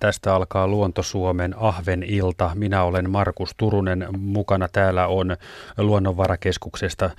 [0.00, 2.50] Tästä alkaa Luonto-Suomen Ahven ilta.
[2.54, 4.06] Minä olen Markus Turunen.
[4.18, 5.36] Mukana täällä on
[5.78, 7.10] Luonnonvarakeskuksesta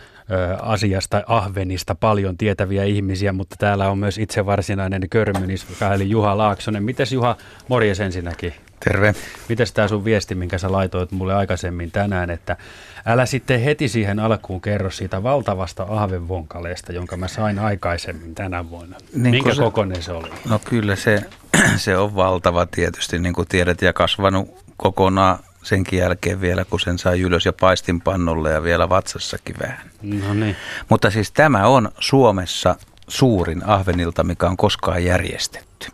[0.62, 6.84] asiasta Ahvenista paljon tietäviä ihmisiä, mutta täällä on myös itse varsinainen körmynis, eli Juha Laaksonen.
[6.84, 7.36] Mites Juha,
[7.68, 8.54] morjes ensinnäkin.
[8.84, 9.16] Terve.
[9.50, 12.58] Mites tämä sun viesti, minkä sä laitoit mulle aikaisemmin tänään, että
[13.06, 18.98] älä sitten heti siihen alkuun kerro siitä valtavasta ahvenvonkaleesta, jonka mä sain aikaisemmin tänä vuonna.
[19.14, 20.30] Niin Minkä se, kokoinen se oli?
[20.50, 21.22] No kyllä se,
[21.78, 26.98] se on valtava tietysti, niin kuin tiedät, ja kasvanut kokonaan senkin jälkeen vielä, kun sen
[26.98, 29.92] sai ylös ja paistin pannulle ja vielä vatsassakin vähän.
[30.02, 30.56] No niin.
[30.90, 32.76] Mutta siis tämä on Suomessa
[33.08, 35.88] suurin ahvenilta, mikä on koskaan järjestetty.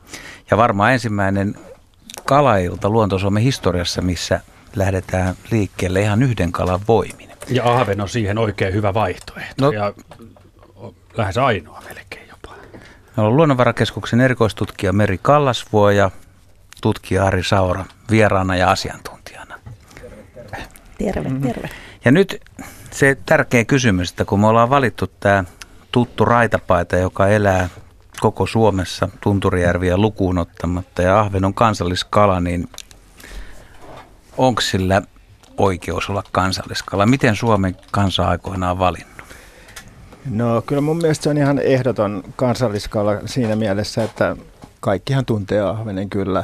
[0.52, 1.55] Ja varmaan ensimmäinen
[2.25, 4.39] kalailta Luonto-Suomen historiassa, missä
[4.75, 7.29] lähdetään liikkeelle ihan yhden kalan voimin.
[7.49, 9.93] Ja ahven on siihen oikein hyvä vaihtoehto no, ja
[11.17, 12.55] lähes ainoa melkein jopa.
[13.17, 16.11] Meillä on Luonnonvarakeskuksen erikoistutkija Meri Kallasvuo ja
[16.81, 19.59] tutkija Ari Saura vieraana ja asiantuntijana.
[20.97, 21.69] Terve, terve.
[22.05, 22.41] Ja nyt
[22.91, 25.44] se tärkeä kysymys, että kun me ollaan valittu tämä
[25.91, 27.69] tuttu raitapaita, joka elää
[28.19, 32.69] koko Suomessa Tunturijärviä lukuun ottamatta ja ahven on kansalliskala, niin
[34.38, 35.02] onko sillä
[35.57, 37.05] oikeus olla kansalliskala?
[37.05, 39.16] Miten Suomen kansa aikoinaan valinnut?
[40.30, 44.38] No kyllä mun mielestä se on ihan ehdoton kansalliskala siinä mielessä, että
[44.79, 46.44] kaikkihan tuntee ahvenen kyllä.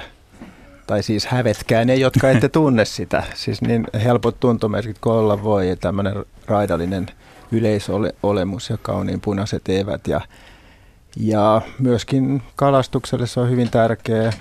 [0.88, 3.24] Tai siis hävetkää ne, jotka ette tunne sitä.
[3.34, 7.08] Siis niin helpot tuntomerkit kuin olla voi ja tämmöinen raidallinen
[7.52, 10.22] yleisolemus ja kauniin punaiset evät ja
[11.16, 14.34] ja myöskin kalastukselle se on hyvin tärkeä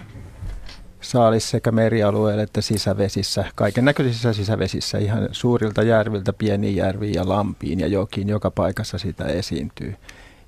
[1.00, 7.80] saalis sekä merialueelle että sisävesissä, kaiken näköisissä sisävesissä, ihan suurilta järviltä pieniin järviin ja lampiin
[7.80, 9.96] ja jokiin, joka paikassa sitä esiintyy.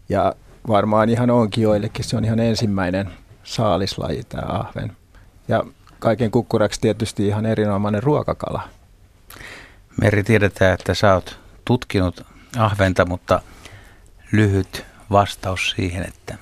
[0.09, 0.34] Ja
[0.69, 3.09] varmaan ihan onkin joillekin, se on ihan ensimmäinen
[3.45, 4.97] saalislaji tämä ahven.
[5.48, 5.64] Ja
[5.98, 8.62] kaiken kukkuraksi tietysti ihan erinomainen ruokakala.
[10.01, 12.27] Meri, tiedetään, että sä oot tutkinut
[12.59, 13.41] ahventa, mutta
[14.33, 16.39] lyhyt vastaus siihen, että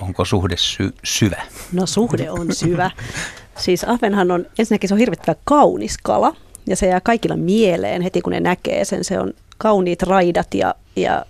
[0.00, 1.42] onko suhde sy- syvä?
[1.72, 2.90] No suhde on syvä.
[3.58, 8.20] Siis ahvenhan on, ensinnäkin se on hirvittävän kaunis kala ja se jää kaikilla mieleen heti
[8.20, 9.04] kun ne näkee sen.
[9.04, 11.24] Se on kauniit raidat ja, ja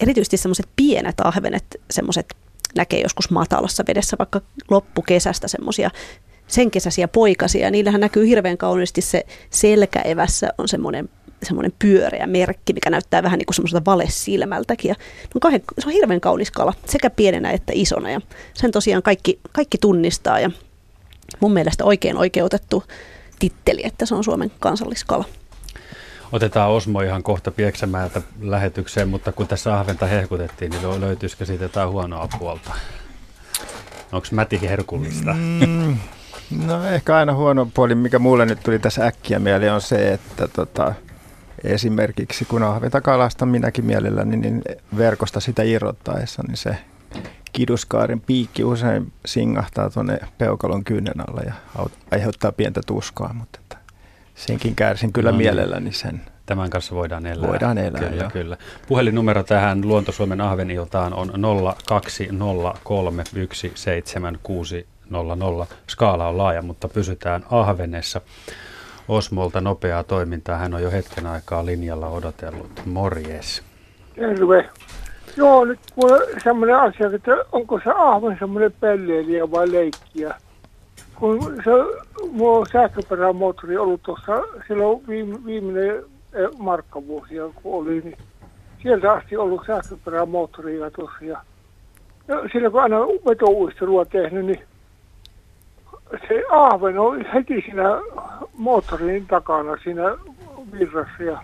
[0.00, 2.34] erityisesti semmoiset pienet ahvenet, semmoiset
[2.76, 5.90] näkee joskus matalassa vedessä vaikka loppukesästä semmoisia
[6.46, 7.70] sen kesäisiä poikasia.
[7.70, 11.08] Niillähän näkyy hirveän kauniisti se selkäevässä on semmoinen
[11.42, 14.88] semmoinen pyöreä merkki, mikä näyttää vähän niin kuin semmoiselta valesilmältäkin.
[14.88, 14.94] Ja
[15.34, 18.10] no kahden, se on hirveän kaunis kala, sekä pienenä että isona.
[18.10, 18.20] Ja
[18.54, 20.50] sen tosiaan kaikki, kaikki tunnistaa ja
[21.40, 22.84] mun mielestä oikein oikeutettu
[23.38, 25.24] titteli, että se on Suomen kansalliskala.
[26.32, 31.88] Otetaan Osmo ihan kohta Pieksämäeltä lähetykseen, mutta kun tässä ahventa hehkutettiin, niin löytyisikö siitä jotain
[31.88, 32.70] huonoa puolta?
[34.12, 35.32] Onko mäti herkullista?
[35.32, 35.96] Mm,
[36.66, 40.48] no ehkä aina huono puoli, mikä mulle nyt tuli tässä äkkiä mieleen, on se, että
[40.48, 40.94] tota,
[41.64, 44.62] esimerkiksi kun ahveta kalastan minäkin mielelläni, niin
[44.96, 46.76] verkosta sitä irrottaessa, niin se
[47.52, 51.52] kiduskaarin piikki usein singahtaa tuonne peukalon kynnen alla ja
[52.10, 53.76] aiheuttaa pientä tuskaa, mutta että
[54.34, 55.46] senkin kärsin kyllä no, niin.
[55.46, 56.20] mielelläni sen.
[56.46, 57.48] Tämän kanssa voidaan elää.
[57.48, 58.56] Voidaan elää, kyllä, kyllä.
[58.88, 61.32] Puhelinnumero tähän Luonto-Suomen ahveniltaan on
[65.62, 65.66] 020317600.
[65.90, 68.20] Skaala on laaja, mutta pysytään ahvenessa.
[69.08, 70.56] Osmolta nopeaa toimintaa.
[70.56, 72.82] Hän on jo hetken aikaa linjalla odotellut.
[72.86, 73.62] Morjes.
[74.14, 74.68] Terve.
[75.36, 80.34] Joo, nyt on semmoinen asia, että onko se ahven semmoinen pelleilijä vai leikkiä.
[81.14, 81.70] Kun se,
[82.40, 85.96] on sähköperämoottori ollut tuossa silloin viime, viimeinen
[86.32, 88.18] eh, markkavuosia, kun oli, niin
[88.82, 91.24] sieltä asti ollut sähköperämoottoria tuossa.
[91.24, 91.40] Ja,
[92.28, 92.98] ja silloin kun aina
[93.28, 94.64] vetouistelua tehnyt, niin
[96.28, 97.82] se ahven on heti siinä
[98.56, 100.02] moottorin takana siinä
[100.72, 101.42] virrassa ja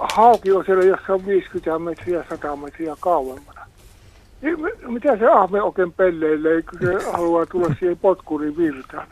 [0.00, 3.66] hauki on siellä jossain 50 metriä, 100 metriä kauemmana.
[4.42, 4.56] Niin,
[4.86, 9.06] mitä se ahme oikein pelleilee, kun se haluaa tulla siihen potkurin virtaan?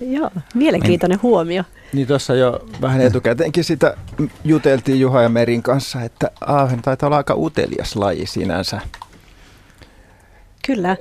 [0.00, 1.62] Joo, mielenkiintoinen huomio.
[1.92, 3.96] Niin tuossa jo vähän etukäteenkin sitä
[4.44, 8.80] juteltiin Juha ja Merin kanssa, että aahen taitaa olla aika utelias laji sinänsä.
[10.66, 10.96] Kyllä.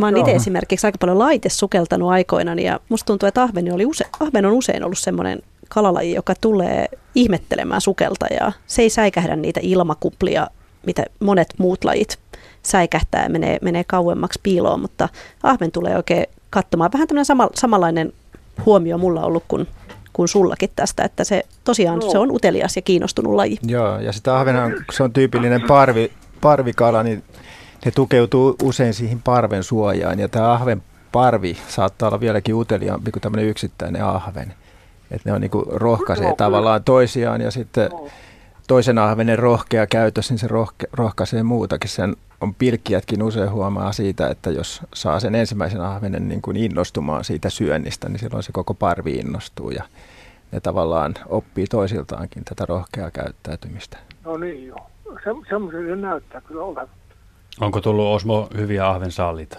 [0.00, 3.86] Mä oon itse esimerkiksi aika paljon laite sukeltanut aikoinaan ja musta tuntuu, että ahven, oli
[3.86, 8.52] use, ahven on usein ollut semmoinen kalalaji, joka tulee ihmettelemään sukeltajaa.
[8.66, 10.46] Se ei säikähdä niitä ilmakuplia,
[10.86, 12.18] mitä monet muut lajit
[12.62, 15.08] säikähtää ja menee, menee kauemmaksi piiloon, mutta
[15.42, 16.90] ahven tulee oikein katsomaan.
[16.92, 18.12] Vähän tämmöinen sama, samanlainen
[18.66, 19.66] huomio mulla ollut kuin,
[20.12, 22.10] kuin sullakin tästä, että se tosiaan no.
[22.10, 23.58] se on utelias ja kiinnostunut laji.
[23.66, 27.22] Joo, ja sitä ahvenhan, se on tyypillinen parvi, parvikala, niin
[27.84, 30.82] ne tukeutuu usein siihen parven suojaan ja tämä ahven
[31.12, 34.54] parvi saattaa olla vieläkin uteliaampi kuin tämmöinen yksittäinen ahven.
[35.10, 37.90] Että ne on niin rohkaisee tavallaan toisiaan ja sitten
[38.68, 41.90] toisen ahvenen rohkea käytös, niin se rohke, rohkaisee muutakin.
[41.90, 47.24] Sen on pilkkijätkin usein huomaa siitä, että jos saa sen ensimmäisen ahvenen niin kuin innostumaan
[47.24, 49.84] siitä syönnistä, niin silloin se koko parvi innostuu ja
[50.52, 53.98] ne tavallaan oppii toisiltaankin tätä rohkeaa käyttäytymistä.
[54.24, 54.86] No niin joo.
[55.04, 56.88] Se, se näyttää kyllä olevan.
[57.60, 59.58] Onko tullut Osmo hyviä ahvensaaliita?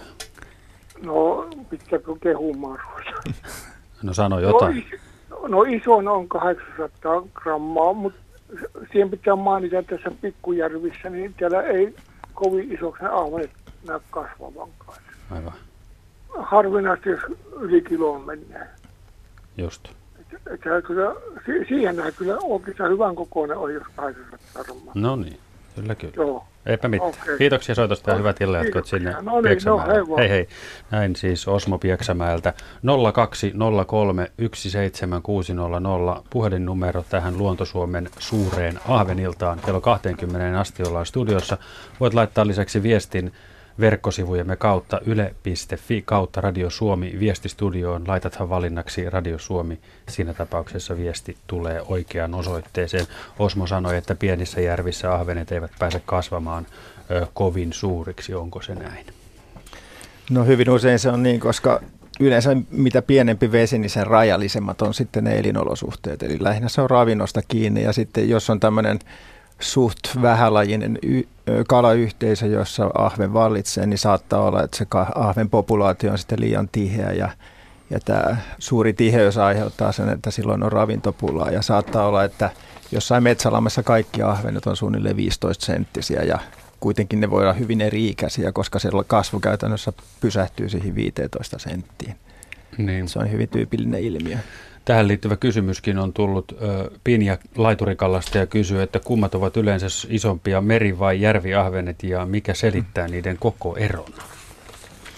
[1.02, 2.78] No, pitääkö kehumaan
[4.02, 4.84] No sano jotain.
[5.30, 8.18] No, no iso on 800 grammaa, mutta
[8.92, 11.94] siihen pitää mainita, tässä pikkujärvissä, niin täällä ei
[12.34, 13.50] kovin isoksi ne ahvenet
[13.88, 14.98] näy kasvavankaan.
[15.30, 15.52] Aivan.
[16.38, 17.20] Harvinaisesti, jos
[17.60, 18.66] yli kiloon menee.
[19.56, 19.88] Just.
[20.20, 21.14] Et, et, kyllä,
[21.68, 24.92] siihen näin kyllä oikeastaan hyvän kokoinen on, jos 800 grammaa.
[24.94, 25.38] No niin,
[25.74, 26.14] kyllä kyllä.
[26.16, 26.44] Joo.
[26.66, 27.10] Eipä mitään.
[27.10, 27.38] Okay.
[27.38, 29.98] Kiitoksia soitosta ja hyvät illat sinne no niin, no Pieksämäelle.
[29.98, 30.48] No, hei, hei hei.
[30.90, 32.54] Näin siis Osmo Pieksämäeltä.
[33.12, 39.60] 0203 17600 puhelinnumero tähän Luontosuomen suureen ahveniltaan.
[39.66, 41.58] Kello 20 asti ollaan studiossa.
[42.00, 43.32] Voit laittaa lisäksi viestin
[43.80, 48.04] verkkosivujemme kautta yle.fi kautta Radio Suomi viestistudioon.
[48.08, 49.78] Laitathan valinnaksi Radio Suomi.
[50.08, 53.06] Siinä tapauksessa viesti tulee oikeaan osoitteeseen.
[53.38, 56.66] Osmo sanoi, että pienissä järvissä ahvenet eivät pääse kasvamaan
[57.10, 58.34] ö, kovin suuriksi.
[58.34, 59.06] Onko se näin?
[60.30, 61.80] No hyvin usein se on niin, koska
[62.20, 66.22] yleensä mitä pienempi vesi, niin sen rajallisemmat on sitten ne elinolosuhteet.
[66.22, 68.98] Eli lähinnä se on ravinnosta kiinni ja sitten jos on tämmöinen
[69.60, 71.26] suht vähälajinen y-
[71.68, 77.12] kalayhteisö, jossa ahven vallitsee, niin saattaa olla, että se ahven populaatio on sitten liian tiheä
[77.12, 77.28] ja,
[77.90, 82.50] ja tämä suuri tiheys aiheuttaa sen, että silloin on ravintopulaa ja saattaa olla, että
[82.92, 86.38] jossain metsälammessa kaikki ahvenet on suunnilleen 15 senttisiä ja
[86.80, 92.16] kuitenkin ne voi olla hyvin eri-ikäisiä, koska se kasvu käytännössä pysähtyy siihen 15 senttiin.
[92.78, 93.08] Niin.
[93.08, 94.38] Se on hyvin tyypillinen ilmiö.
[94.84, 96.52] Tähän liittyvä kysymyskin on tullut.
[97.04, 103.08] Pinja laiturikallasta ja kysyy, että kummat ovat yleensä isompia, meri- vai järviahvenet ja mikä selittää
[103.08, 104.14] niiden koko eron?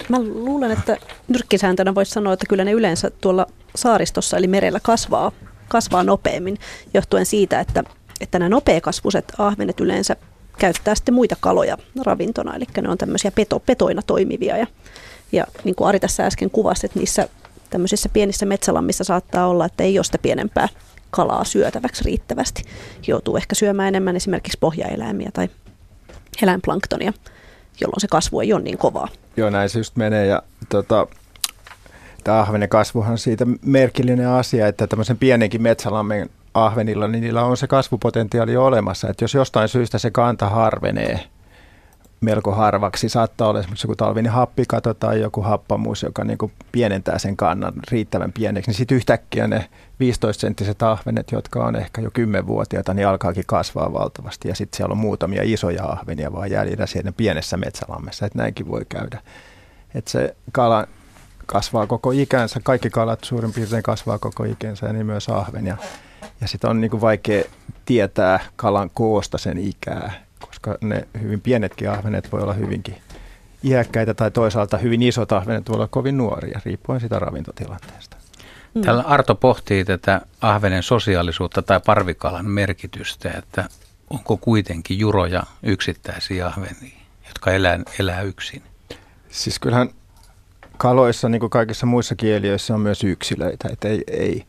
[0.09, 0.97] Mä luulen, että
[1.27, 5.31] nyrkkisääntönä voisi sanoa, että kyllä ne yleensä tuolla saaristossa eli merellä kasvaa,
[5.67, 6.57] kasvaa nopeammin,
[6.93, 7.83] johtuen siitä, että,
[8.21, 10.15] että nämä nopeakasvuiset ahvenet yleensä
[10.57, 14.57] käyttää sitten muita kaloja ravintona, eli ne on tämmöisiä peto, petoina toimivia.
[14.57, 14.67] Ja,
[15.31, 17.29] ja niin kuin Ari tässä äsken kuvasi, että niissä
[17.75, 20.67] tämmöisissä pienissä metsälammissa saattaa olla, että ei ole sitä pienempää
[21.11, 22.63] kalaa syötäväksi riittävästi.
[23.07, 25.49] Joutuu ehkä syömään enemmän esimerkiksi pohjaeläimiä tai
[26.41, 27.13] eläinplanktonia,
[27.81, 29.07] jolloin se kasvu ei ole niin kovaa.
[29.37, 30.25] Joo, näin se just menee.
[30.25, 31.07] Ja tota,
[32.23, 37.67] tämä ahvenen kasvuhan siitä merkillinen asia, että tämmöisen pienenkin metsälammen ahvenilla, niin niillä on se
[37.67, 39.09] kasvupotentiaali olemassa.
[39.09, 41.19] Että jos jostain syystä se kanta harvenee–
[42.21, 43.09] melko harvaksi.
[43.09, 47.73] Saattaa olla esimerkiksi joku talvinen happikato tai joku happamuus, joka niin kuin pienentää sen kannan
[47.91, 48.69] riittävän pieneksi.
[48.69, 49.69] Niin sitten yhtäkkiä ne
[50.03, 54.47] 15-senttiset ahvenet, jotka on ehkä jo 10-vuotiaita, niin alkaakin kasvaa valtavasti.
[54.47, 58.25] Ja sitten siellä on muutamia isoja ahvenia vaan jäljellä siinä pienessä metsälammessa.
[58.25, 59.21] Että näinkin voi käydä.
[59.95, 60.87] Että se kala
[61.45, 62.59] kasvaa koko ikänsä.
[62.63, 65.65] Kaikki kalat suurin piirtein kasvaa koko ikänsä ja niin myös ahven.
[65.65, 65.77] Ja,
[66.41, 67.43] ja sitten on niin kuin vaikea
[67.85, 70.24] tietää kalan koosta sen ikää
[70.65, 72.97] koska ne hyvin pienetkin ahvenet voi olla hyvinkin
[73.63, 78.17] iäkkäitä tai toisaalta hyvin isot ahvenet voi olla kovin nuoria, riippuen sitä ravintotilanteesta.
[78.73, 78.81] Mm.
[78.81, 83.69] Täällä Arto pohtii tätä ahvenen sosiaalisuutta tai parvikalan merkitystä, että
[84.09, 88.63] onko kuitenkin juroja yksittäisiä ahvenia, jotka elää, elää yksin?
[89.29, 89.89] Siis kyllähän
[90.77, 94.45] kaloissa, niin kuin kaikissa muissa kieliöissä, on myös yksilöitä, että ei, ei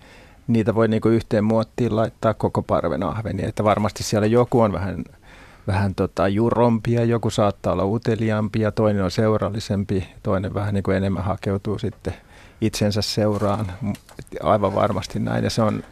[0.46, 4.72] niitä voi niin kuin yhteen muottiin laittaa koko parven ahvenia, että varmasti siellä joku on
[4.72, 5.04] vähän
[5.66, 10.96] vähän tota jurompia, joku saattaa olla uteliaampi ja toinen on seurallisempi, toinen vähän niin kuin
[10.96, 12.14] enemmän hakeutuu sitten
[12.60, 13.72] itsensä seuraan.
[14.42, 15.82] Aivan varmasti näin ja se on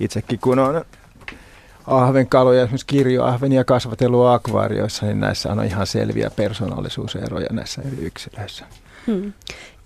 [0.00, 0.84] itsekin kun on
[1.86, 8.64] ahvenkaloja, esimerkiksi kirjoahvenia kasvatellut akvaarioissa, niin näissä on ihan selviä persoonallisuuseroja näissä eri yksilöissä.
[9.06, 9.32] Hmm.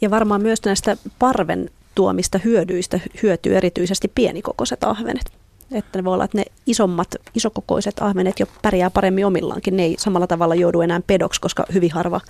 [0.00, 5.37] Ja varmaan myös näistä parven tuomista hyödyistä hyötyy erityisesti pienikokoiset ahvenet.
[5.72, 9.76] Että ne voi olla, että ne isommat, isokokoiset ahvenet jo pärjää paremmin omillaankin.
[9.76, 12.20] Ne ei samalla tavalla joudu enää pedoksi, koska hyvin harva,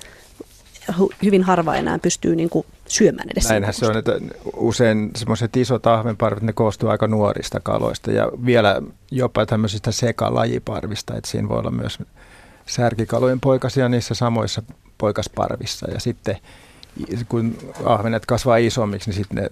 [1.23, 3.49] hyvin harva enää pystyy niin kuin syömään edes.
[3.49, 4.13] Näinhän se on, että
[4.57, 11.31] usein semmoiset isot ahvenparvet, ne koostuu aika nuorista kaloista ja vielä jopa tämmöisistä sekalajiparvista, että
[11.31, 11.99] siinä voi olla myös
[12.67, 14.63] särkikalojen poikasia niissä samoissa
[14.99, 16.37] poikasparvissa ja sitten
[17.29, 19.49] kun ahvenet kasvaa isommiksi, niin sitten ne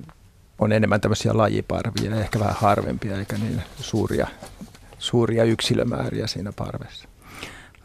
[0.58, 4.26] on enemmän tämmöisiä lajiparvia ja ehkä vähän harvempia eikä niin suuria,
[4.98, 7.08] suuria yksilömääriä siinä parvessa.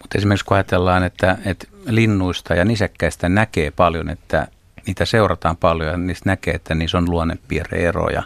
[0.01, 4.47] Mutta esimerkiksi kun ajatellaan, että, että linnuista ja nisäkkäistä näkee paljon, että
[4.87, 8.23] niitä seurataan paljon ja niistä näkee, että niissä on luonnepiirreeroja,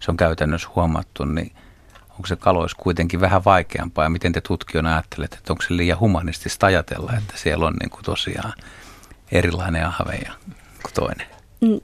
[0.00, 1.52] se on käytännössä huomattu, niin
[2.10, 6.00] onko se kalois kuitenkin vähän vaikeampaa ja miten te tutkijoina ajattelette, että onko se liian
[6.00, 8.52] humanistista ajatella, että siellä on niin kuin tosiaan
[9.32, 10.18] erilainen ahve
[10.82, 11.37] kuin toinen?
[11.60, 11.80] Mm,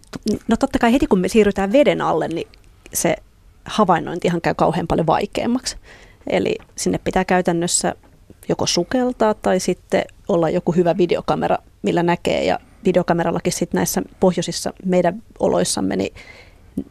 [0.49, 2.49] no totta kai heti kun me siirrytään veden alle, niin
[2.93, 3.16] se
[3.64, 5.76] havainnointihan käy kauhean paljon vaikeammaksi.
[6.26, 7.95] Eli sinne pitää käytännössä
[8.49, 12.45] joko sukeltaa tai sitten olla joku hyvä videokamera, millä näkee.
[12.45, 16.14] Ja videokamerallakin sitten näissä pohjoisissa meidän oloissamme, niin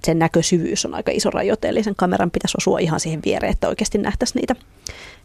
[0.04, 3.68] sen näkösyvyys on aika iso rajoite, eli sen kameran pitäisi osua ihan siihen viereen, että
[3.68, 4.56] oikeasti nähtäisiin niitä,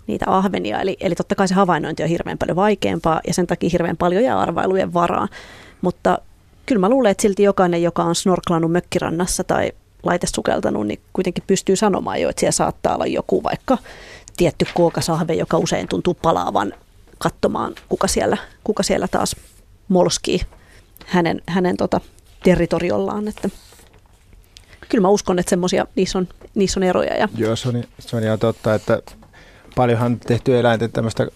[0.07, 0.81] niitä ahvenia.
[0.81, 4.25] Eli, eli totta kai se havainnointi on hirveän paljon vaikeampaa ja sen takia hirveän paljon
[4.25, 5.29] jää arvailujen varaan.
[5.81, 6.19] Mutta
[6.69, 9.73] kyllä mä luulen, että silti jokainen, joka on snorklannut mökkirannassa tai
[10.03, 13.79] laitesukeltanut, niin kuitenkin pystyy sanomaan jo, että siellä saattaa olla joku vaikka
[14.37, 16.73] tietty kuokasahve, joka usein tuntuu palaavan
[17.19, 19.37] katsomaan, kuka siellä, kuka siellä taas
[19.89, 20.41] molskii
[21.07, 22.01] hänen, hänen tota,
[22.45, 23.29] territoriollaan.
[23.29, 23.49] Että
[24.89, 27.17] kyllä mä uskon, että semmoisia, niissä on, niissä on eroja.
[27.17, 27.29] Ja...
[27.37, 29.03] Joo, se on, se on ihan totta, että
[29.77, 31.27] paljonhan on tehty eläinten tämmöistä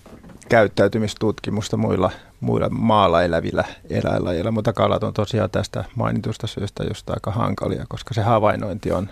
[0.49, 7.31] käyttäytymistutkimusta muilla, muilla maalla elävillä eläinlajeilla, mutta kalat on tosiaan tästä mainitusta syystä just aika
[7.31, 9.09] hankalia, koska se havainnointi on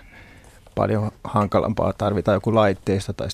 [0.75, 1.93] paljon hankalampaa.
[1.93, 3.27] Tarvitaan joku laitteisto tai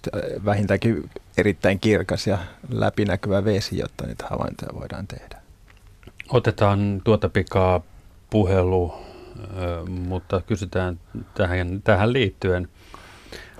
[0.45, 2.37] vähintäänkin erittäin kirkas ja
[2.69, 5.37] läpinäkyvä vesi, jotta niitä havaintoja voidaan tehdä.
[6.29, 7.81] Otetaan tuota pikaa
[8.29, 8.93] puhelu,
[9.89, 10.99] mutta kysytään
[11.33, 12.69] tähän, tähän liittyen.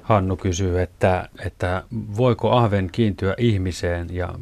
[0.08, 1.84] Hannu kysyy, että, että
[2.18, 4.34] voiko ahven kiintyä ihmiseen ja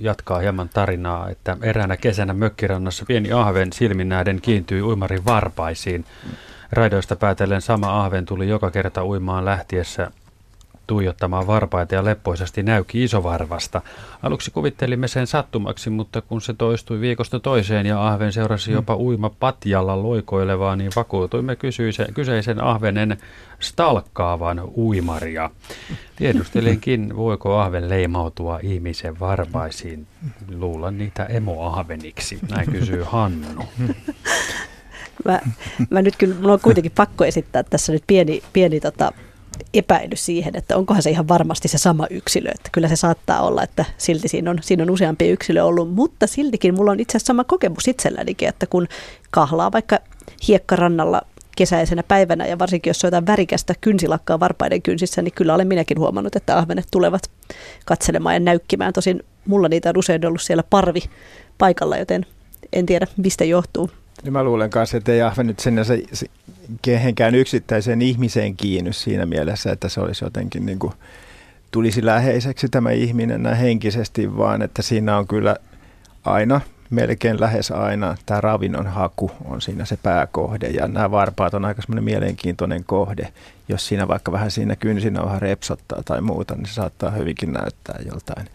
[0.00, 6.04] jatkaa hieman tarinaa, että eräänä kesänä mökkirannassa pieni ahven silmin nähden kiintyi uimarin varpaisiin.
[6.72, 10.10] Raidoista päätellen sama ahven tuli joka kerta uimaan lähtiessä
[10.86, 13.82] tuijottamaan varpaita ja leppoisasti näyki isovarvasta.
[14.22, 18.74] Aluksi kuvittelimme sen sattumaksi, mutta kun se toistui viikosta toiseen ja ahven seurasi mm.
[18.74, 23.16] jopa uima patjalla loikoilevaa, niin vakuutuimme kyseisen, kyseisen ahvenen
[23.60, 25.50] stalkkaavan uimaria.
[26.16, 30.06] Tiedustelinkin, voiko ahven leimautua ihmisen varpaisiin.
[30.54, 33.64] Luulen niitä emoahveniksi, näin kysyy Hannu.
[35.24, 35.40] Mä,
[35.90, 39.12] mä nyt kyllä, mulla on kuitenkin pakko esittää tässä nyt pieni, pieni tota,
[39.74, 42.50] epäily siihen, että onkohan se ihan varmasti se sama yksilö.
[42.54, 46.26] Että kyllä se saattaa olla, että silti siinä on, siinä on useampi yksilö ollut, mutta
[46.26, 48.88] siltikin mulla on itse asiassa sama kokemus itsellänikin, että kun
[49.30, 49.98] kahlaa vaikka
[50.48, 51.22] hiekkarannalla
[51.56, 56.36] kesäisenä päivänä ja varsinkin jos jotain värikästä kynsilakkaa varpaiden kynsissä, niin kyllä olen minäkin huomannut,
[56.36, 57.30] että ahvenet tulevat
[57.84, 58.92] katselemaan ja näykkimään.
[58.92, 61.00] Tosin mulla niitä on usein ollut siellä parvi
[61.58, 62.26] paikalla, joten
[62.72, 63.90] en tiedä mistä johtuu.
[64.22, 65.70] Niin mä luulen kanssa, että ei ahve nyt se,
[66.82, 70.92] kehenkään yksittäiseen ihmiseen kiinny siinä mielessä, että se olisi jotenkin niin kuin,
[71.70, 75.56] tulisi läheiseksi tämä ihminen näin henkisesti, vaan että siinä on kyllä
[76.24, 80.66] aina, melkein lähes aina, tämä ravinnon haku on siinä se pääkohde.
[80.66, 83.32] Ja nämä varpaat on aika semmoinen mielenkiintoinen kohde.
[83.68, 88.46] Jos siinä vaikka vähän siinä kynsinauha repsottaa tai muuta, niin se saattaa hyvinkin näyttää joltain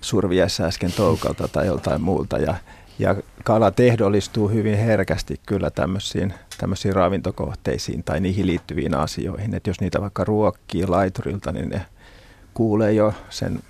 [0.00, 2.38] surviessa äsken toukalta tai joltain muulta.
[2.38, 2.54] Ja
[2.98, 9.54] ja kala tehdollistuu hyvin herkästi kyllä tämmöisiin, tämmöisiin ravintokohteisiin tai niihin liittyviin asioihin.
[9.54, 11.86] Että jos niitä vaikka ruokkii laiturilta, niin ne
[12.54, 13.60] kuulee jo sen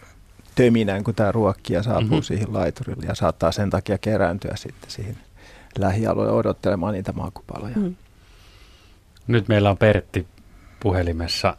[0.54, 2.22] töminän, kun tämä ruokkia saapuu mm-hmm.
[2.22, 5.18] siihen laiturille ja saattaa sen takia kerääntyä sitten siihen
[5.78, 7.76] lähialueelle odottelemaan niitä maakupaloja.
[7.76, 7.94] Mm.
[9.26, 10.26] Nyt meillä on Pertti
[10.80, 11.56] puhelimessa.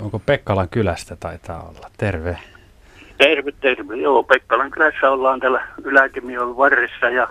[0.00, 1.90] Onko Pekkalan kylästä taitaa olla?
[1.96, 2.38] Terve.
[3.20, 3.96] Terve, terve.
[3.96, 7.28] Joo, Pekkalan kylässä ollaan täällä Yläkemion varressa ja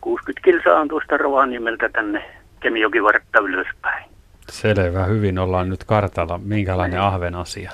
[0.00, 2.24] 60 kilsaa on tuosta Rovaniemeltä tänne
[2.60, 4.04] Kemijokivartta ylöspäin.
[4.50, 6.40] Selvä, hyvin ollaan nyt kartalla.
[6.44, 7.70] Minkälainen ahven asia?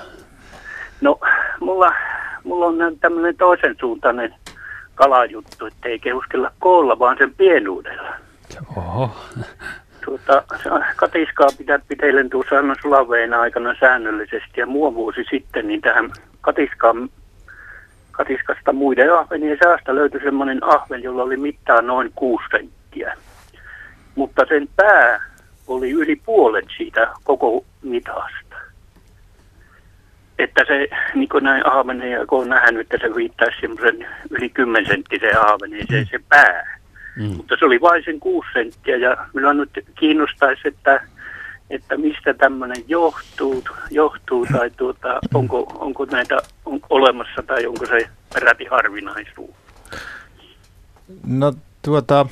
[1.01, 1.19] No,
[1.59, 1.93] mulla,
[2.43, 4.35] mulla on tämmöinen toisen suuntainen
[4.95, 8.13] kalajuttu, että ei kehuskella koolla, vaan sen pienuudella.
[8.77, 9.15] Oho.
[10.05, 10.43] Tuota,
[10.95, 16.11] katiskaa pitää pitelen tuossa aina sulaveen aikana säännöllisesti ja muun vuosi sitten, niin tähän
[16.41, 17.09] katiskaan
[18.17, 23.17] katiskasta muiden ahvenien saasta löytyi semmoinen ahven, jolla oli mittaa noin 6 senttiä.
[24.15, 25.23] Mutta sen pää
[25.67, 28.55] oli yli puolet siitä koko mitasta.
[30.39, 34.85] Että se, niin kuin näin ahvenen, kun on nähnyt, että se viittaisi semmoisen yli 10
[34.87, 36.79] senttisen ahveneen, se, se pää.
[37.15, 37.35] Mm.
[37.35, 41.01] Mutta se oli vain sen 6 senttiä ja minua nyt kiinnostaisi, että
[41.69, 48.09] että mistä tämmöinen johtuu, johtuu tai tuota, onko, onko näitä on olemassa tai onko se
[48.33, 49.55] peräti harvinaisuus?
[51.27, 52.25] No tuota,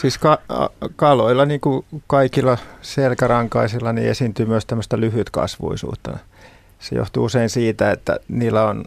[0.00, 0.38] siis ka-
[0.96, 6.18] kaloilla niin kuin kaikilla selkärankaisilla niin esiintyy myös tämmöistä lyhytkasvuisuutta.
[6.78, 8.84] Se johtuu usein siitä, että niillä on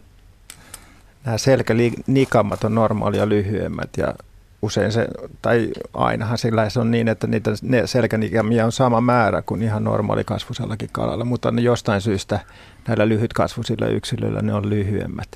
[1.24, 4.14] nämä selkänikamat on normaalia lyhyemmät ja
[4.62, 5.08] usein se,
[5.42, 9.84] tai ainahan sillä se on niin, että niitä, ne selkänikamia on sama määrä kuin ihan
[9.84, 12.40] normaali kasvusellakin kalalla, mutta ne jostain syystä
[12.88, 15.28] näillä lyhytkasvuisilla yksilöillä ne on lyhyemmät.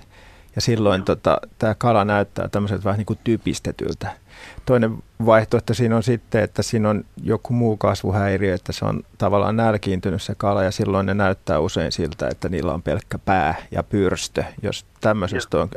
[0.55, 4.22] Ja silloin tota, tämä kala näyttää tämmöiseltä vähän niin kuin typistetyltä.
[4.67, 9.57] Toinen vaihtoehto siinä on sitten, että siinä on joku muu kasvuhäiriö, että se on tavallaan
[9.57, 13.83] nälkiintynyt se kala ja silloin ne näyttää usein siltä, että niillä on pelkkä pää ja
[13.83, 15.69] pyrstö, jos tämmöisestä on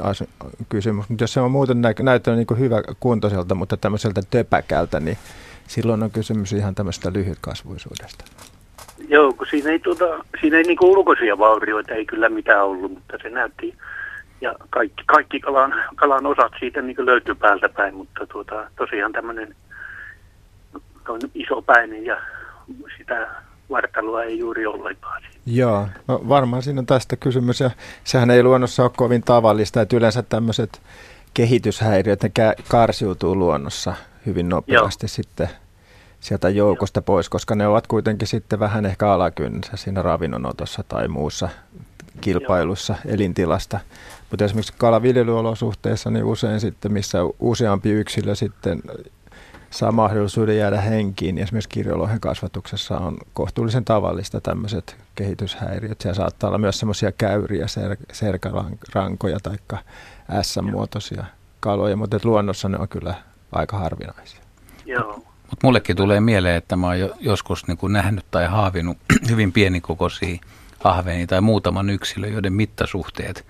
[0.70, 1.10] kysymys.
[1.10, 5.18] Mutta jos se on muuten nä- näyttänyt niin hyvä kuntoiselta, mutta tämmöiseltä töpäkältä, niin
[5.68, 8.26] silloin on kysymys ihan tämmöistä lyhytkasvuisuudesta.
[9.08, 10.06] Joo, kun siinä ei, tuota,
[10.42, 13.76] siinä ei niin ulkoisia vaurioita ei kyllä mitään ollut, mutta se näytti
[14.46, 19.56] ja kaikki, kaikki kalan, kalan osat siitä niin löytyy päältä päin, mutta tuota, tosiaan tämmöinen
[21.34, 22.18] iso päinen ja
[22.98, 23.28] sitä
[23.70, 25.24] vartaloa ei juuri ollenkaan.
[25.46, 27.72] Joo, no varmaan siinä on tästä kysymys ja
[28.04, 30.82] sehän ei luonnossa ole kovin tavallista, että yleensä tämmöiset
[31.34, 32.32] kehityshäiriöt, ne
[32.68, 33.94] karsiutuu luonnossa
[34.26, 35.10] hyvin nopeasti Joo.
[35.10, 35.50] sitten
[36.20, 41.50] sieltä joukosta pois, koska ne ovat kuitenkin sitten vähän ehkä alakynnessä siinä ravinnonotossa tai muussa
[42.22, 43.14] kilpailussa Joo.
[43.14, 43.80] elintilasta.
[44.30, 48.82] Mutta esimerkiksi kalaviljelyolosuhteissa, niin usein sitten, missä useampi yksilö sitten
[49.70, 56.02] saa mahdollisuuden jäädä henkiin, niin esimerkiksi kirjolohen kasvatuksessa on kohtuullisen tavallista tämmöiset kehityshäiriöt.
[56.02, 59.58] Siellä saattaa olla myös semmoisia käyriä, ser- serkarankoja tai
[60.42, 61.26] S-muotoisia
[61.60, 63.16] kaloja, mutta luonnossa ne on kyllä
[63.52, 64.40] aika harvinaisia.
[64.86, 65.14] Joo.
[65.50, 68.98] Mutta mullekin tulee mieleen, että mä oon jo joskus niin kuin nähnyt tai haavinut
[69.30, 70.40] hyvin pienikokoisia
[70.86, 73.46] ahveni tai muutaman yksilön, joiden mittasuhteet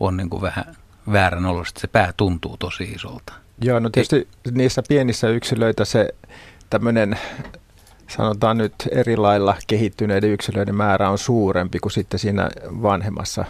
[0.00, 0.76] on niin kuin vähän
[1.12, 1.80] väärän olosta.
[1.80, 3.32] Se pää tuntuu tosi isolta.
[3.60, 4.52] Joo, no tietysti Ei.
[4.52, 6.14] niissä pienissä yksilöitä se
[6.70, 7.18] tämmöinen
[8.08, 12.48] sanotaan nyt eri lailla kehittyneiden yksilöiden määrä on suurempi kuin sitten siinä
[12.82, 13.44] vanhemmassa,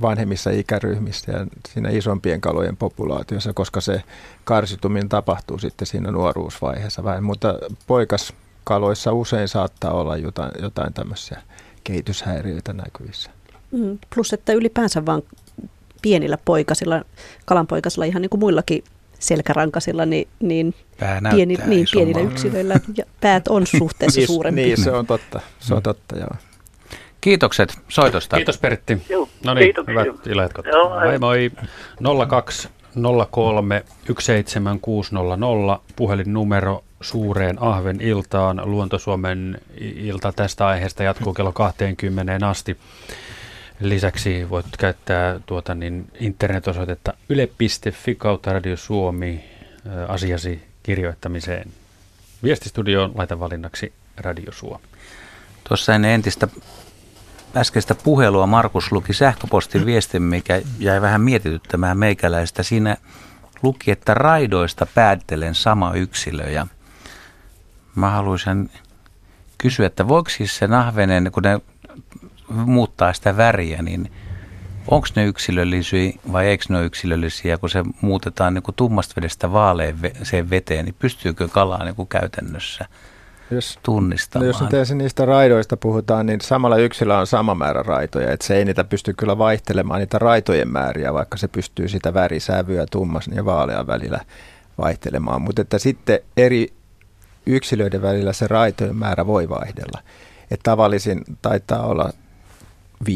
[0.00, 4.02] vanhemmissa ikäryhmissä ja siinä isompien kalojen populaatiossa, koska se
[4.44, 7.24] karsituminen tapahtuu sitten siinä nuoruusvaiheessa vähän.
[7.24, 7.54] Mutta
[7.86, 11.42] poikaskaloissa usein saattaa olla jotain, jotain tämmöisiä
[11.84, 13.30] kehityshäiriöitä näkyvissä.
[13.70, 15.22] Mm, plus, että ylipäänsä vaan
[16.02, 17.02] pienillä poikasilla,
[17.44, 18.84] kalanpoikasilla ihan niin kuin muillakin
[19.18, 20.74] selkärankasilla, niin, niin,
[21.34, 24.62] pieni, niin pienillä yksilöillä ja päät on suhteessa niin, suurempi.
[24.62, 25.40] Niin, se on totta.
[25.58, 26.30] Se on totta, joo.
[27.20, 28.36] Kiitokset soitosta.
[28.36, 29.02] Kiitos Pertti.
[29.08, 30.66] Joo, no niin, hyvät iljatkot.
[31.04, 31.50] Moi moi.
[32.28, 32.68] 02
[33.30, 33.84] 03
[34.20, 38.60] 17600 puhelinnumero suureen Ahven iltaan.
[38.64, 42.76] Luontosuomen ilta tästä aiheesta jatkuu kello 20 asti.
[43.80, 49.44] Lisäksi voit käyttää tuota niin internetosoitetta yle.fi kautta Radio Suomi
[50.08, 51.70] asiasi kirjoittamiseen.
[52.42, 54.84] Viestistudioon laita valinnaksi Radio Suomi.
[55.68, 56.48] Tuossa ennen entistä
[57.56, 62.62] äskeistä puhelua Markus luki sähköpostin viestin, mikä jäi vähän mietityttämään meikäläistä.
[62.62, 62.96] Siinä
[63.62, 66.66] luki, että raidoista päättelen sama yksilö ja
[67.94, 68.70] mä haluaisin
[69.58, 71.60] kysyä, että voiko siis se nahvenen, kun ne
[72.48, 74.12] muuttaa sitä väriä, niin
[74.88, 79.52] onko ne yksilöllisiä vai eikö ne ole yksilöllisiä, kun se muutetaan niin kuin tummasta vedestä
[79.52, 82.86] vaaleeseen veteen, niin pystyykö kalaa niin kuin käytännössä
[83.50, 84.54] jos, tunnistamaan?
[84.72, 88.56] No jos nyt niistä raidoista puhutaan, niin samalla yksilöllä on sama määrä raitoja, että se
[88.56, 93.44] ei niitä pysty kyllä vaihtelemaan niitä raitojen määriä, vaikka se pystyy sitä värisävyä tummas ja
[93.44, 94.20] vaalean välillä
[94.78, 96.72] vaihtelemaan, mutta että sitten eri
[97.46, 100.00] yksilöiden välillä se raitojen määrä voi vaihdella.
[100.50, 102.10] että tavallisin taitaa olla
[103.04, 103.06] 5-6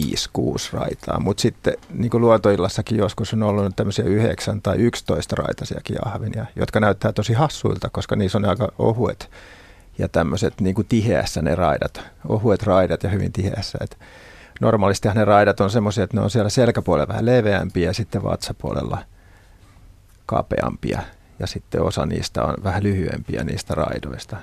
[0.72, 6.46] raitaa, mutta sitten niin kuin luontoillassakin joskus on ollut tämmöisiä 9 tai 11 raitaisiakin ahvenia,
[6.56, 9.30] jotka näyttää tosi hassuilta, koska niissä on aika ohuet
[9.98, 13.78] ja tämmöiset niin kuin tiheässä ne raidat, ohuet raidat ja hyvin tiheässä.
[13.80, 13.98] Et
[14.60, 18.98] normaalisti ne raidat on semmoisia, että ne on siellä selkäpuolella vähän leveämpiä ja sitten vatsapuolella
[20.26, 21.02] kapeampia
[21.40, 24.36] ja sitten osa niistä on vähän lyhyempiä niistä raidoista.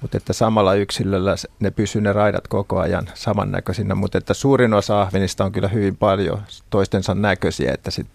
[0.00, 5.02] Mutta että samalla yksilöllä ne pysyy ne raidat koko ajan samannäköisinä, mutta että suurin osa
[5.02, 8.06] ahvenista on kyllä hyvin paljon toistensa näköisiä, että sit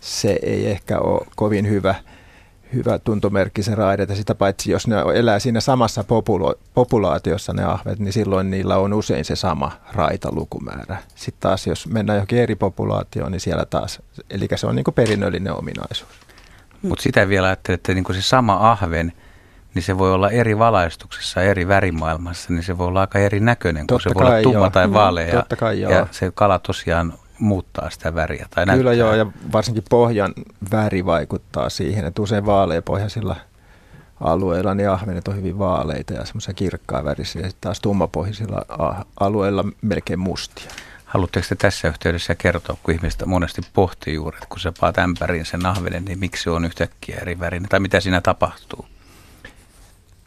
[0.00, 1.94] se ei ehkä ole kovin hyvä,
[2.74, 4.08] hyvä tuntomerkki se raidat.
[4.08, 8.76] Ja sitä paitsi, jos ne elää siinä samassa populo- populaatiossa ne ahvet, niin silloin niillä
[8.76, 10.96] on usein se sama raitalukumäärä.
[11.14, 15.52] Sitten taas, jos mennään johonkin eri populaatioon, niin siellä taas, eli se on niin perinnöllinen
[15.52, 16.19] ominaisuus.
[16.82, 19.12] Mutta sitä vielä ajattelin, että niin se sama ahven,
[19.74, 23.86] niin se voi olla eri valaistuksessa, eri värimaailmassa, niin se voi olla aika eri näköinen,
[23.86, 24.70] kun se voi olla tumma joo.
[24.70, 25.34] tai mm, vaalea.
[25.34, 25.92] Totta kai, joo.
[25.92, 28.46] ja se kala tosiaan muuttaa sitä väriä.
[28.54, 29.06] Tai Kyllä näyttää.
[29.06, 30.32] joo, ja varsinkin pohjan
[30.72, 33.36] väri vaikuttaa siihen, että usein vaaleapohjaisilla
[34.20, 38.62] alueilla niin ahvenet on hyvin vaaleita ja semmoisia kirkkaa värisiä, ja sitten taas tummapohjaisilla
[39.20, 40.70] alueilla melkein mustia.
[41.10, 45.46] Haluatteko te tässä yhteydessä kertoa, kun ihmistä monesti pohtii juuri, että kun sä paat ämpäriin
[45.46, 48.86] sen ahvenen, niin miksi se on yhtäkkiä eri värinen, tai mitä siinä tapahtuu?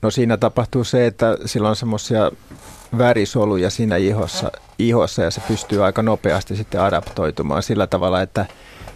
[0.02, 2.32] No siinä tapahtuu se, että sillä on semmoisia
[2.98, 8.46] värisoluja siinä ihossa, ihossa ja se pystyy aika nopeasti sitten adaptoitumaan sillä tavalla, että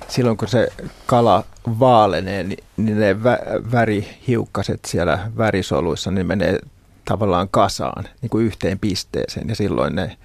[0.08, 0.68] silloin kun se
[1.06, 1.44] kala
[1.80, 6.60] vaalenee, niin, niin ne vä- värihiukkaset siellä värisoluissa niin menee
[7.06, 10.18] tavallaan kasaan niin kuin yhteen pisteeseen ja silloin ne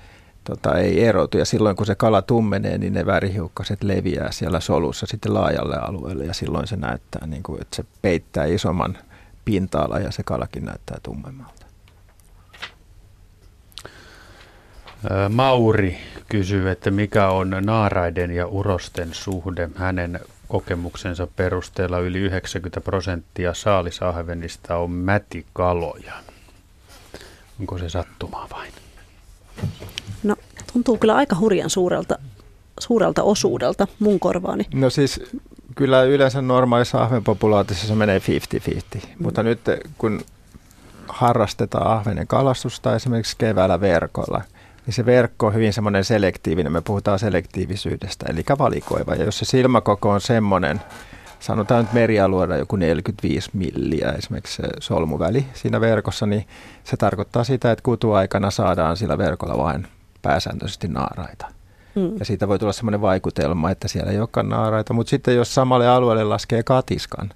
[0.44, 1.38] tota, ei erotu.
[1.38, 6.24] Ja silloin kun se kala tummenee, niin ne värihiukkaset leviää siellä solussa sitten laajalle alueelle
[6.24, 8.98] ja silloin se näyttää, niin kuin, että se peittää isomman
[9.44, 11.66] pinta-ala ja se kalakin näyttää tummemmalta.
[15.28, 19.70] Mauri kysyy, että mikä on naaraiden ja urosten suhde.
[19.74, 26.12] Hänen kokemuksensa perusteella yli 90 prosenttia saalisahvenista on mätikaloja.
[27.60, 28.72] Onko se sattumaa vain?
[30.22, 30.36] No
[30.72, 32.18] tuntuu kyllä aika hurjan suurelta,
[32.80, 34.64] suurelta osuudelta mun korvaani.
[34.74, 35.20] No siis
[35.74, 38.22] kyllä yleensä normaalissa ahvenpopulaatissa se menee 50-50,
[38.94, 39.00] mm.
[39.18, 39.60] mutta nyt
[39.98, 40.20] kun
[41.08, 44.42] harrastetaan ahvenen kalastusta esimerkiksi keväällä verkolla,
[44.86, 49.14] niin se verkko on hyvin semmoinen selektiivinen, me puhutaan selektiivisyydestä, eli valikoiva.
[49.14, 50.80] Ja jos se silmäkoko on semmoinen,
[51.42, 56.46] sanotaan nyt merialueella joku 45 milliä esimerkiksi se solmuväli siinä verkossa, niin
[56.84, 59.86] se tarkoittaa sitä, että kutuaikana saadaan sillä verkolla vain
[60.22, 61.46] pääsääntöisesti naaraita.
[61.94, 62.18] Mm.
[62.18, 64.94] Ja siitä voi tulla semmoinen vaikutelma, että siellä ei olekaan naaraita.
[64.94, 67.30] Mutta sitten jos samalle alueelle laskee katiskan,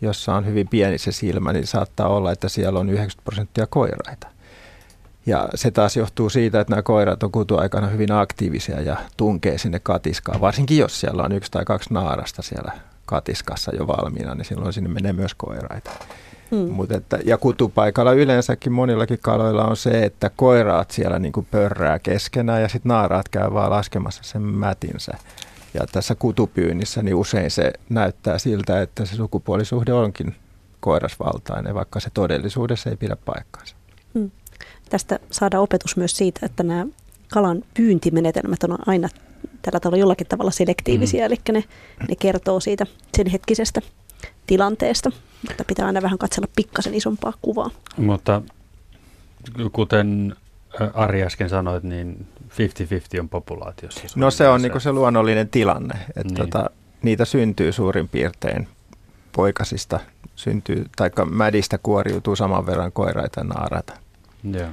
[0.00, 4.26] jossa on hyvin pieni se silmä, niin saattaa olla, että siellä on 90 prosenttia koiraita.
[5.26, 9.78] Ja se taas johtuu siitä, että nämä koirat on kutuaikana hyvin aktiivisia ja tunkee sinne
[9.78, 10.40] katiskaan.
[10.40, 12.72] Varsinkin jos siellä on yksi tai kaksi naarasta siellä
[13.06, 15.90] katiskassa jo valmiina, niin silloin sinne menee myös koiraita.
[16.50, 16.70] Hmm.
[16.70, 21.98] Mut että, ja kutupaikalla yleensäkin monillakin kaloilla on se, että koiraat siellä niin kuin pörrää
[21.98, 25.12] keskenään ja sitten naaraat käy vaan laskemassa sen mätinsä.
[25.74, 30.34] Ja tässä kutupyynnissä niin usein se näyttää siltä, että se sukupuolisuhde onkin
[30.80, 33.76] koirasvaltainen, vaikka se todellisuudessa ei pidä paikkaansa.
[34.14, 34.30] Hmm.
[34.90, 36.86] Tästä saadaan opetus myös siitä, että nämä
[37.32, 39.08] kalan pyyntimenetelmät on aina
[39.62, 41.26] tällä tavalla jollakin tavalla selektiivisiä, mm.
[41.26, 41.64] eli ne,
[42.08, 43.80] ne kertoo siitä sen hetkisestä
[44.46, 45.10] tilanteesta,
[45.48, 47.70] mutta pitää aina vähän katsella pikkasen isompaa kuvaa.
[47.96, 48.42] Mutta
[49.72, 50.36] kuten
[50.94, 52.26] Ari äsken sanoit, niin
[53.16, 54.00] 50-50 on populaatiossa.
[54.16, 56.36] No se on niin se luonnollinen tilanne, että niin.
[56.36, 56.70] tota,
[57.02, 58.68] niitä syntyy suurin piirtein
[59.32, 60.00] poikasista,
[60.36, 63.92] syntyy, tai mädistä kuoriutuu saman verran koiraita ja naaraita.
[64.52, 64.68] Joo.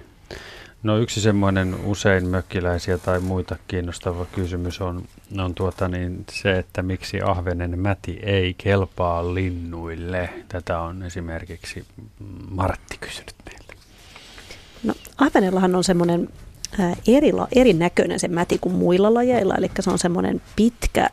[0.83, 5.03] No yksi semmoinen usein mökkiläisiä tai muita kiinnostava kysymys on,
[5.39, 10.29] on tuota niin, se, että miksi ahvenen mäti ei kelpaa linnuille.
[10.47, 11.85] Tätä on esimerkiksi
[12.49, 13.73] Martti kysynyt meiltä.
[14.83, 16.29] No ahvenellahan on semmoinen
[17.07, 21.09] eri, erinäköinen se mäti kuin muilla lajeilla, eli se on semmoinen pitkä,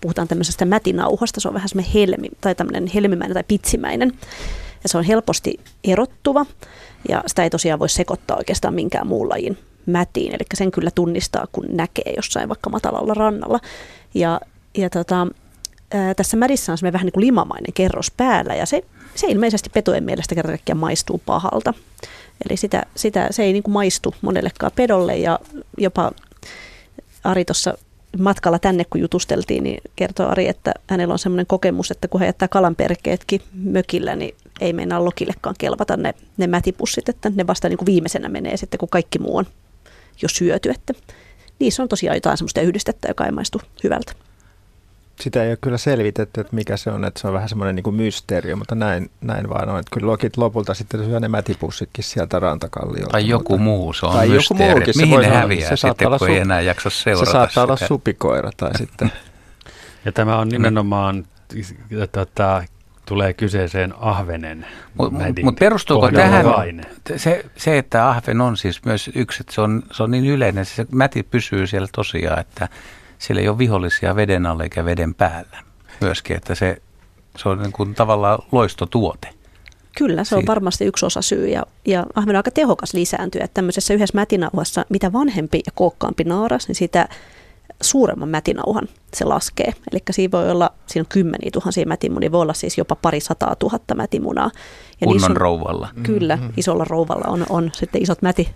[0.00, 4.12] puhutaan tämmöisestä mätinauhasta, se on vähän semmoinen helmi, tai tämmöinen helmimäinen tai pitsimäinen,
[4.82, 6.46] ja se on helposti erottuva,
[7.08, 11.46] ja sitä ei tosiaan voi sekoittaa oikeastaan minkään muun lajin mätiin, eli sen kyllä tunnistaa,
[11.52, 13.60] kun näkee jossain vaikka matalalla rannalla.
[14.14, 14.40] Ja,
[14.76, 15.26] ja tota,
[15.94, 18.84] ää, tässä mädissä on vähän niin kuin limamainen kerros päällä, ja se,
[19.14, 21.74] se ilmeisesti petojen mielestä kerta maistuu pahalta.
[22.48, 25.38] Eli sitä, sitä, se ei niin kuin maistu monellekaan pedolle, ja
[25.78, 26.12] jopa
[27.24, 27.74] Ari tuossa
[28.18, 32.28] matkalla tänne, kun jutusteltiin, niin kertoi Ari, että hänellä on semmoinen kokemus, että kun hän
[32.28, 37.78] jättää kalanperkeetkin mökillä, niin ei meinaa lokillekaan kelvata ne, ne mätipussit, että ne vasta niin
[37.78, 39.46] kuin viimeisenä menee sitten, kun kaikki muu on
[40.22, 40.70] jo syöty.
[40.70, 40.92] Että
[41.58, 44.12] niissä on tosiaan jotain semmoista yhdistettä, joka ei maistu hyvältä.
[45.20, 47.94] Sitä ei ole kyllä selvitetty, että mikä se on, että se on vähän semmoinen niin
[47.94, 49.78] mysteeri, mutta näin, näin vaan on.
[49.80, 53.10] Että kyllä lokit lopulta sitten syö ne mätipussitkin sieltä rantakalliolta.
[53.12, 54.70] Tai joku mutta, muu, se on tai mysteeri.
[54.70, 57.48] Joku muukin, Mihin ne häviää se sitten, kun su- ei enää jaksa seurata Se saattaa
[57.48, 57.62] sitä.
[57.62, 59.12] olla supikoira tai sitten.
[60.04, 61.26] Ja tämä on nimenomaan
[62.12, 62.64] tota,
[63.10, 66.44] tulee kyseeseen ahvenen Mutta mut perustuuko tähän
[67.16, 70.64] se, se, että ahven on siis myös yksi, että se on, se on niin yleinen,
[70.64, 72.68] se mäti pysyy siellä tosiaan, että
[73.18, 75.56] siellä ei ole vihollisia veden alle eikä veden päällä
[76.00, 76.82] myöskin, että se,
[77.36, 79.28] se on niin kuin tavallaan loistotuote.
[79.98, 83.44] Kyllä, se on varmasti yksi osa syy ja, ja ahven on aika tehokas lisääntyä.
[83.44, 87.08] Että tämmöisessä yhdessä mätinauhassa, mitä vanhempi ja kookkaampi naaras, niin sitä
[87.80, 89.72] suuremman mätinauhan se laskee.
[89.92, 93.56] Eli siinä voi olla, siinä on kymmeniä tuhansia mätimunia, voi olla siis jopa pari sataa
[93.56, 94.50] tuhatta mätimunaa.
[95.00, 95.88] Ja Kunnon on, rouvalla.
[96.02, 96.52] Kyllä, mm-hmm.
[96.56, 98.48] isolla rouvalla on, on sitten isot mäti,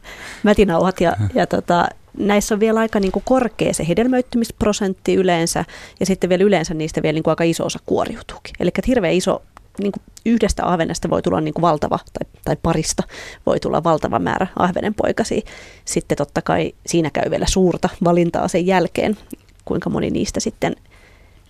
[0.43, 5.65] mätinauhat ja, ja tota, näissä on vielä aika niin kuin korkea se hedelmöittymisprosentti yleensä
[6.01, 8.55] ja sitten vielä yleensä niistä vielä niin kuin aika iso osa kuoriutuukin.
[8.61, 9.43] Eli hirveän iso
[9.79, 13.03] niin kuin yhdestä ahvenesta voi tulla niin kuin valtava, tai, tai parista
[13.47, 15.41] voi tulla valtava määrä ahvenenpoikasia.
[15.85, 19.17] Sitten totta kai siinä käy vielä suurta valintaa sen jälkeen,
[19.65, 20.77] kuinka moni niistä sitten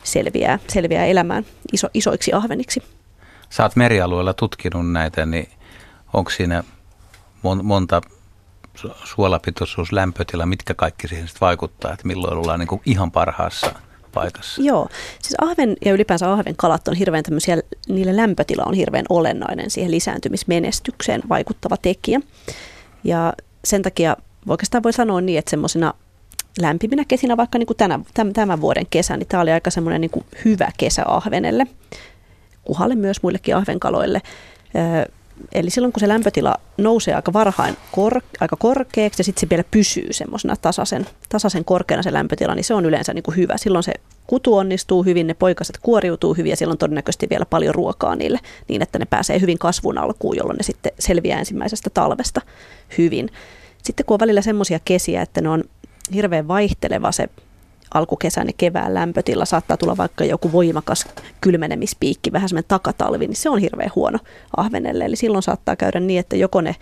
[0.03, 2.83] selviää, selviää elämään iso, isoiksi ahveniksi.
[3.51, 5.49] Sä oot merialueella tutkinut näitä, niin
[6.13, 6.65] onko siinä
[7.63, 8.01] monta
[9.05, 13.73] suolapitoisuus, lämpötila, mitkä kaikki siihen sitten vaikuttaa, että milloin ollaan niin kuin ihan parhaassa
[14.15, 14.63] paikassa?
[14.63, 14.89] Joo,
[15.23, 19.91] siis ahven ja ylipäänsä ahven kalat on hirveän tämmöisiä, niille lämpötila on hirveän olennainen siihen
[19.91, 22.21] lisääntymismenestykseen vaikuttava tekijä.
[23.05, 23.33] Ja
[23.65, 24.17] sen takia
[24.49, 25.95] oikeastaan voi sanoa niin, että semmoisena
[26.61, 28.01] lämpiminä kesinä, vaikka niin kuin tänä,
[28.35, 31.67] tämän, vuoden kesä, niin tämä oli aika semmoinen niin hyvä kesä ahvenelle,
[32.65, 34.23] kuhalle myös muillekin ahvenkaloille.
[35.53, 39.65] Eli silloin kun se lämpötila nousee aika varhain kor, aika korkeaksi ja sitten se vielä
[39.71, 43.57] pysyy semmoisena tasaisen, tasaisen korkeana se lämpötila, niin se on yleensä niin kuin hyvä.
[43.57, 43.93] Silloin se
[44.27, 48.83] kutu onnistuu hyvin, ne poikaset kuoriutuu hyvin ja silloin todennäköisesti vielä paljon ruokaa niille niin,
[48.83, 52.41] että ne pääsee hyvin kasvun alkuun, jolloin ne sitten selviää ensimmäisestä talvesta
[52.99, 53.31] hyvin.
[53.83, 55.65] Sitten kun on välillä semmoisia kesiä, että ne on
[56.15, 57.29] hirveän vaihteleva se
[57.95, 61.07] alkukesän ja kevään lämpötila, saattaa tulla vaikka joku voimakas
[61.41, 64.19] kylmenemispiikki, vähän semmoinen takatalvi, niin se on hirveän huono
[64.57, 65.05] ahvenelle.
[65.05, 66.77] Eli silloin saattaa käydä niin, että joko ne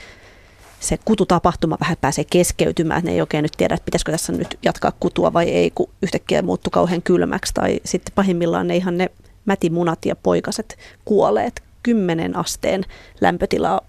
[0.81, 4.59] se kututapahtuma vähän pääsee keskeytymään, että ne ei oikein nyt tiedä, että pitäisikö tässä nyt
[4.63, 7.55] jatkaa kutua vai ei, kun yhtäkkiä muuttuu kauhean kylmäksi.
[7.55, 9.11] Tai sitten pahimmillaan ne ihan ne
[9.45, 11.63] mätimunat ja poikaset kuoleet.
[11.83, 12.85] 10 asteen
[13.21, 13.81] lämpötilaa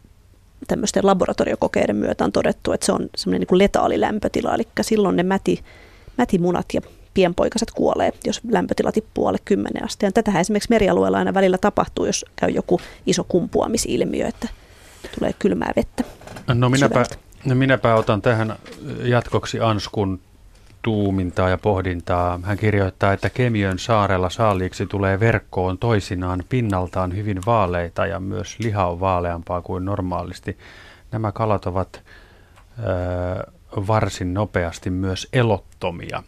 [0.68, 5.24] tämmöisten laboratoriokokeiden myötä on todettu, että se on semmoinen niin letaali lämpötila, eli silloin ne
[5.24, 5.64] mäti,
[6.18, 6.82] mätimunat ja
[7.14, 10.14] pienpoikaset kuolee, jos lämpötila tippuu alle 10 asteen.
[10.14, 14.48] Tätähän esimerkiksi merialueella aina välillä tapahtuu, jos käy joku iso kumpuamisilmiö, että
[15.18, 16.04] tulee kylmää vettä.
[16.54, 17.06] No minäpä,
[17.46, 18.56] no minäpä otan tähän
[19.04, 20.20] jatkoksi Anskun
[20.84, 22.40] tuumintaa ja pohdintaa.
[22.44, 28.88] Hän kirjoittaa, että Kemiön saarella saaliiksi tulee verkkoon toisinaan pinnaltaan hyvin vaaleita ja myös liha
[28.88, 30.58] on vaaleampaa kuin normaalisti.
[31.12, 32.02] Nämä kalat ovat
[32.80, 36.24] ö, varsin nopeasti myös elottomia.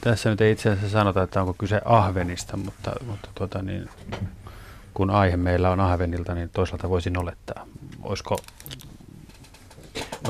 [0.00, 3.88] Tässä nyt ei itse asiassa sanota, että onko kyse ahvenista, mutta, mutta tuota niin,
[4.94, 7.66] kun aihe meillä on ahvenilta, niin toisaalta voisin olettaa.
[8.02, 8.38] Olisiko...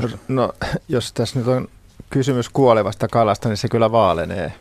[0.01, 0.53] No, no,
[0.89, 1.69] jos tässä nyt on
[2.11, 4.53] kysymys kuolevasta kalasta, niin se kyllä vaalenee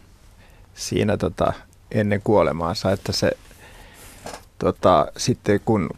[0.74, 1.54] siinä tota,
[1.92, 3.32] ennen kuolemaansa, että se
[4.60, 5.90] tota, sitten kun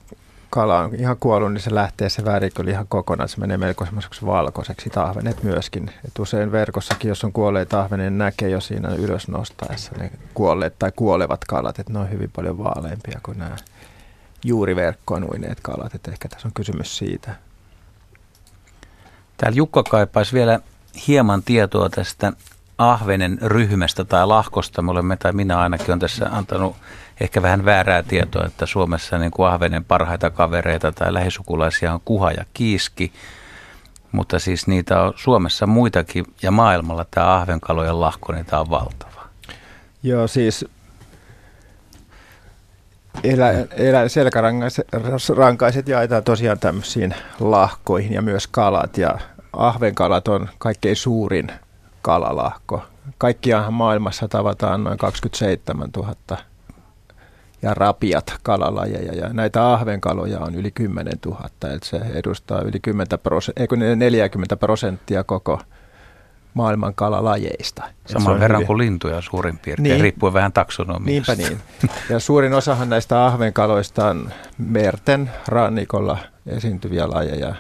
[0.52, 3.30] kala on ihan kuollut, niin se lähtee se väriköli ihan kokonaan.
[3.30, 5.92] Se menee melko semmoiseksi valkoiseksi tahvenet myöskin.
[6.06, 10.80] Et usein verkossakin, jos on kuolleet tahvenet, niin näkee jo siinä ylös nostaessa ne kuolleet
[10.80, 11.80] tai kuolevat kalat.
[11.80, 13.56] Että ne on hyvin paljon vaaleampia kuin nämä
[14.46, 15.96] juuri verkkoon uineet kalat.
[15.96, 17.36] Et ehkä tässä on kysymys siitä.
[19.38, 20.60] Täällä Jukka kaipaisi vielä
[21.08, 22.34] hieman tietoa tästä
[22.78, 24.82] ahvenen ryhmästä tai lahkosta.
[24.82, 26.76] Me olemme, tai minä ainakin on tässä antanut
[27.22, 32.32] ehkä vähän väärää tietoa, että Suomessa niin kuin ahvenen parhaita kavereita tai lähisukulaisia on kuha
[32.32, 33.14] ja kiiski.
[34.12, 39.28] Mutta siis niitä on Suomessa muitakin ja maailmalla tämä ahvenkalojen lahko, niitä on valtava.
[40.04, 40.66] Joo, siis
[43.24, 48.98] elä, elä, selkärankaiset jaetaan tosiaan tämmöisiin lahkoihin ja myös kalat.
[48.98, 49.18] Ja
[49.54, 51.52] ahvenkalat on kaikkein suurin
[52.02, 52.84] kalalahko.
[53.18, 56.51] Kaikkiaan maailmassa tavataan noin 27 000
[57.62, 59.14] ja rapiat kalalajeja.
[59.14, 65.24] Ja näitä ahvenkaloja on yli 10 000, eli se edustaa yli 10 prosenttia, 40 prosenttia
[65.24, 65.62] koko
[66.54, 67.84] maailman kalalajeista.
[68.06, 68.68] Saman verran hyvin...
[68.68, 71.36] kuin lintuja suurin piirtein, niin, riippuen vähän taksonomiasta.
[71.36, 71.62] Niinpä niin.
[72.10, 77.56] Ja suurin osahan näistä ahvenkaloista on merten rannikolla esiintyviä lajeja.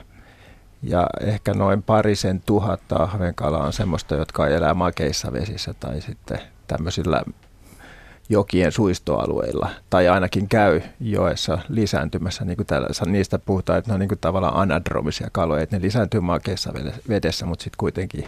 [0.84, 7.24] Ja ehkä noin parisen tuhatta ahvenkalaa on semmoista, jotka elää makeissa vesissä tai sitten tämmöisillä
[8.32, 14.00] jokien suistoalueilla, tai ainakin käy joessa lisääntymässä, niin kuin täällä, niistä puhutaan, että ne on
[14.00, 16.74] niin kuin tavallaan anadromisia kaloja, että ne lisääntyy makeissa
[17.10, 18.28] vedessä, mutta sitten kuitenkin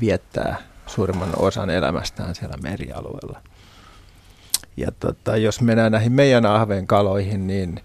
[0.00, 3.40] viettää suurimman osan elämästään siellä merialueella.
[4.76, 7.80] Ja tota, jos mennään näihin meidän ahven kaloihin, niin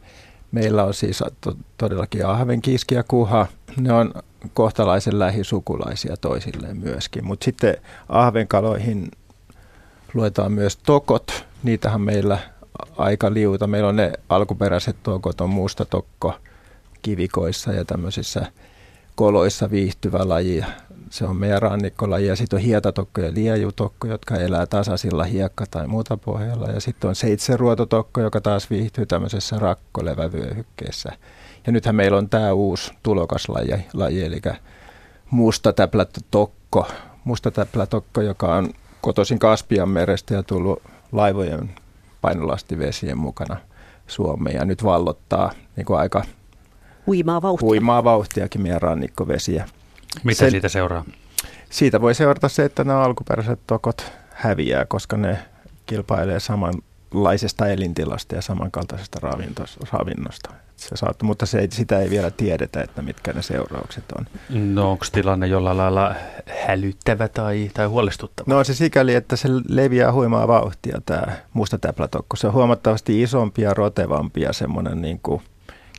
[0.51, 3.47] meillä on siis to- todellakin ahven, kiski ja kuha.
[3.79, 4.13] Ne on
[4.53, 7.77] kohtalaisen lähisukulaisia toisilleen myöskin, mutta sitten
[8.09, 9.11] ahvenkaloihin
[10.15, 11.45] luetaan myös tokot.
[11.63, 12.39] Niitähän meillä
[12.97, 13.67] aika liuta.
[13.67, 16.33] Meillä on ne alkuperäiset tokot, on musta tokko
[17.01, 18.45] kivikoissa ja tämmöisissä
[19.15, 20.63] koloissa viihtyvä laji.
[21.09, 22.27] Se on meidän rannikkolaji.
[22.27, 26.67] Ja sitten on hietatokko ja liejutokko, jotka elää tasaisilla hiekka- tai muuta pohjalla.
[26.67, 31.11] Ja sitten on seitseruototokko, joka taas viihtyy tämmöisessä rakkolevävyöhykkeessä.
[31.65, 34.41] Ja nythän meillä on tämä uusi tulokaslaji, laji, eli
[35.29, 36.87] musta täplätokko,
[37.23, 38.69] musta täplätokko, joka on
[39.05, 41.69] kotoisin Kaspian merestä ja tullut laivojen
[42.21, 43.57] painolastivesien mukana
[44.07, 46.23] Suomeen ja nyt vallottaa niin kuin aika
[47.07, 47.65] Huimaa vauhtia.
[47.65, 49.65] huimaa vauhtiakin meidän rannikkovesiä.
[50.23, 51.03] Mitä Sen- siitä seuraa?
[51.69, 55.37] Siitä voi seurata se, että nämä alkuperäiset tokot häviää, koska ne
[55.85, 56.39] kilpailee
[57.15, 59.19] samanlaisesta elintilasta ja samankaltaisesta
[59.91, 60.49] ravinnosta.
[60.75, 64.25] Se saattaa, mutta se ei, sitä ei vielä tiedetä, että mitkä ne seuraukset on.
[64.73, 66.15] No onko tilanne jollain lailla
[66.67, 68.53] hälyttävä tai, tai huolestuttava?
[68.53, 72.35] No se sikäli, että se leviää huimaa vauhtia tämä musta täplätokko.
[72.35, 75.41] Se on huomattavasti isompi ja rotevampi ja semmoinen niin kuin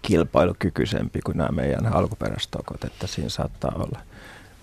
[0.02, 3.98] kilpailukykyisempi kuin nämä meidän alkuperäistokot, että siinä saattaa olla.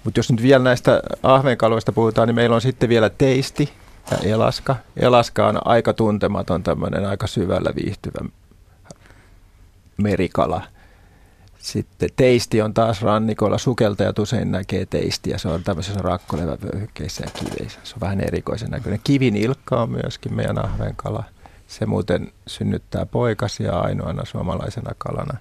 [0.04, 3.74] Mutta jos nyt vielä näistä ahvenkaloista puhutaan, niin meillä on sitten vielä teisti
[4.12, 4.76] ja elaska.
[4.98, 8.30] Elaska on aika tuntematon tämmöinen aika syvällä viihtyvä
[9.98, 10.62] merikala.
[11.60, 13.58] Sitten teisti on taas rannikolla.
[13.58, 15.38] Sukeltajat usein näkee teistiä.
[15.38, 17.80] Se on tämmöisissä rakkolevävyöhykkeissä ja kiveissä.
[17.84, 19.00] Se on vähän erikoisen näköinen.
[19.04, 21.24] Kivinilkka on myöskin meidän ahvenkala.
[21.68, 25.38] Se muuten synnyttää poikasia ainoana suomalaisena kalana.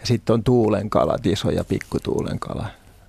[0.00, 2.66] Ja sitten on tuulenkalat, iso ja pikkutuulenkala.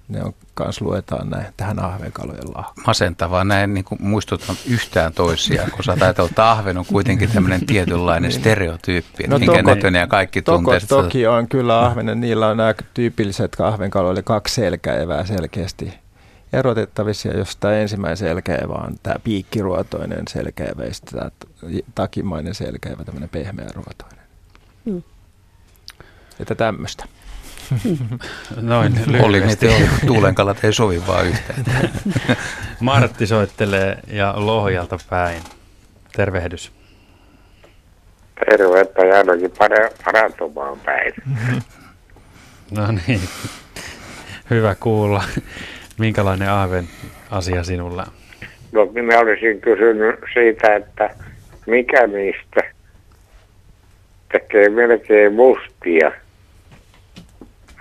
[0.07, 2.71] Ne on kans luetaan näin, tähän ahvenkalojen lahu.
[2.87, 7.65] Masentavaa, näin niin kuin muistutan yhtään toisiaan, kun sä ajatellaan, että ahven on kuitenkin tämmöinen
[7.67, 10.79] tietynlainen stereotyyppi, no, minkä toko- näköinen ja kaikki Toko, tuntee.
[10.79, 10.95] sitä.
[10.95, 15.93] toki on kyllä ahvenen, niillä on nämä tyypilliset ahvenkaloille kaksi selkäevää selkeästi
[16.53, 17.27] erotettavissa.
[17.27, 21.31] Ja jos tämä ensimmäinen selkäevä on tämä piikkiruotoinen selkäevä ja sitten tämä
[21.95, 24.19] takimainen selkäevä, tämmöinen pehmeäruotoinen.
[24.85, 25.03] Hmm.
[26.39, 27.05] Että tämmöistä.
[28.62, 29.67] Noin Oli lyhyesti.
[29.67, 31.65] niitä tuulenkalat ei sovi vaan yhteen.
[32.79, 35.41] Martti soittelee ja Lohjalta päin.
[36.15, 36.71] Tervehdys.
[38.49, 39.01] Tervettä
[39.59, 41.13] pare- parantumaan päin.
[42.71, 43.21] No niin,
[44.49, 45.23] hyvä kuulla.
[45.97, 46.88] Minkälainen Aaven
[47.31, 48.07] asia sinulla?
[48.71, 51.15] No minä olisin kysynyt siitä, että
[51.65, 52.62] mikä niistä
[54.31, 56.12] tekee melkein mustia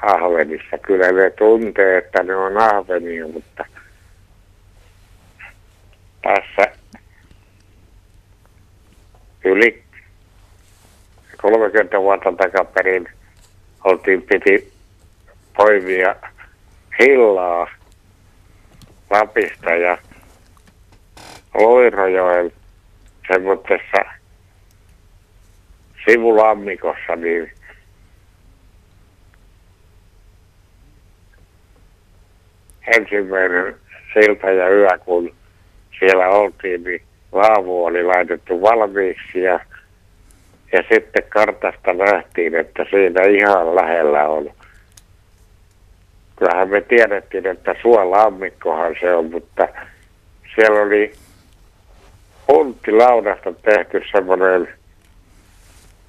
[0.03, 0.79] ahvenissa.
[0.79, 3.65] Kyllä ne tuntee, että ne on ahvenia, mutta
[6.23, 6.73] tässä
[9.45, 9.83] yli
[11.43, 13.09] 30 vuotta takaperin
[13.85, 14.73] oltiin piti
[15.57, 16.17] poimia
[17.01, 17.67] hillaa
[19.11, 19.99] Lapista ja
[21.55, 22.53] Loirojoen
[23.33, 24.05] semmoisessa
[26.05, 27.53] sivulammikossa, niin
[32.87, 33.77] ensimmäinen
[34.17, 35.35] ilta ja yö, kun
[35.99, 39.61] siellä oltiin, niin laavu oli laitettu valmiiksi ja,
[40.73, 44.51] ja sitten kartasta nähtiin, että siinä ihan lähellä on.
[46.37, 49.69] Kyllähän me tiedettiin, että suolammikkohan se on, mutta
[50.55, 51.13] siellä oli
[52.47, 54.69] punttilaudasta tehty semmoinen,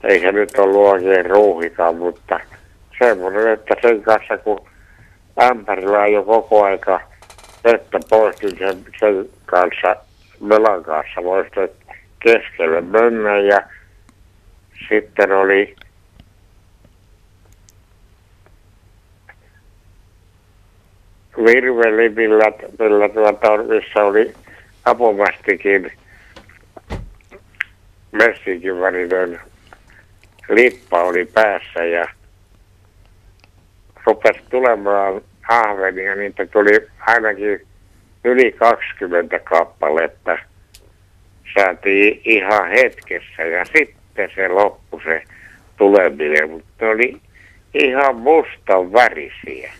[0.03, 2.39] ei se nyt ollut oikein ruuhikaan, mutta
[2.99, 4.65] semmoinen, että sen kanssa kun
[5.41, 6.99] ämpärillä jo koko aika
[7.63, 9.95] vettä pois, niin sen, sen kanssa,
[10.41, 11.51] melan kanssa voisi
[12.19, 13.61] keskelle mennä ja
[14.89, 15.75] sitten oli
[21.37, 24.33] virveli, millä, millä tuota, missä oli
[24.85, 25.91] apumastikin
[28.11, 29.41] messinkivarinen
[30.49, 32.07] lippa oli päässä ja
[34.05, 37.61] rupesi tulemaan ahvenia, niitä tuli ainakin
[38.23, 40.37] yli 20 kappaletta.
[41.53, 45.23] Saatiin ihan hetkessä ja sitten se loppui se
[45.77, 47.17] tuleminen, mutta ne oli
[47.73, 49.71] ihan mustan värisiä.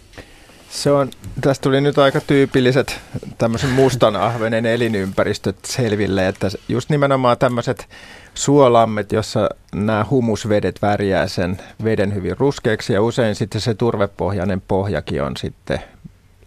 [0.73, 1.09] Se on,
[1.41, 2.99] tästä tuli nyt aika tyypilliset
[3.38, 7.89] tämmöisen mustan ahvenen elinympäristöt selville, että just nimenomaan tämmöiset
[8.33, 15.23] suolammet, jossa nämä humusvedet värjää sen veden hyvin ruskeaksi ja usein sitten se turvepohjainen pohjakin
[15.23, 15.79] on sitten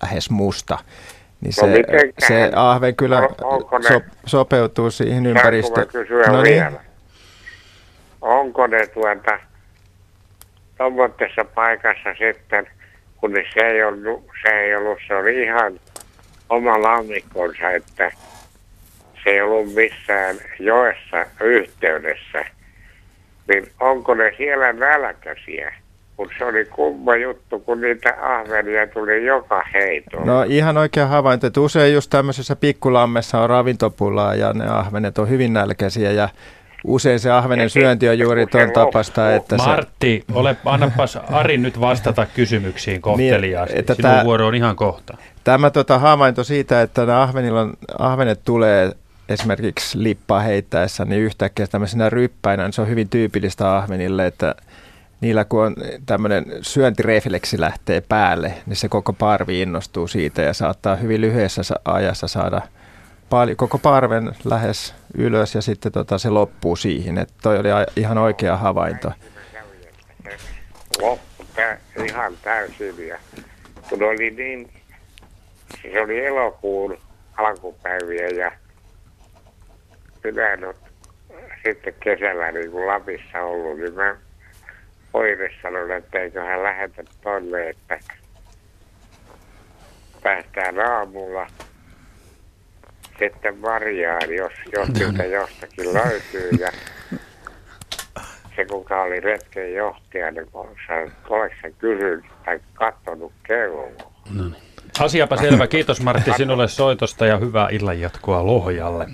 [0.03, 0.79] lähes musta.
[1.41, 2.29] Niin No se, mitenkään?
[2.29, 5.87] se ahven kyllä On- so, sopeutuu siihen ympäristöön.
[6.33, 6.69] No vielä?
[6.71, 6.81] niin,
[8.21, 9.39] Onko ne tuota
[10.79, 12.67] tuommoisessa paikassa sitten,
[13.27, 15.81] kun ne se ei ollut, se ei ollut, se oli ihan
[16.49, 18.11] oma lammikkonsa, että
[19.25, 22.45] se ei ollut missään joessa yhteydessä,
[23.49, 25.75] niin onko ne siellä nälkäisiä?
[26.17, 30.27] Kun se oli kumma juttu, kun niitä ahvenia tuli joka heitolla.
[30.27, 35.29] No ihan oikea havainto, että usein just tämmöisessä pikkulammessa on ravintopulaa ja ne ahvenet on
[35.29, 36.29] hyvin nälkäisiä ja
[36.87, 41.81] usein se ahvenen syönti on juuri tuon tapasta, että se, Martti, ole, annapas Ari nyt
[41.81, 43.73] vastata kysymyksiin kohteliaasti.
[43.73, 45.17] Niin, että Sinun tää- vuoro on ihan kohta.
[45.45, 48.93] tämä tota havainto siitä, että nämä ahvenilla on, ahvenet tulee
[49.29, 54.55] esimerkiksi lippaa heittäessä, niin yhtäkkiä tämmöisenä ryppäinä, niin se on hyvin tyypillistä ahvenille, että
[55.21, 55.77] niillä kun on
[56.07, 62.29] tämmöinen syöntirefleksi lähtee päälle, niin se koko parvi innostuu siitä ja saattaa hyvin lyhyessä ajassa
[62.29, 62.63] saada
[63.31, 67.19] paljon, koko parven lähes ylös ja sitten tota, se loppuu siihen.
[67.19, 69.13] Että toi oli ihan oikea havainto.
[71.01, 73.19] Loppu tä, ihan täysin ja
[73.89, 74.73] kun oli niin,
[75.83, 76.99] se oli elokuun
[77.37, 78.53] alkupäiviä ja
[80.25, 80.75] minä ole
[81.65, 84.17] sitten kesällä niin kuin Lapissa ollut, niin mä
[85.13, 87.99] pojille sanoin, että eikö hän lähetä tonne, että
[90.23, 91.47] päästään aamulla
[93.19, 96.51] sitten marjaan, jos, jos siltä jostakin löytyy.
[96.61, 96.73] Ja
[98.57, 103.89] se, kuka oli retken johtaja, niin oletko sä kysynyt tai katsonut kelloa?
[104.31, 104.67] No niin.
[105.01, 105.67] Asiapa selvä.
[105.67, 109.07] Kiitos Martti sinulle soitosta ja hyvää illanjatkoa Lohjalle.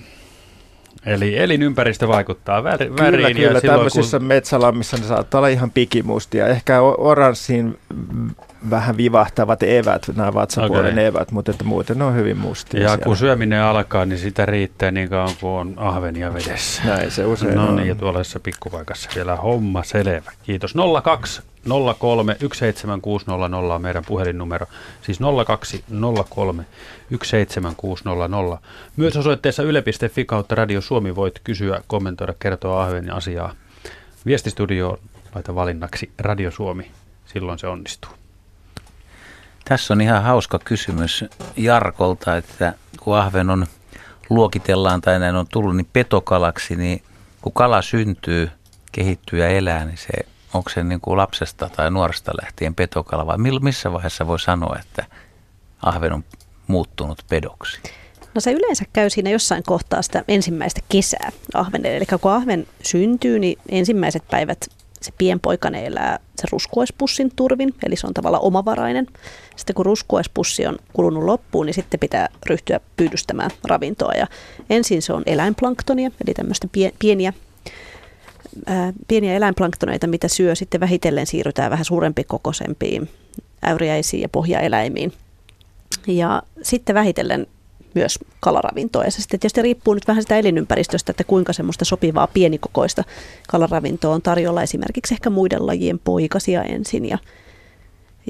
[1.06, 2.94] Eli elinympäristö vaikuttaa väriin.
[2.94, 3.50] Kyllä, kyllä.
[3.50, 4.26] Ja tämmöisissä kun...
[4.26, 6.46] metsälammissa ne saattaa olla ihan pikimustia.
[6.46, 7.78] Ehkä oranssiin
[8.70, 11.04] vähän vivahtavat evät, nämä vatsapuolen okay.
[11.04, 12.80] evät, mutta että muuten ne on hyvin mustia.
[12.80, 13.04] Ja siellä.
[13.04, 16.82] kun syöminen alkaa, niin sitä riittää niin kauan kuin on ahvenia vedessä.
[16.84, 20.32] Näin se usein No niin, ja tuollaisessa pikkupaikassa vielä homma selvä.
[20.42, 20.74] Kiitos.
[21.02, 21.42] 02
[21.98, 24.66] 03 17600 on meidän puhelinnumero.
[25.02, 25.84] Siis 02
[26.28, 26.64] 03
[27.22, 28.60] 17600.
[28.96, 33.54] Myös osoitteessa yle.fi kautta Radio Suomi voit kysyä, kommentoida, kertoa ahvenia asiaa.
[34.26, 34.98] Viestistudioon
[35.34, 36.90] laita valinnaksi Radio Suomi.
[37.24, 38.21] Silloin se onnistuu.
[39.64, 41.24] Tässä on ihan hauska kysymys
[41.56, 43.66] Jarkolta, että kun ahven on
[44.30, 47.02] luokitellaan tai näin on tullut, niin petokalaksi, niin
[47.42, 48.50] kun kala syntyy,
[48.92, 50.08] kehittyy ja elää, niin se,
[50.54, 55.06] onko se niin kuin lapsesta tai nuoresta lähtien petokala vai missä vaiheessa voi sanoa, että
[55.82, 56.24] ahven on
[56.66, 57.80] muuttunut pedoksi?
[58.34, 61.96] No se yleensä käy siinä jossain kohtaa sitä ensimmäistä kesää ahvenelle.
[61.96, 64.68] Eli kun ahven syntyy, niin ensimmäiset päivät
[65.02, 69.06] se pienpoikane elää se ruskuaispussin turvin, eli se on tavallaan omavarainen.
[69.56, 74.12] Sitten kun ruskuaispussi on kulunut loppuun, niin sitten pitää ryhtyä pyydystämään ravintoa.
[74.12, 74.26] Ja
[74.70, 77.32] ensin se on eläinplanktonia, eli tämmöistä pieniä
[78.66, 83.08] ää, pieniä eläinplanktoneita, mitä syö, sitten vähitellen siirrytään vähän suurempi kokoisempiin
[83.62, 85.12] äyriäisiin ja pohjaeläimiin.
[86.06, 87.46] Ja sitten vähitellen
[87.94, 89.04] myös kalaravintoa.
[89.04, 93.04] Ja se sitten tietysti riippuu nyt vähän sitä elinympäristöstä, että kuinka semmoista sopivaa pienikokoista
[93.48, 97.18] kalaravintoa on tarjolla esimerkiksi ehkä muiden lajien poikasia ensin ja,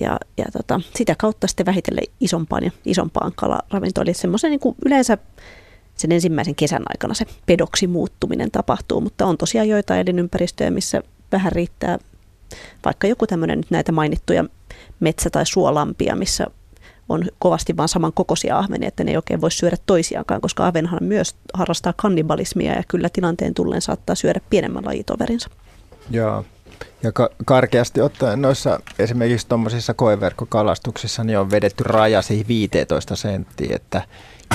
[0.00, 4.06] ja, ja tota, sitä kautta sitten vähitellen isompaan ja isompaan kalaravintoon.
[4.06, 5.18] Eli semmoisen niin kuin yleensä
[5.96, 11.02] sen ensimmäisen kesän aikana se pedoksi muuttuminen tapahtuu, mutta on tosiaan joitain elinympäristöjä, missä
[11.32, 11.98] vähän riittää
[12.84, 14.44] vaikka joku tämmöinen nyt näitä mainittuja
[15.00, 16.46] metsä- tai suolampia, missä
[17.08, 20.98] on kovasti vaan saman kokoisia ahvenia, että ne ei oikein voi syödä toisiaankaan, koska ahvenhan
[21.02, 25.50] myös harrastaa kannibalismia ja kyllä tilanteen tulleen saattaa syödä pienemmän lajitoverinsa.
[26.10, 26.44] Joo.
[27.02, 33.76] Ja ka- karkeasti ottaen noissa esimerkiksi tuommoisissa koeverkkokalastuksissa niin on vedetty raja siihen 15 senttiä,
[33.76, 34.02] että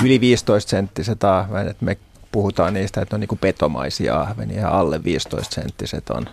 [0.04, 1.96] yli 15 senttiset ahvenet, me
[2.32, 6.26] puhutaan niistä, että on niin petomaisia ahvenia ja alle 15 senttiset on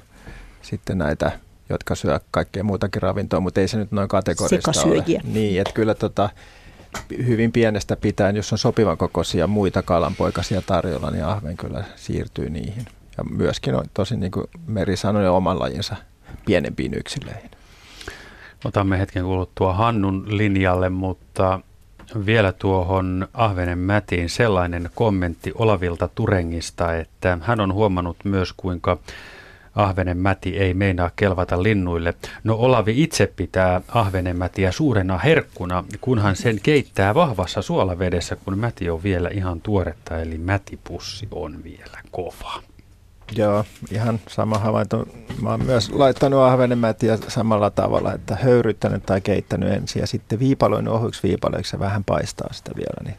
[0.61, 1.39] sitten näitä
[1.69, 5.03] jotka syö kaikkea muutakin ravintoa, mutta ei se nyt noin kategorista ole.
[5.23, 6.29] Niin, että kyllä tota,
[7.25, 12.85] hyvin pienestä pitäen, jos on sopivan kokoisia muita kalanpoikasia tarjolla, niin ahven kyllä siirtyy niihin.
[13.17, 15.95] Ja myöskin on tosi, niin kuin Meri sanoi, oman lajinsa
[16.45, 17.51] pienempiin yksilöihin.
[18.65, 21.59] Otamme hetken kuluttua Hannun linjalle, mutta
[22.25, 28.97] vielä tuohon Ahvenen mätiin sellainen kommentti Olavilta Turengista, että hän on huomannut myös kuinka
[29.75, 32.13] ahvenen mäti ei meinaa kelvata linnuille.
[32.43, 38.89] No Olavi itse pitää ahvenen mätiä suurena herkkuna, kunhan sen keittää vahvassa suolavedessä, kun mäti
[38.89, 42.61] on vielä ihan tuoretta, eli mätipussi on vielä kova.
[43.35, 45.07] Joo, ihan sama havainto.
[45.41, 50.93] Mä oon myös laittanut ahvenemätiä samalla tavalla, että höyryttänyt tai keittänyt ensin ja sitten viipaloinut
[50.93, 53.03] ohuiksi viipaloiksi ja vähän paistaa sitä vielä.
[53.03, 53.17] Niin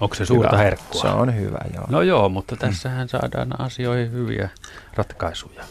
[0.00, 0.62] Onko se suurta hyvä.
[0.62, 1.00] herkkua?
[1.02, 1.84] Se on hyvä, joo.
[1.88, 4.48] No joo, mutta tässähän saadaan asioihin hyviä
[4.94, 5.64] ratkaisuja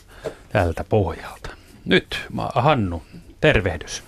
[0.51, 1.49] tältä pohjalta.
[1.86, 3.03] Nyt Hannu,
[3.41, 4.03] tervehdys.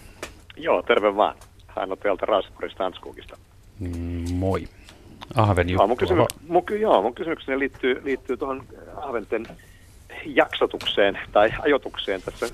[0.57, 1.35] Joo, terve vaan.
[1.67, 3.37] Hannu täältä Raaskorista Hanskukista.
[3.79, 4.67] Mm, moi.
[5.35, 5.81] Ahven juttu.
[5.81, 8.63] Joo, mun, kysymy- mun, joo, mun kysymykseni liittyy, liittyy tuohon
[8.95, 9.45] ahventen
[10.25, 12.47] jaksotukseen tai ajotukseen tässä,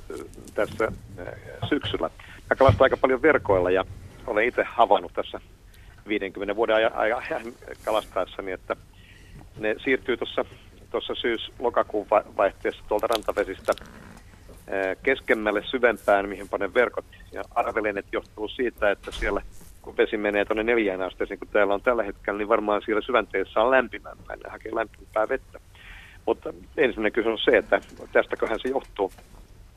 [0.53, 1.33] tässä äh,
[1.69, 2.09] syksyllä.
[2.49, 3.85] Mä kalastan aika paljon verkoilla ja
[4.27, 5.41] olen itse havainnut tässä
[6.07, 7.23] 50 vuoden ajan, ajan
[7.85, 8.75] kalastaessani, että
[9.59, 10.45] ne siirtyy tuossa
[10.91, 13.73] tuossa syys-lokakuun vaihteessa tuolta rantavesistä
[15.03, 17.05] keskemmälle syvempään, mihin panen verkot.
[17.31, 19.41] Ja arvelen, että johtuu siitä, että siellä
[19.81, 23.61] kun vesi menee tuonne neljään asteeseen, kun täällä on tällä hetkellä, niin varmaan siellä syvänteessä
[23.61, 25.59] on lämpimämpää, ne hakee lämpimämpää vettä.
[26.25, 27.81] Mutta ensimmäinen kysymys on se, että
[28.11, 29.11] tästäköhän se johtuu.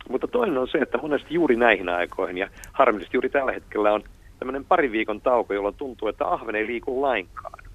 [0.09, 4.03] Mutta toinen on se, että monesti juuri näihin aikoihin ja harmillisesti juuri tällä hetkellä on
[4.39, 7.72] tämmöinen pari viikon tauko, jolloin tuntuu, että ahven ei liiku lainkaan.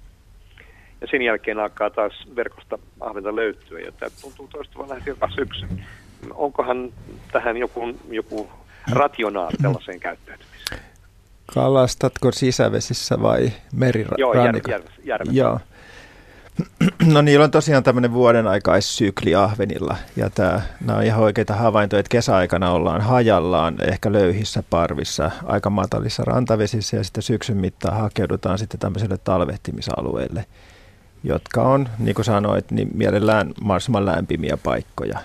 [1.00, 5.66] Ja sen jälkeen alkaa taas verkosta ahventa löytyä, ja tämä tuntuu toistuvan lähes joka syksy.
[6.34, 6.92] Onkohan
[7.32, 7.80] tähän joku,
[8.10, 8.48] joku
[8.90, 10.80] rationaali tällaiseen käyttäytymiseen?
[11.54, 14.34] Kalastatko sisävesissä vai merirannikolla?
[14.36, 14.92] Joo, järvessä.
[15.04, 15.60] Järv, Joo.
[17.12, 22.00] No niillä on tosiaan tämmöinen vuoden aikaissykli ahvenilla ja tämä, nämä on ihan oikeita havaintoja,
[22.00, 28.58] että kesäaikana ollaan hajallaan ehkä löyhissä parvissa, aika matalissa rantavesissä ja sitten syksyn mittaan hakeudutaan
[28.58, 30.44] sitten tämmöiselle talvehtimisalueelle,
[31.24, 35.18] jotka on, niin kuin sanoit, niin mielellään mahdollisimman lämpimiä paikkoja.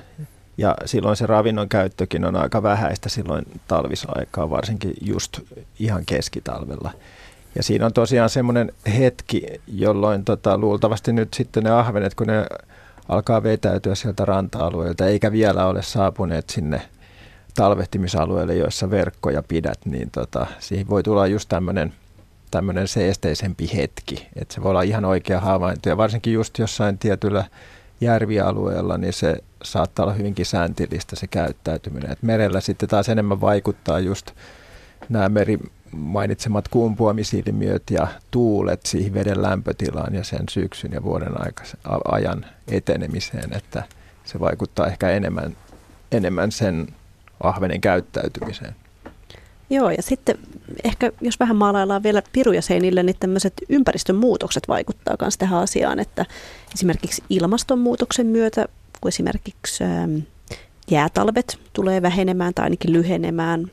[0.57, 5.39] Ja silloin se ravinnon käyttökin on aika vähäistä silloin talvisaikaa, varsinkin just
[5.79, 6.91] ihan keskitalvella.
[7.55, 12.45] Ja siinä on tosiaan semmoinen hetki, jolloin tota, luultavasti nyt sitten ne ahvenet, kun ne
[13.09, 16.81] alkaa vetäytyä sieltä ranta-alueelta, eikä vielä ole saapuneet sinne
[17.55, 21.93] talvehtimisalueelle, joissa verkkoja pidät, niin tota, siihen voi tulla just tämmöinen
[22.53, 24.27] tämmöinen seesteisempi hetki.
[24.35, 25.89] Että se voi olla ihan oikea havainto.
[25.89, 27.45] Ja varsinkin just jossain tietyllä
[28.01, 32.11] järvialueella, niin se saattaa olla hyvinkin sääntillistä se käyttäytyminen.
[32.11, 34.31] Et merellä sitten taas enemmän vaikuttaa just
[35.09, 35.59] nämä meri
[35.91, 41.33] mainitsemat kumpuamisilmiöt ja tuulet siihen veden lämpötilaan ja sen syksyn ja vuoden
[42.11, 43.83] ajan etenemiseen, että
[44.23, 45.57] se vaikuttaa ehkä enemmän,
[46.11, 46.87] enemmän sen
[47.43, 48.75] ahvenen käyttäytymiseen.
[49.73, 50.37] Joo, ja sitten
[50.83, 55.99] ehkä jos vähän maalaillaan vielä piruja seinille, niin tämmöiset ympäristön muutokset vaikuttaa myös tähän asiaan,
[55.99, 56.25] että
[56.73, 58.67] esimerkiksi ilmastonmuutoksen myötä,
[59.01, 60.17] kun esimerkiksi ähm,
[60.91, 63.71] jäätalvet tulee vähenemään tai ainakin lyhenemään,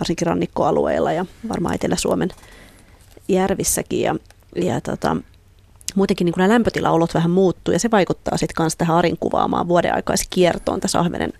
[0.00, 2.28] varsinkin rannikkoalueilla ja varmaan Etelä-Suomen
[3.28, 4.00] järvissäkin.
[4.00, 4.16] Ja,
[4.56, 5.16] ja tota,
[5.94, 9.92] muutenkin niin nämä lämpötilaolot vähän muuttuu ja se vaikuttaa sitten myös tähän Arin kuvaamaan vuoden
[10.30, 11.32] kiertoon tässä ahvenen,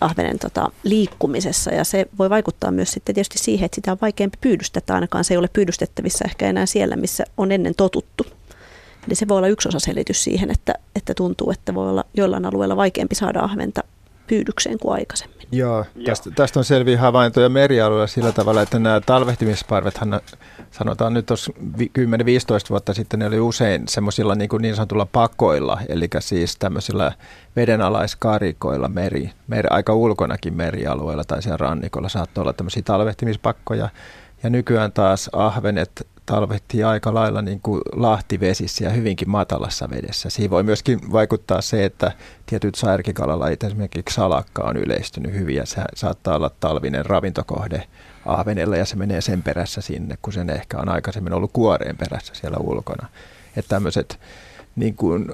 [0.00, 1.70] ahvenen tota, liikkumisessa.
[1.70, 4.94] Ja se voi vaikuttaa myös sitten tietysti siihen, että sitä on vaikeampi pyydystettä.
[4.94, 8.26] Ainakaan se ei ole pyydystettävissä ehkä enää siellä, missä on ennen totuttu.
[9.06, 12.44] Eli se voi olla yksi osa selitys siihen, että, että tuntuu, että voi olla joillain
[12.44, 13.84] alueilla vaikeampi saada ahventa
[14.26, 15.36] pyydykseen kuin aikaisemmin.
[15.52, 20.20] Joo, tästä, tästä on selviä havaintoja merialueella sillä tavalla, että nämä talvehtimisparvethan
[20.70, 21.80] sanotaan nyt tuossa 10-15
[22.70, 27.12] vuotta sitten, ne oli usein semmoisilla niin, niin sanotulla pakoilla, eli siis tämmöisillä
[27.56, 33.88] vedenalaiskarikoilla meri, meri, aika ulkonakin merialueilla tai siellä rannikolla saattoi olla tämmöisiä talvehtimispakkoja.
[34.42, 40.30] Ja nykyään taas ahvenet talvehtii aika lailla niin kuin lahtivesissä ja hyvinkin matalassa vedessä.
[40.30, 42.12] Siihen voi myöskin vaikuttaa se, että
[42.46, 47.82] tietyt sairkikalalajit, esimerkiksi salakka on yleistynyt hyvin ja se saattaa olla talvinen ravintokohde
[48.26, 52.34] ahvenella ja se menee sen perässä sinne, kun sen ehkä on aikaisemmin ollut kuoreen perässä
[52.34, 53.08] siellä ulkona.
[53.56, 54.20] Että tämmöiset
[54.76, 55.26] niin kuin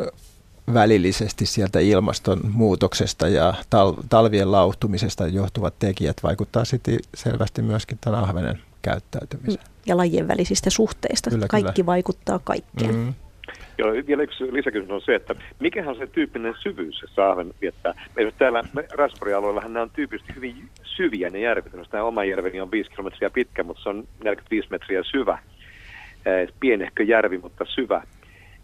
[0.74, 8.60] välillisesti sieltä ilmastonmuutoksesta ja tal- talvien lauhtumisesta johtuvat tekijät vaikuttaa sitten selvästi myöskin tämän ahvenen
[8.82, 9.71] käyttäytymiseen.
[9.86, 11.30] Ja lajien välisistä suhteista.
[11.30, 11.86] Kyllä, Kaikki kyllä.
[11.86, 12.94] vaikuttaa kaikkeen.
[12.94, 13.14] Mm.
[13.78, 17.94] Joo, vielä yksi lisäkysymys on se, että mikä on se tyyppinen syvyys, se saaven viettää.
[18.16, 18.64] Meillä täällä
[18.94, 21.72] Raspori-alueellahan nämä on tyypillisesti hyvin syviä ne järvet.
[21.90, 25.38] Tämä oma järveni on 5 kilometriä pitkä, mutta se on 45 metriä syvä.
[26.60, 28.02] Pienehkö järvi, mutta syvä.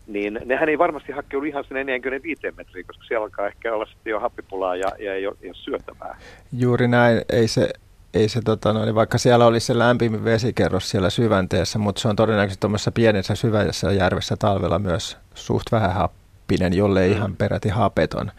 [0.06, 4.10] Niin nehän ei varmasti hakkeudu ihan sinne 45 metriä, koska siellä alkaa ehkä olla sitten
[4.10, 6.18] jo happipulaa ja, ja ei, ole, ei ole syötävää.
[6.52, 7.20] Juuri näin.
[7.32, 7.68] Ei se
[8.14, 12.08] ei se, tota, no, niin vaikka siellä olisi se lämpimin vesikerros siellä syvänteessä, mutta se
[12.08, 17.12] on todennäköisesti tuommoisessa pienessä syvässä järvessä talvella myös suht vähän happinen, jolle mm.
[17.12, 18.32] ihan peräti hapeton.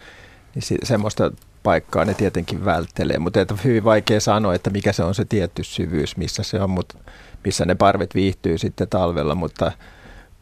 [0.55, 1.31] Niin se, semmoista
[1.63, 5.63] paikkaa ne tietenkin välttelee, mutta on hyvin vaikea sanoa, että mikä se on se tietty
[5.63, 6.97] syvyys, missä se on, mutta
[7.45, 9.71] missä ne parvet viihtyy sitten talvella, mutta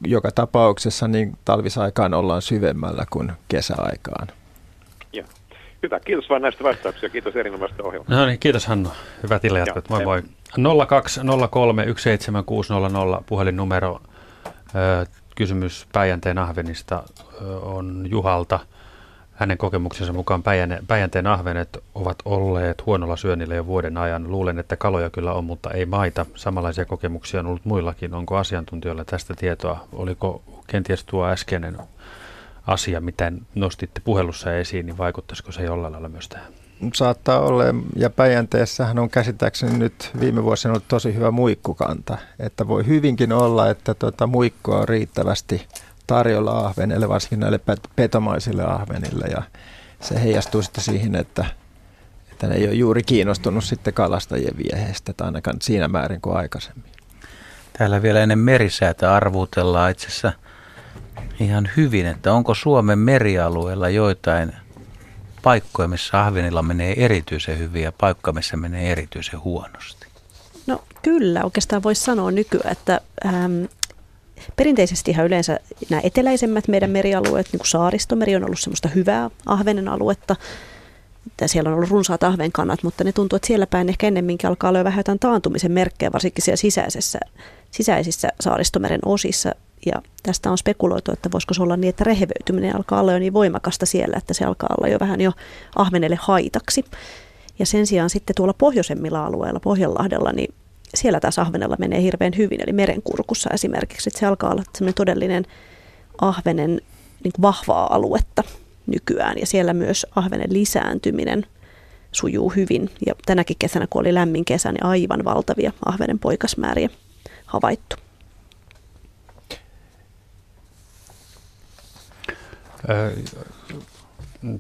[0.05, 4.27] joka tapauksessa niin talvisaikaan ollaan syvemmällä kuin kesäaikaan.
[5.83, 7.09] Hyvä, kiitos vain näistä vastauksista.
[7.09, 8.15] Kiitos erinomaisesta ohjelmasta.
[8.15, 8.89] No niin, kiitos Hannu.
[9.23, 9.89] Hyvät illanjatkot.
[9.89, 10.21] Moi moi.
[10.21, 10.25] 020317600
[13.25, 14.01] puhelinnumero.
[15.35, 17.03] Kysymys Päijänteen ahvenista
[17.61, 18.59] on Juhalta.
[19.33, 20.43] Hänen kokemuksensa mukaan
[20.87, 24.31] Päijänteen ahvenet ovat olleet huonolla syönnillä jo vuoden ajan.
[24.31, 26.25] Luulen, että kaloja kyllä on, mutta ei maita.
[26.35, 28.13] Samanlaisia kokemuksia on ollut muillakin.
[28.13, 29.87] Onko asiantuntijoilla tästä tietoa?
[29.93, 31.77] Oliko kenties tuo äskeinen
[32.67, 36.53] asia, mitä nostitte puhelussa esiin, niin vaikuttaisiko se jollain lailla myös tähän?
[36.93, 37.63] Saattaa olla,
[37.95, 43.69] ja Päijänteessähän on käsittääkseni nyt viime vuosina ollut tosi hyvä muikkukanta, että voi hyvinkin olla,
[43.69, 45.67] että tuota muikkoa on riittävästi
[46.07, 47.59] tarjolla ahvenille, varsinkin näille
[47.95, 49.41] petomaisille ahvenille, ja
[50.01, 51.45] se heijastuu sitten siihen, että,
[52.31, 56.91] että ne ei ole juuri kiinnostunut sitten kalastajien vieheistä, tai ainakaan siinä määrin kuin aikaisemmin.
[57.77, 60.33] Täällä vielä ennen merisäätä arvuutellaan itse asiassa
[61.39, 64.53] ihan hyvin, että onko Suomen merialueella joitain
[65.43, 70.07] paikkoja, missä ahvenilla menee erityisen hyvin ja paikka, missä menee erityisen huonosti?
[70.67, 73.63] No kyllä, oikeastaan voisi sanoa nykyään, että ähm,
[74.55, 75.59] perinteisesti ihan yleensä
[75.89, 80.35] nämä eteläisemmät meidän merialueet, niin kuin saaristomeri on ollut semmoista hyvää ahvenen aluetta,
[81.45, 84.83] siellä on ollut runsaat ahvenkannat, mutta ne tuntuu, että siellä päin ehkä ennemminkin alkaa olla
[84.83, 87.19] vähän jotain taantumisen merkkejä, varsinkin siellä sisäisessä,
[87.71, 89.55] sisäisissä saaristomeren osissa.
[89.87, 93.33] Ja tästä on spekuloitu, että voisiko se olla niin, että rehevöityminen alkaa olla jo niin
[93.33, 95.31] voimakasta siellä, että se alkaa olla jo vähän jo
[95.75, 96.85] ahvenelle haitaksi.
[97.59, 100.53] Ja sen sijaan sitten tuolla pohjoisemmilla alueilla, Pohjanlahdella, niin
[100.95, 104.09] siellä taas ahvenella menee hirveän hyvin, eli merenkurkussa esimerkiksi.
[104.09, 105.45] Että se alkaa olla semmoinen todellinen
[106.21, 106.81] ahvenen
[107.23, 108.43] niin vahvaa aluetta
[108.87, 111.45] nykyään, ja siellä myös ahvenen lisääntyminen
[112.11, 112.89] sujuu hyvin.
[113.05, 116.89] Ja tänäkin kesänä, kun oli lämmin kesä, niin aivan valtavia ahvenen poikasmääriä
[117.45, 117.95] havaittu.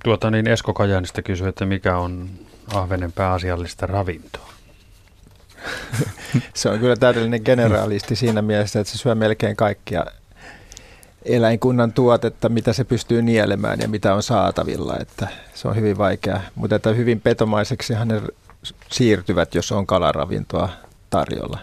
[0.03, 2.29] Tuota niin Esko Kajaanista kysyi, että mikä on
[2.73, 4.53] ahvenen pääasiallista ravintoa?
[6.53, 10.05] se on kyllä täydellinen generaalisti siinä mielessä, että se syö melkein kaikkia
[11.25, 14.97] eläinkunnan tuotetta, mitä se pystyy nielemään ja mitä on saatavilla.
[14.99, 18.21] Että se on hyvin vaikea, mutta että hyvin petomaiseksi ne
[18.91, 20.69] siirtyvät, jos on kalaravintoa
[21.09, 21.59] tarjolla.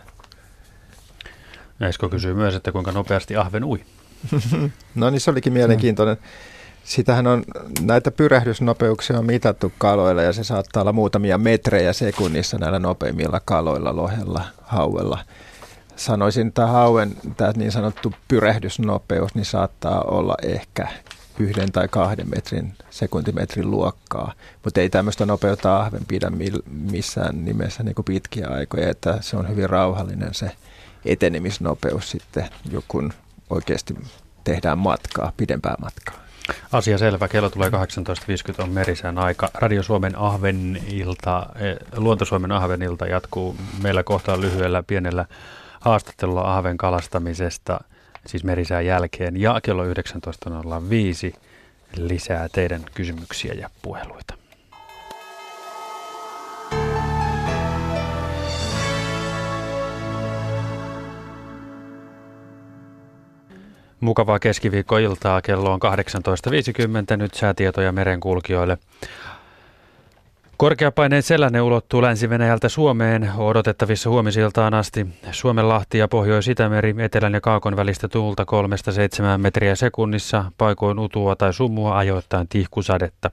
[1.80, 3.80] Esko kysyy myös, että kuinka nopeasti ahven ui.
[4.94, 6.16] no niin, se olikin mielenkiintoinen.
[6.84, 7.44] Sitähän on,
[7.80, 13.96] näitä pyrähdysnopeuksia on mitattu kaloilla ja se saattaa olla muutamia metrejä sekunnissa näillä nopeimmilla kaloilla,
[13.96, 15.18] lohella, hauella.
[15.96, 20.88] Sanoisin, että hauen tämä niin sanottu pyrähdysnopeus niin saattaa olla ehkä
[21.38, 24.32] yhden tai kahden metrin, sekuntimetrin luokkaa,
[24.64, 26.30] mutta ei tämmöistä nopeutta ahven pidä
[26.70, 30.50] missään nimessä niin kuin pitkiä aikoja, että se on hyvin rauhallinen se
[31.04, 32.48] etenemisnopeus sitten,
[32.88, 33.12] kun
[33.50, 33.94] oikeasti
[34.44, 36.23] tehdään matkaa, pidempää matkaa.
[36.72, 37.28] Asia selvä.
[37.28, 39.50] Kello tulee 18.50 on merisään aika.
[39.54, 45.26] Radio Suomen ahvenilta, eh, Luonto Suomen ahvenilta jatkuu meillä kohta lyhyellä pienellä
[45.80, 47.80] haastattelulla ahven kalastamisesta,
[48.26, 49.40] siis merisään jälkeen.
[49.40, 51.36] Ja kello 19.05
[51.96, 54.43] lisää teidän kysymyksiä ja puheluita.
[64.04, 65.42] Mukavaa keskiviikkoiltaa.
[65.42, 65.80] Kello on
[67.10, 67.16] 18.50.
[67.16, 68.78] Nyt säätietoja merenkulkijoille.
[70.56, 75.06] Korkeapaineen sellainen ulottuu Länsi-Venäjältä Suomeen odotettavissa huomisiltaan asti.
[75.32, 78.46] Suomenlahti ja Pohjois-Itämeri, etelän ja kaakon välistä tuulta
[79.36, 83.30] 3-7 metriä sekunnissa, paikoin utua tai sumua ajoittain tihkusadetta.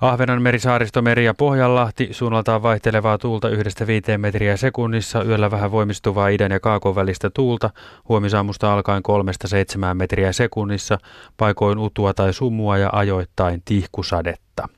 [0.00, 6.52] Ahvenanmeri, Saaristomeri ja Pohjanlahti suunnaltaan vaihtelevaa tuulta yhdestä viiteen metriä sekunnissa, yöllä vähän voimistuvaa idän
[6.52, 7.70] ja kaakon välistä tuulta,
[8.08, 10.98] huomisaamusta alkaen kolmesta seitsemään metriä sekunnissa,
[11.36, 14.68] paikoin utua tai sumua ja ajoittain tihkusadetta.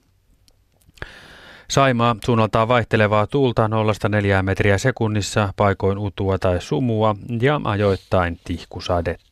[1.71, 9.32] Saimaa suunnaltaan vaihtelevaa tuulta 0-4 metriä sekunnissa, paikoin utua tai sumua ja ajoittain tihkusadetta.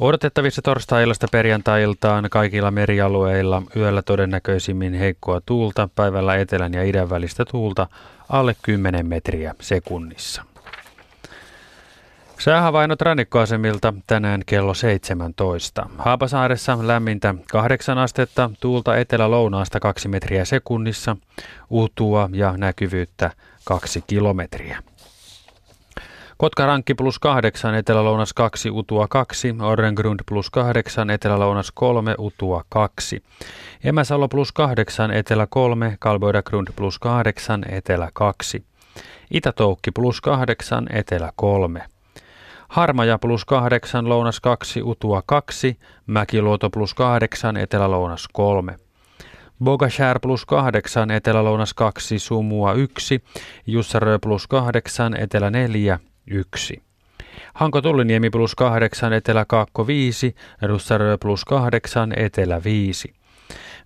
[0.00, 7.86] Odotettavissa torstai-illasta perjantai-iltaan kaikilla merialueilla yöllä todennäköisimmin heikkoa tuulta, päivällä etelän ja idän välistä tuulta
[8.28, 10.44] alle 10 metriä sekunnissa.
[12.38, 15.86] Säähavainnot rannikkoasemilta tänään kello 17.
[15.98, 21.16] Haapasaaressa lämmintä 8 astetta, tuulta etelä-lounaasta 2 metriä sekunnissa,
[21.70, 23.30] utua ja näkyvyyttä
[23.64, 24.82] 2 kilometriä.
[26.36, 33.22] Kotkarankki plus 8, Etelä-Lounas 2, Utua 2, Orrengrund plus 8, Etelä-Lounas 3, Utua 2.
[33.84, 38.64] Emäsalo plus 8, Etelä 3, Kalboidagrund plus 8, Etelä 2.
[39.30, 41.82] Itätoukki plus 8, Etelä 3.
[42.68, 48.76] Harmaja plus 8, Lounas 2, Utua 2, Mäkiluoto plus 8, Etelä-Lounas 3.
[49.64, 53.22] Bogashär plus 8, Etelä-Lounas 2, Sumua 1,
[53.66, 56.82] Jussarö plus 8, Etelä 4, 1.
[57.54, 63.14] Hanko Tulliniemi plus 8, Etelä Kaakko 5, Russarö plus 8, Etelä 5.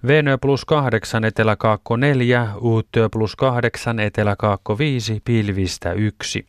[0.07, 6.47] Venö plus 8, Etelä Kaakko 4, Uuttyö plus 8, Etelä Kaakko 5, Pilvistä 1.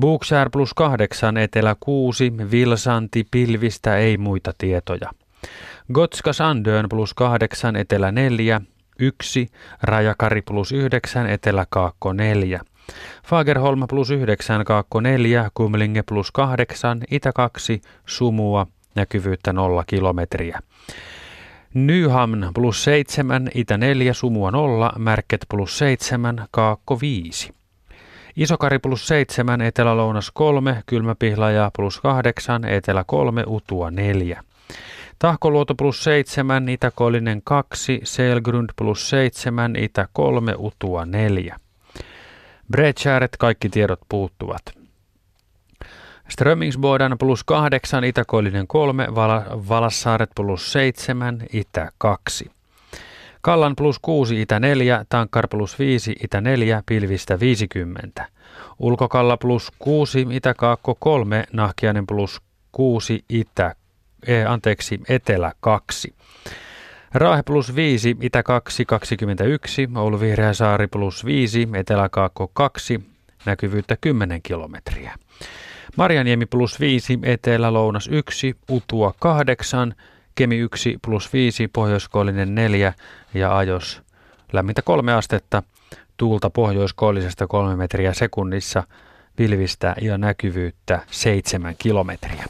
[0.00, 5.10] Buuksär plus 8, Etelä 6, Vilsanti, Pilvistä ei muita tietoja.
[5.92, 8.60] Gotska Sandön plus 8, Etelä 4,
[8.98, 9.48] 1,
[9.82, 12.60] Rajakari plus 9, Etelä Kaakko 4.
[13.26, 20.60] Fagerholm plus 9, Kaakko 4, Kumlinge plus 8, Itä 2, Sumua, näkyvyyttä 0 kilometriä.
[21.74, 27.52] Nyhamn plus 7, Itä 4, Sumua 0, Märket plus 7, Kaakko 5.
[28.36, 34.42] Isokari plus 7, Etelä-Lounas 3, Kylmäpihlaja plus 8, Etelä 3, Utua 4.
[35.18, 41.56] Tahkoluoto plus 7, Itäkoillinen 2, Selgrund plus 7, Itä 3, Utua 4.
[42.70, 44.62] Bredshäret kaikki tiedot puuttuvat.
[46.28, 52.50] Strömingsbodan plus 8, Itäkoillinen 3, Val- Valassaaret plus 7, Itä 2.
[53.40, 58.26] Kallan plus 6, Itä 4, Tankkar plus 5, Itä 4, Pilvistä 50.
[58.78, 62.40] Ulkokalla plus 6, Itä Kaakko 3, Nahkiainen plus
[62.72, 63.74] 6, Itä,
[64.26, 66.14] eh, anteeksi, Etelä 2.
[67.14, 73.00] Raahe plus 5, Itä 2, 21, Oulu Vihreä saari plus 5, Etelä Kaakko 2,
[73.46, 75.14] näkyvyyttä 10 kilometriä.
[75.96, 79.94] Marjaniemi plus 5, Etelä-Lounas 1, Utua 8,
[80.34, 82.92] Kemi 1 plus 5, Pohjoiskoillinen 4
[83.34, 84.02] ja Ajos
[84.52, 85.62] lämmintä 3 astetta,
[86.16, 88.82] tuulta pohjoiskoillisesta 3 metriä sekunnissa,
[89.38, 92.44] pilvistä ja näkyvyyttä 7 kilometriä.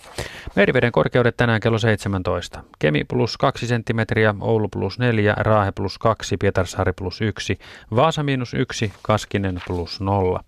[0.57, 2.65] Meriveden korkeudet tänään kello 17.
[2.79, 7.59] Kemi plus 2 senttimetriä, Oulu plus 4, Raahe plus 2, Pietarsaari plus 1,
[7.97, 10.41] Vaasa miinus 1, Kaskinen plus 0.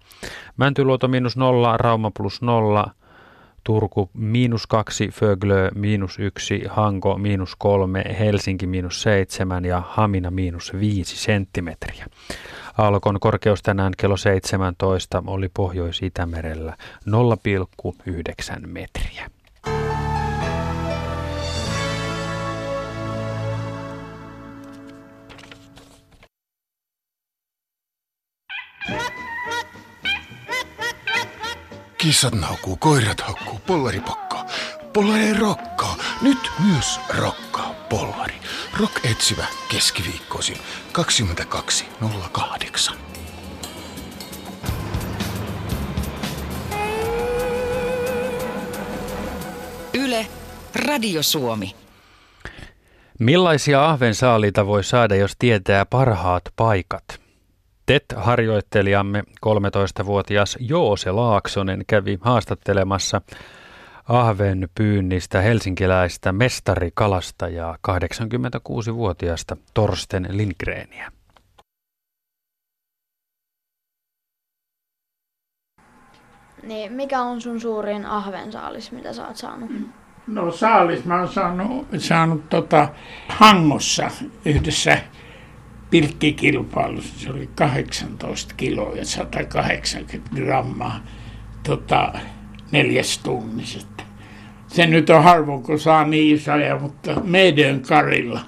[0.57, 2.86] Mäntyluoto miinus 0, Rauma plus 0,
[3.65, 10.73] Turku miinus 2, Föglö miinus 1, Hanko miinus 3, Helsinki miinus 7 ja Hamina miinus
[10.81, 12.07] 5 senttimetriä.
[12.79, 19.31] Aallokon korkeus tänään kello 17 oli Pohjois-Itämerellä 0,9 metriä.
[32.01, 34.47] Kissat naukuu, koirat hakkuu, pollari pokkaa.
[34.93, 35.97] Pollari ei rokkaa.
[36.23, 38.35] Nyt myös rokkaa pollari.
[38.81, 40.57] Rock etsivä keskiviikkoisin
[40.99, 42.95] 22.08.
[49.95, 50.27] Yle,
[50.75, 51.75] Radio Suomi.
[53.19, 57.30] Millaisia ahvensaaliita voi saada, jos tietää parhaat paikat?
[57.91, 63.20] TET-harjoittelijamme 13-vuotias Joose Laaksonen kävi haastattelemassa
[64.09, 71.12] ahven pyynnistä helsinkiläistä mestarikalastajaa 86-vuotiaasta Torsten Lindgreniä.
[76.62, 79.70] Niin, mikä on sun suurin ahvensaalis, mitä sä oot saanut?
[80.26, 82.88] No saalis mä oon saanut, saanut tota
[83.28, 84.11] Hangossa
[84.45, 84.99] yhdessä
[85.91, 87.20] pilkkikilpailussa.
[87.20, 91.01] Se oli 18 kiloa ja 180 grammaa
[91.62, 92.12] tota,
[92.72, 93.86] neljäs tunnissa.
[94.66, 98.41] Se nyt on harvoin, kun saa niin isoja, mutta meidän karilla.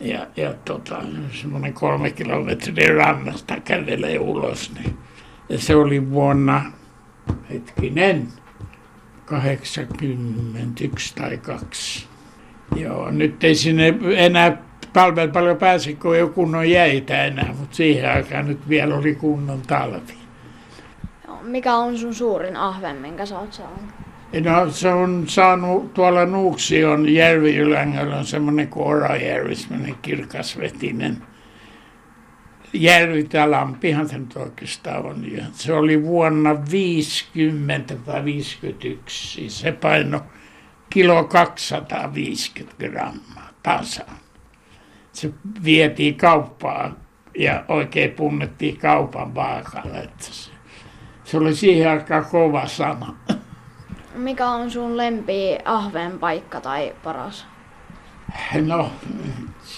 [0.00, 1.02] Ja, ja tota,
[1.32, 4.72] semmoinen kolme kilometriä rannasta kävelee ulos.
[4.74, 4.98] Niin.
[5.48, 6.72] Ja se oli vuonna,
[7.50, 8.28] hetkinen,
[9.24, 12.06] 81 tai 2.
[12.76, 14.67] Joo, nyt ei sinne enää
[14.98, 19.14] talvella paljon pääse, kun ei ole kunnon jäitä enää, mutta siihen aikaan nyt vielä oli
[19.14, 20.18] kunnon talvi.
[21.42, 23.78] Mikä on sun suurin ahven, minkä sä oot saanut?
[24.44, 31.22] No se on saanut tuolla Nuuksion järviylängöllä on semmoinen kuin Orajärvi, semmoinen kirkasvetinen
[32.72, 35.32] järvi tai lampihan se nyt oikeastaan on.
[35.32, 40.20] Ja se oli vuonna 50 tai 51, siis se paino
[40.90, 44.27] kilo 250 grammaa tasan.
[45.18, 45.30] Se
[45.64, 46.96] vietiin kauppaan
[47.38, 49.98] ja oikein punnettiin kaupan vaakalle.
[49.98, 50.50] Että se,
[51.24, 53.16] se oli siihen aikaan kova sana.
[54.14, 57.46] Mikä on sun lempi ahven paikka tai paras?
[58.66, 58.92] No,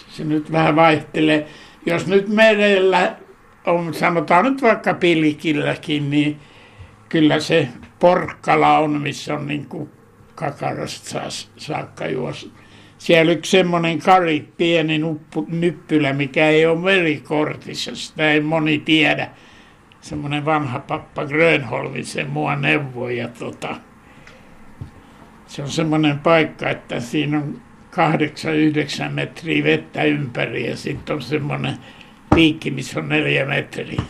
[0.08, 1.48] se nyt vähän vaihtelee.
[1.86, 3.16] Jos nyt merellä
[3.66, 6.40] on, sanotaan nyt vaikka Pilkilläkin, niin
[7.08, 7.68] kyllä se
[7.98, 9.90] Porkkala on, missä on niin kuin
[10.34, 11.20] kakarasta
[11.56, 12.59] saakka juossa.
[13.00, 19.30] Siellä yksi semmoinen kari, pieni nuppu, nyppylä, mikä ei ole merikortissa, sitä ei moni tiedä.
[20.00, 23.76] Semmoinen vanha pappa Grönholmi sen mua neuvoi ja tota,
[25.46, 31.22] se on semmoinen paikka, että siinä on kahdeksan, yhdeksän metriä vettä ympäri ja sitten on
[31.22, 31.76] semmoinen
[32.34, 34.02] piikki, missä on neljä metriä.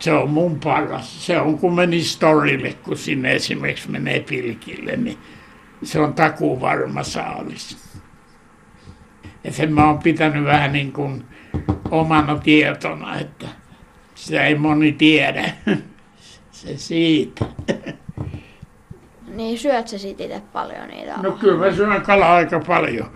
[0.00, 1.26] Se on mun paras.
[1.26, 5.18] Se on kun meni storille, kun sinne esimerkiksi menee pilkille, niin
[5.82, 7.81] se on takuu varma saalis.
[9.44, 11.24] Ja sen mä oon pitänyt vähän niin kuin
[11.90, 13.46] omana tietona, että
[14.14, 15.52] sitä ei moni tiedä.
[16.50, 17.44] Se siitä.
[19.34, 23.10] Niin syöt sä sit itse paljon niitä No kyllä mä syön kalaa aika paljon.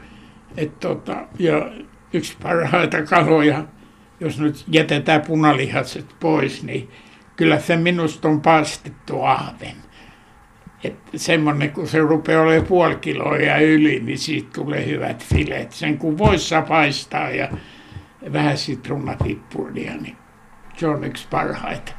[0.57, 1.70] Et tota, ja
[2.12, 3.64] yksi parhaita kaloja,
[4.20, 6.91] jos nyt jätetään punalihaset pois, niin
[7.37, 9.77] kyllä se minusta on paistettu ahven.
[10.85, 15.72] Että semmoinen, kun se rupeaa olemaan puoli kiloa ja yli, niin siitä tulee hyvät fileet.
[15.72, 17.49] Sen kun voissa paistaa ja
[18.33, 20.16] vähän sitruunapippuria, niin
[20.77, 21.93] se on yksi parhaita.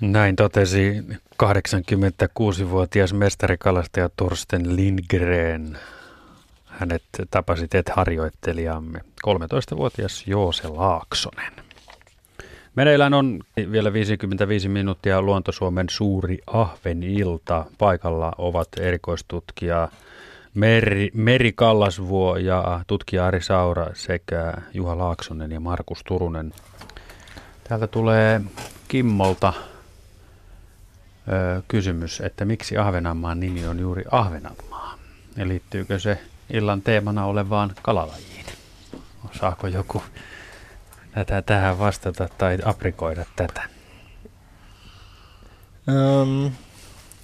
[0.00, 1.04] Näin totesi
[1.42, 5.78] 86-vuotias mestarikalastaja Torsten Lindgren.
[6.64, 11.63] Hänet tapasi harjoittelijamme 13-vuotias Joose Laaksonen.
[12.74, 13.40] Meneillään on
[13.72, 17.64] vielä 55 minuuttia Luontosuomen suuri ahvenilta.
[17.78, 19.88] Paikalla ovat erikoistutkija
[20.54, 26.52] Meri, Meri Kallasvuo ja tutkija Ari Saura sekä Juha Laaksonen ja Markus Turunen.
[27.68, 28.40] Täältä tulee
[28.88, 29.52] Kimmolta
[31.28, 34.98] ö, kysymys, että miksi Ahvenanmaan nimi on juuri Ahvenanmaa?
[35.36, 36.18] Ja liittyykö se
[36.50, 38.46] illan teemana olevaan kalalajiin?
[39.40, 40.02] Saako joku
[41.14, 43.62] tätä tähän vastata tai aprikoida tätä?
[45.88, 46.52] Öm,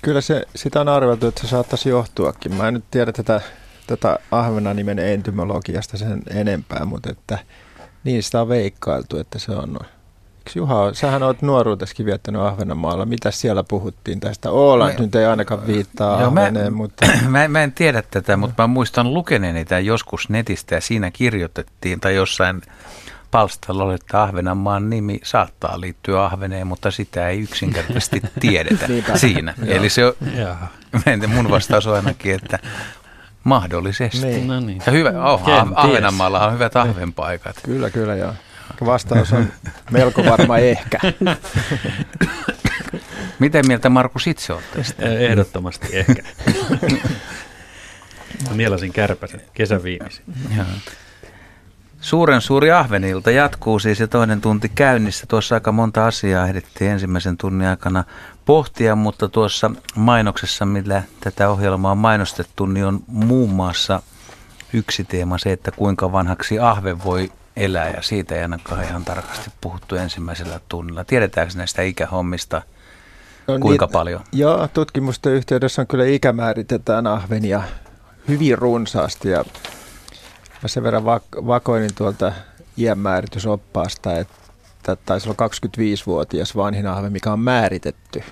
[0.03, 2.55] kyllä se, sitä on arveltu, että se saattaisi johtuakin.
[2.55, 3.41] Mä en nyt tiedä tätä,
[3.87, 7.39] tätä Ahvenan nimen entymologiasta sen enempää, mutta että
[8.05, 9.79] niin sitä on veikkailtu, että se on
[10.41, 13.07] Eikö Juha, sähän olet nuoruuteskin viettänyt Ahvenanmaalla.
[13.07, 14.51] Mitä siellä puhuttiin tästä?
[14.51, 17.07] Oola nyt ei ainakaan viittaa Joo, Ahveneen, mä, mutta...
[17.29, 22.01] Mä, mä en tiedä tätä, mutta mä muistan lukeneeni tämän joskus netistä ja siinä kirjoitettiin
[22.01, 22.63] tai jossain
[23.31, 29.55] palstalla oli, että Ahvenanmaan nimi saattaa liittyä Ahveneen, mutta sitä ei yksinkertaisesti tiedetä siinä.
[29.67, 30.13] Eli se on,
[31.29, 32.59] mun vastaus on ainakin, että
[33.45, 34.27] mahdollisesti.
[34.27, 34.49] Niin.
[34.49, 34.83] No niin.
[34.87, 35.43] Ja hyvä, oh,
[35.75, 37.57] Ahvenanmaalla on hyvät ahvenpaikat.
[37.63, 38.35] Kyllä, kyllä joo.
[38.87, 39.53] Vastaus on
[39.91, 40.99] melko varma ehkä.
[43.39, 45.07] Miten mieltä Markus itse olet tästä?
[45.07, 46.23] Ehdottomasti ehkä.
[48.55, 50.25] Mielasin kärpäsen kesän viimeisin.
[52.01, 55.27] Suuren suuri ahvenilta jatkuu siis ja toinen tunti käynnissä.
[55.27, 58.05] Tuossa aika monta asiaa ehdittiin ensimmäisen tunnin aikana
[58.45, 64.03] pohtia, mutta tuossa mainoksessa, millä tätä ohjelmaa on mainostettu, niin on muun muassa
[64.73, 69.51] yksi teema se, että kuinka vanhaksi ahve voi elää ja siitä ei ainakaan ihan tarkasti
[69.61, 71.05] puhuttu ensimmäisellä tunnilla.
[71.05, 72.63] Tiedetäänkö näistä ikähommista
[73.47, 74.21] no, kuinka niin, paljon?
[74.33, 77.63] Joo, tutkimusten yhteydessä on kyllä ikämääritetään ahvenia
[78.29, 79.45] hyvin runsaasti ja
[80.63, 82.33] mä sen verran vak- vakoinin tuolta
[82.79, 88.23] iänmääritysoppaasta, että taisi olla 25-vuotias vanhin ahve, mikä on määritetty.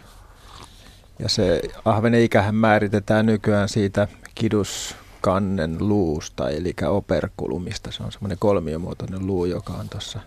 [1.19, 7.93] Ja se ahvenen ikähän määritetään nykyään siitä kidus kannen luusta, eli operkulumista.
[7.93, 10.21] Se on semmoinen kolmiomuotoinen luu, joka on tuossa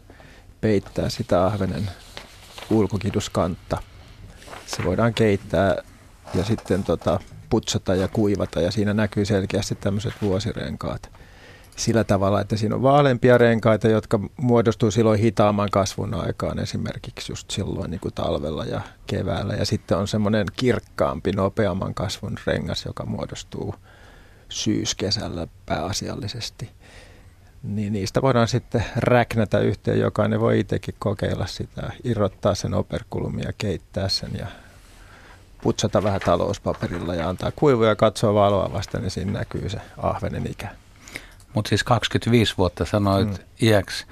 [0.61, 1.89] peittää sitä ahvenen
[2.69, 3.77] ulkokiduskantta.
[4.65, 5.75] Se voidaan keittää
[6.33, 11.20] ja sitten tota, putsata ja kuivata ja siinä näkyy selkeästi tämmöiset vuosirenkaat
[11.75, 17.51] sillä tavalla, että siinä on vaaleampia renkaita, jotka muodostuu silloin hitaamman kasvun aikaan, esimerkiksi just
[17.51, 19.53] silloin niin kuin talvella ja keväällä.
[19.53, 23.75] Ja sitten on semmoinen kirkkaampi, nopeamman kasvun rengas, joka muodostuu
[24.49, 26.69] syyskesällä pääasiallisesti.
[27.63, 29.99] Niin niistä voidaan sitten räknätä yhteen.
[29.99, 34.47] Jokainen voi itsekin kokeilla sitä, irrottaa sen operkulumia, keittää sen ja
[35.63, 40.51] putsata vähän talouspaperilla ja antaa kuivua ja katsoa valoa vasta, niin siinä näkyy se ahvenen
[40.51, 40.80] ikä.
[41.53, 43.43] Mutta siis 25 vuotta sanoit mm.
[43.61, 44.05] iäksi.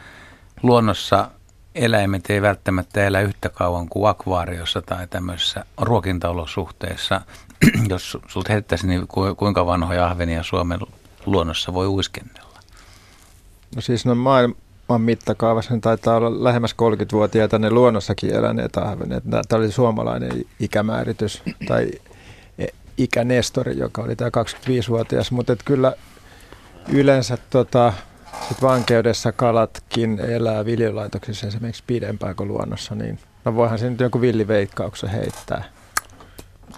[0.63, 1.31] Luonnossa
[1.75, 7.21] eläimet ei välttämättä elä yhtä kauan kuin akvaariossa tai tämmöisissä ruokintaolosuhteissa.
[7.89, 10.79] Jos sulta heittäisiin, niin kuinka vanhoja ahvenia Suomen
[11.25, 12.59] luonnossa voi uiskennella?
[13.75, 19.23] No siis no maailman mittakaavassa ne taitaa olla lähemmäs 30-vuotiaita ne luonnossakin eläneet ahvenet.
[19.29, 21.91] Tämä oli suomalainen ikämääritys tai
[22.59, 22.67] e,
[22.97, 25.93] ikänestori, joka oli tämä 25-vuotias, mutta kyllä
[26.91, 27.93] yleensä tota,
[28.47, 34.21] sit vankeudessa kalatkin elää viljelaitoksissa esimerkiksi pidempään kuin luonnossa, niin no voihan se nyt jonkun
[34.21, 35.63] villiveikkauksen heittää.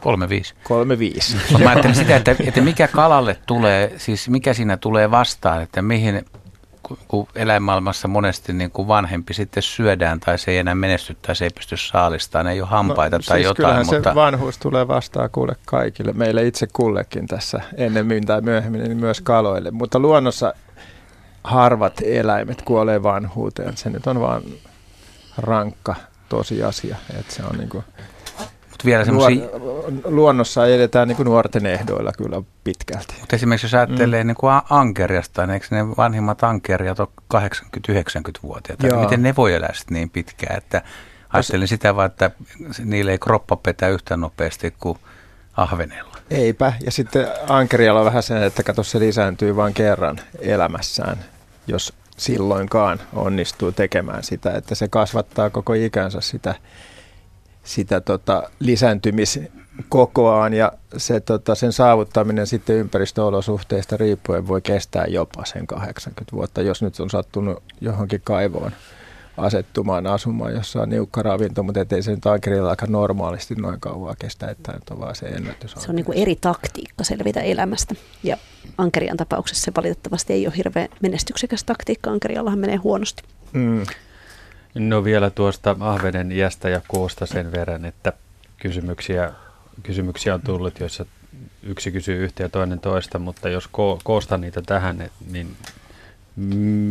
[0.01, 0.53] Kolme viisi.
[0.64, 1.38] Kolme viisi.
[1.64, 6.26] Mä ajattelin sitä, että, että mikä kalalle tulee, siis mikä siinä tulee vastaan, että mihin
[7.08, 11.46] kun eläinmaailmassa monesti niin kuin vanhempi sitten syödään tai se ei enää menesty tai se
[11.46, 13.86] ei pysty saalistamaan, ei ole hampaita no, tai siis jotain.
[13.86, 14.10] Mutta...
[14.10, 19.22] se vanhuus tulee vastaan kuule kaikille, meille itse kullekin tässä ennemmin tai myöhemmin, niin myös
[19.22, 19.72] kaloille.
[19.72, 20.54] Mutta luonnossa
[21.44, 24.42] harvat eläimet kuolee vanhuuteen, se nyt on vaan
[25.38, 25.96] rankka
[26.30, 27.84] tosiasia, että se on niin kuin
[28.86, 29.46] vielä semmoisia...
[30.04, 33.16] Luonnossa edetään niin kuin nuorten ehdoilla kyllä pitkälti.
[33.20, 34.28] Mutta esimerkiksi jos ajattelee mm.
[34.28, 38.98] niin kuin ankeriasta, niin eikö ne vanhimmat ankeriat ole 80-90-vuotiaita?
[38.98, 40.58] Miten ne voi elää sitten niin pitkään?
[40.58, 40.82] Että
[41.34, 42.32] ajattelin sitä vaan, että
[42.84, 44.98] niille ei kroppa petä yhtä nopeasti kuin
[45.58, 46.18] ahvenella.
[46.30, 46.74] Eipä.
[46.86, 51.18] Ja sitten ankerialla on vähän sen, että kato se lisääntyy vain kerran elämässään.
[51.68, 56.56] Jos silloinkaan onnistuu tekemään sitä, että se kasvattaa koko ikänsä sitä,
[57.72, 65.67] sitä tota lisääntymiskokoaan ja se, tota, sen saavuttaminen sitten ympäristöolosuhteista riippuen voi kestää jopa sen
[65.67, 68.72] 80 vuotta, jos nyt on sattunut johonkin kaivoon
[69.38, 74.15] asettumaan asumaan, jossa on niukka ravinto, mutta ei se nyt ankerilla aika normaalisti noin kauan
[74.19, 75.76] kestä, että nyt on vaan se ennätys.
[75.78, 78.38] Se on niin kuin eri taktiikka selvitä elämästä ja
[78.78, 83.24] ankerian tapauksessa se valitettavasti ei ole hirveän menestyksekäs taktiikka, ankeriallahan menee huonosti.
[83.53, 83.84] Mm.
[84.76, 88.13] No vielä tuosta ahvenen iästä ja koosta sen verran, että
[88.57, 89.32] kysymyksiä,
[89.84, 91.05] kysymyksiä on tullut, joissa
[91.63, 95.55] yksi kysyy yhtä ja toinen toista, mutta jos ko- koosta niitä tähän, niin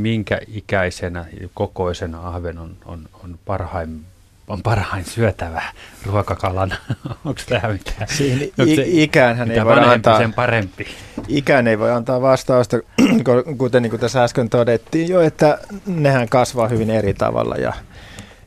[0.03, 1.25] minkä ikäisenä
[1.55, 4.07] kokoisena ahven on, on, on parhain
[4.51, 5.63] on parhain syötävä
[6.07, 6.75] ruokakalan.
[7.25, 8.09] Onko tämä mitään?
[8.09, 10.87] Siinä i- ikään hän ei voi antaa, sen parempi.
[11.29, 12.77] Ikään ei voi antaa vastausta,
[13.59, 17.73] kuten niin kuin tässä äsken todettiin jo, että nehän kasvaa hyvin eri tavalla ja,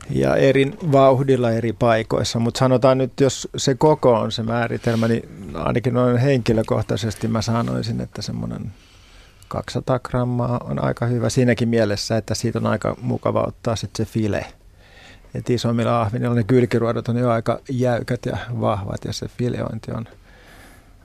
[0.10, 2.40] ja eri vauhdilla eri paikoissa.
[2.40, 8.02] Mutta sanotaan nyt, jos se koko on se määritelmä, niin ainakin noin henkilökohtaisesti mä sanoisin,
[8.02, 8.72] että semmoinen
[9.48, 14.12] 200 grammaa on aika hyvä siinäkin mielessä, että siitä on aika mukava ottaa sitten se
[14.12, 14.46] file.
[15.34, 20.06] Et isommilla ahvinilla ne kylkiruodot on jo aika jäykät ja vahvat ja se fileointi on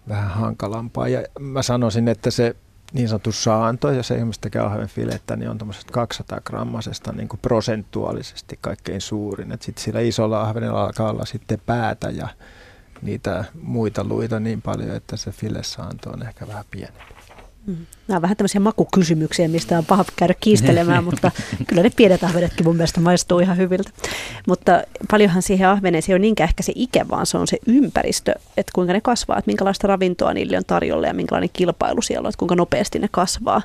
[0.09, 1.09] vähän hankalampaa.
[1.09, 2.57] Ja mä sanoisin, että se
[2.93, 7.41] niin sanottu saanto, jos ihmiset tekee ahven filettä, niin on tuommoisesta 200 grammasesta niin kuin
[7.41, 9.51] prosentuaalisesti kaikkein suurin.
[9.61, 12.29] Sitten sillä isolla ahvenilla alkaa olla sitten päätä ja
[13.03, 17.18] niitä muita luita niin paljon, että se filesaanto on ehkä vähän pienempi.
[17.69, 17.77] Mm.
[18.09, 21.31] Nämä on vähän tämmöisiä makukysymyksiä, mistä on paha käydä kiistelemään, mutta
[21.67, 23.91] kyllä ne pienet ahvenetkin mun mielestä maistuu ihan hyviltä.
[24.47, 28.35] Mutta paljonhan siihen ahveneeseen ei ole niinkään ehkä se ikä, vaan se on se ympäristö,
[28.57, 32.31] että kuinka ne kasvaa, että minkälaista ravintoa niille on tarjolla ja minkälainen kilpailu siellä on,
[32.31, 33.63] että kuinka nopeasti ne kasvaa.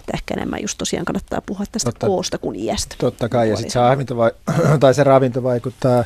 [0.00, 2.94] Että ehkä enemmän just tosiaan kannattaa puhua tästä totta, koosta kuin iästä.
[2.98, 4.32] Totta kai, ja sitten se, vai-
[4.80, 6.04] tai se ravinto vaikuttaa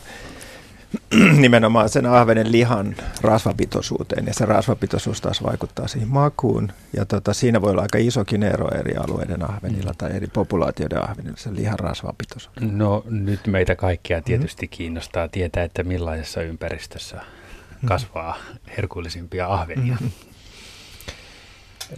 [1.44, 7.62] nimenomaan sen ahvenen lihan rasvapitoisuuteen ja se rasvapitoisuus taas vaikuttaa siihen makuun ja tota, siinä
[7.62, 9.96] voi olla aika isokin ero eri alueiden ahvenilla mm.
[9.98, 12.56] tai eri populaatioiden ahvenilla se lihan rasvapitoisuus.
[12.60, 14.70] No nyt meitä kaikkia tietysti mm.
[14.70, 17.88] kiinnostaa tietää, että millaisessa ympäristössä mm.
[17.88, 18.36] kasvaa
[18.76, 19.96] herkullisimpia ahvenia.
[20.00, 20.10] Mm.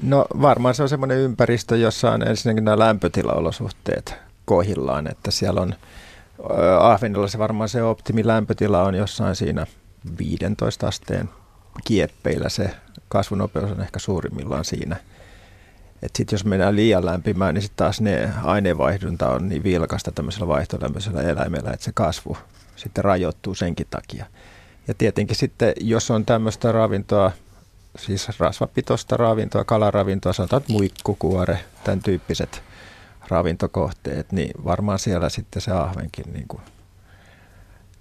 [0.02, 5.74] No varmaan se on semmoinen ympäristö, jossa on ensinnäkin nämä lämpötilaolosuhteet kohillaan, että siellä on
[6.80, 9.66] Ahvenilla se varmaan se optimilämpötila on jossain siinä
[10.18, 11.30] 15 asteen
[11.84, 12.48] kieppeillä.
[12.48, 12.70] Se
[13.08, 14.96] kasvunopeus on ehkä suurimmillaan siinä.
[16.14, 21.22] Sitten jos mennään liian lämpimään, niin sitten taas ne aineenvaihdunta on niin vilkasta tämmöisellä vaihtolämpöisellä
[21.22, 22.36] eläimellä, että se kasvu
[22.76, 24.26] sitten rajoittuu senkin takia.
[24.88, 27.32] Ja tietenkin sitten, jos on tämmöistä ravintoa,
[27.98, 32.62] siis rasvapitoista ravintoa, kalaravintoa, sanotaan muikkukuore, tämän tyyppiset–
[33.28, 36.62] ravintokohteet, niin varmaan siellä sitten se ahvenkin niin kuin,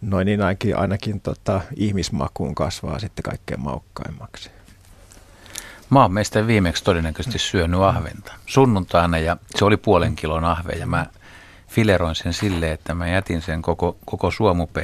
[0.01, 4.51] noin niin ainakin, ainakin tota, ihmismakuun kasvaa sitten kaikkein maukkaimmaksi.
[5.89, 10.87] Mä oon meistä viimeksi todennäköisesti syönyt ahventa sunnuntaina ja se oli puolen kilon ahve ja
[10.87, 11.05] mä
[11.67, 14.31] fileroin sen silleen, että mä jätin sen koko, koko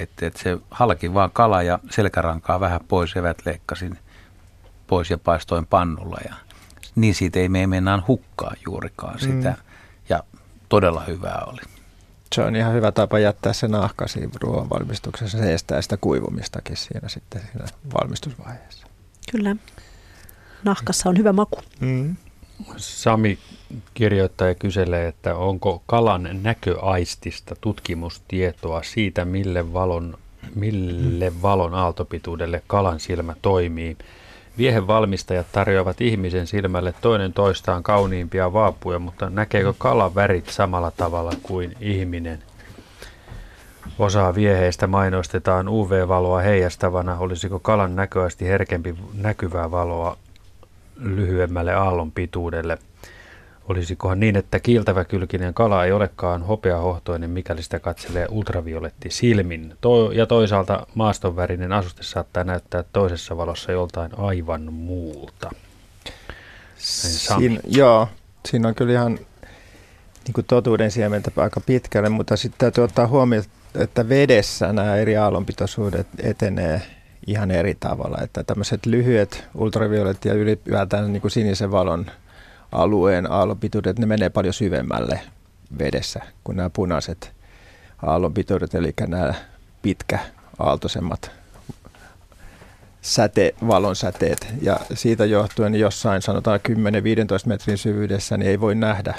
[0.01, 3.99] että se halki vaan kala ja selkärankaa vähän pois, evät leikkasin
[4.87, 6.35] pois ja paistoin pannulla ja
[6.95, 9.49] niin siitä ei me mennään hukkaa juurikaan sitä.
[9.49, 9.70] Mm
[10.71, 11.61] todella hyvää oli.
[12.35, 15.37] Se on ihan hyvä tapa jättää se nahka siinä ruoan valmistuksessa.
[15.37, 18.87] Se estää sitä kuivumistakin siinä sitten siinä valmistusvaiheessa.
[19.31, 19.55] Kyllä.
[20.63, 21.59] Nahkassa on hyvä maku.
[21.79, 22.15] Mm.
[22.77, 23.39] Sami
[23.93, 30.17] kirjoittaa ja kyselee, että onko kalan näköaistista tutkimustietoa siitä, mille valon,
[30.55, 33.97] mille valon aaltopituudelle kalan silmä toimii.
[34.61, 41.31] Viehen valmistajat tarjoavat ihmisen silmälle toinen toistaan kauniimpia vaapuja, mutta näkeekö kala värit samalla tavalla
[41.43, 42.39] kuin ihminen?
[43.99, 47.17] Osa vieheistä mainostetaan UV-valoa heijastavana.
[47.19, 50.17] Olisiko kalan näköisesti herkempi näkyvää valoa
[50.95, 52.77] lyhyemmälle aallon pituudelle?
[53.71, 59.75] Olisikohan niin, että kiiltäväkylkinen kala ei olekaan hopeahohtoinen, mikäli sitä katselee ultravioletti silmin.
[59.81, 65.49] To- ja toisaalta maastonvärinen asuste saattaa näyttää toisessa valossa joltain aivan muulta.
[66.77, 68.07] Siin, joo,
[68.45, 69.13] siinä on kyllä ihan
[70.25, 73.45] niin kuin totuuden siementä aika pitkälle, mutta sitten täytyy ottaa huomioon,
[73.75, 76.81] että vedessä nämä eri aallonpitoisuudet etenee
[77.27, 78.17] ihan eri tavalla.
[78.23, 82.05] Että tämmöiset lyhyet ultravioletti ja ylipäätään niin kuin sinisen valon
[82.71, 85.21] alueen aallonpituudet, ne menee paljon syvemmälle
[85.79, 87.31] vedessä kuin nämä punaiset
[88.03, 89.33] aallonpituudet, eli nämä
[89.81, 90.19] pitkä
[90.59, 91.31] aaltoisemmat
[93.01, 94.47] säte, valonsäteet.
[94.61, 96.73] Ja siitä johtuen jossain sanotaan 10-15
[97.45, 99.15] metrin syvyydessä niin ei voi nähdä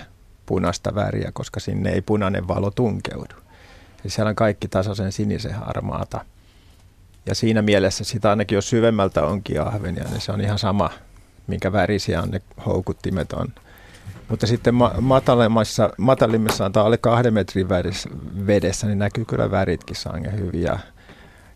[0.46, 3.34] punaista väriä, koska sinne ei punainen valo tunkeudu.
[4.05, 6.24] Eli siellä on kaikki tasaisen sinisen harmaata.
[7.26, 10.90] Ja siinä mielessä sitä ainakin jos syvemmältä onkin ahvenia, niin se on ihan sama,
[11.53, 13.48] minkä värisiä on ne houkuttimet on.
[14.28, 17.68] Mutta sitten ma- matalimmassa, matalimmassa tai alle kahden metrin
[18.46, 20.78] vedessä, niin näkyy kyllä väritkin sangen hyviä.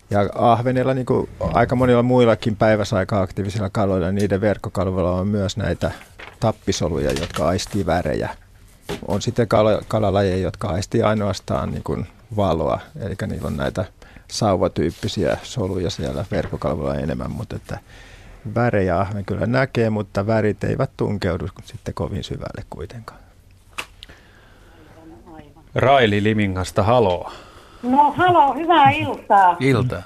[0.09, 5.91] Ja ahvenilla, niin kuin aika monilla muillakin päiväsaika-aktiivisilla kaloilla, niiden verkkokalvoilla on myös näitä
[6.39, 8.29] tappisoluja, jotka aistii värejä.
[9.07, 13.85] On sitten kal- kalalajeja, jotka aistii ainoastaan niin kuin valoa, eli niillä on näitä
[14.31, 17.79] sauvatyyppisiä soluja siellä verkkokalvoilla enemmän, mutta että
[18.55, 23.19] värejä ahven kyllä näkee, mutta värit eivät tunkeudu sitten kovin syvälle kuitenkaan.
[25.75, 27.31] Raili Limingasta, haloo.
[27.83, 29.55] No halo, hyvää iltaa.
[29.59, 30.03] Ilta.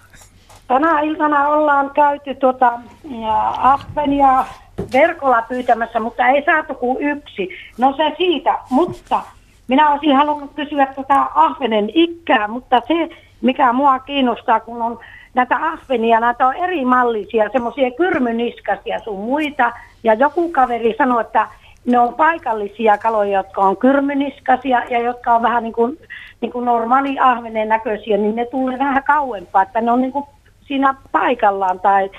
[0.68, 2.80] Tänä iltana ollaan käyty tuota,
[3.22, 4.46] ja Ahvenia
[4.94, 7.50] verkolla pyytämässä, mutta ei saatu kuin yksi.
[7.78, 9.22] No se siitä, mutta
[9.68, 13.10] minä olisin halunnut kysyä tätä ahvenen ikää, mutta se,
[13.42, 15.00] mikä mua kiinnostaa, kun on
[15.34, 19.72] näitä ahvenia, näitä on eri mallisia, semmoisia kyrmyniskasia sun muita,
[20.04, 21.48] ja joku kaveri sanoi, että
[21.86, 25.98] ne on paikallisia kaloja, jotka on kyrmyniskasia ja jotka on vähän niin kuin,
[26.42, 30.26] niin kuin normaali ahvenen näköisiä, niin ne tulee vähän kauempaa, että ne on niin kuin
[30.68, 32.10] siinä paikallaan tai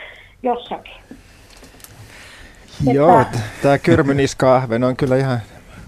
[0.43, 0.95] jossakin.
[2.93, 3.25] Joo,
[3.63, 5.39] tämä kyrmyniska-ahven on kyllä ihan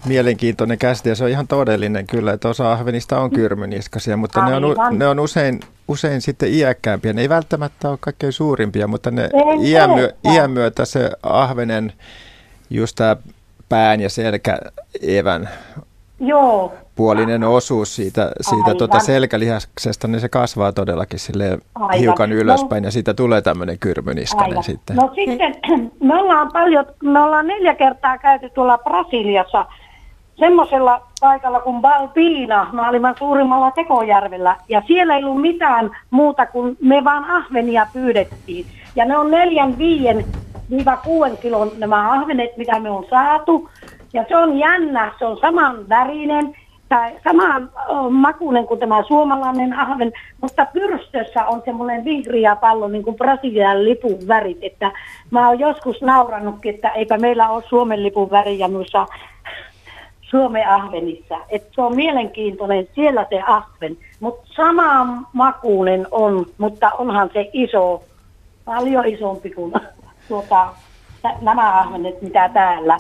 [0.07, 4.55] mielenkiintoinen käsite ja se on ihan todellinen kyllä, että osa ahvenista on kyrmyniskasia, mutta ne
[4.55, 7.12] on, ne on usein, usein sitten iäkkäämpiä.
[7.12, 9.30] Ne ei välttämättä ole kaikkein suurimpia, mutta ne
[9.62, 11.92] iän, myö, iän myötä se ahvenen
[12.70, 13.16] just tämä
[13.68, 15.48] pään ja selkäevän
[16.20, 16.72] Joo.
[16.94, 21.59] puolinen osuus siitä, siitä tuota selkälihaksesta, niin se kasvaa todellakin sille
[21.98, 22.36] hiukan no.
[22.36, 24.64] ylöspäin no, ja siitä tulee tämmöinen kyrmyniskainen aivan.
[24.64, 24.96] sitten.
[24.96, 25.55] No sitten
[26.09, 29.66] me ollaan paljon, me ollaan neljä kertaa käyty tuolla Brasiliassa
[30.37, 37.05] semmoisella paikalla kuin Balbina, maailman suurimmalla Tekojärvellä, ja siellä ei ollut mitään muuta kuin me
[37.05, 38.66] vaan ahvenia pyydettiin.
[38.97, 40.24] Ja ne on neljän, viien,
[40.70, 43.70] viiva kuuden kilon nämä ahvenet, mitä me on saatu.
[44.12, 46.57] Ja se on jännä, se on saman värinen
[46.89, 47.70] tai saman
[48.11, 54.18] makuinen kuin tämä suomalainen ahven, mutta pyrstössä on semmoinen vihreä pallo, niin kuin Brasilian lipun
[54.28, 54.59] värit.
[54.62, 54.93] Että
[55.30, 59.07] mä oon joskus naurannutkin, että eipä meillä ole Suomen lipun väriä noissa
[60.31, 61.35] Suomen ahvenissa.
[61.49, 63.97] Että se on mielenkiintoinen, siellä se ahven.
[64.20, 68.03] Mutta sama makuinen on, mutta onhan se iso,
[68.64, 69.72] paljon isompi kuin
[70.29, 70.68] tuota,
[71.41, 72.97] nämä ahvenet, mitä täällä.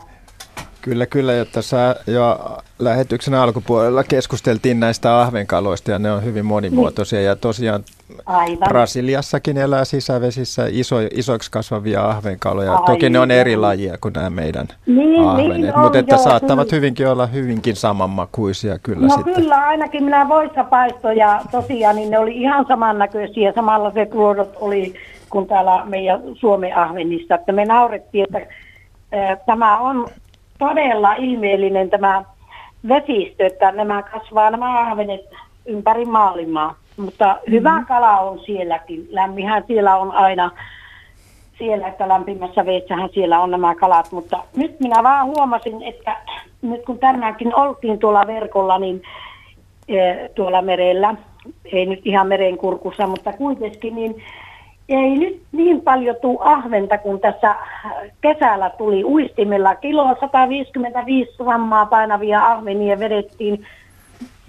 [0.84, 1.32] Kyllä, kyllä.
[1.32, 2.38] Jo tässä jo
[2.78, 7.22] lähetyksen alkupuolella keskusteltiin näistä ahvenkaloista ja ne on hyvin monimuotoisia.
[7.22, 7.84] Ja tosiaan
[8.26, 8.68] Aivan.
[8.68, 12.72] Brasiliassakin elää sisävesissä iso, isoiksi kasvavia ahvenkaloja.
[12.72, 12.84] Aivan.
[12.84, 16.68] Toki ne on eri lajia kuin nämä meidän niin, ahvenet, niin mutta että joo, saattavat
[16.68, 16.76] kyllä.
[16.76, 19.34] hyvinkin olla hyvinkin samanmakuisia kyllä no sitten.
[19.34, 23.52] kyllä, ainakin minä voissa paistoja tosiaan, niin ne oli ihan samannäköisiä.
[23.52, 24.94] Samalla se tuodot oli
[25.30, 27.34] kuin täällä meidän Suomen ahvenissa.
[27.34, 28.48] Että me naurettiin, että
[29.46, 30.08] tämä on
[30.58, 32.24] todella ilmeellinen tämä
[32.88, 35.30] vesistö, että nämä kasvaa nämä ahvenet
[35.66, 36.74] ympäri maailmaa.
[36.96, 37.86] Mutta hyvä mm.
[37.86, 39.08] kala on sielläkin.
[39.10, 40.50] Lämmihän siellä on aina
[41.58, 44.12] siellä, että lämpimässä veessähän siellä on nämä kalat.
[44.12, 46.16] Mutta nyt minä vaan huomasin, että
[46.62, 49.02] nyt kun tänäänkin oltiin tuolla verkolla, niin
[49.88, 51.14] e, tuolla merellä,
[51.64, 54.22] ei nyt ihan merenkurkussa, mutta kuitenkin, niin
[54.88, 57.54] ei nyt niin paljon tuu ahventa kuin tässä
[58.20, 59.74] kesällä tuli uistimella.
[59.74, 63.66] Kilo 155 grammaa painavia ahvenia vedettiin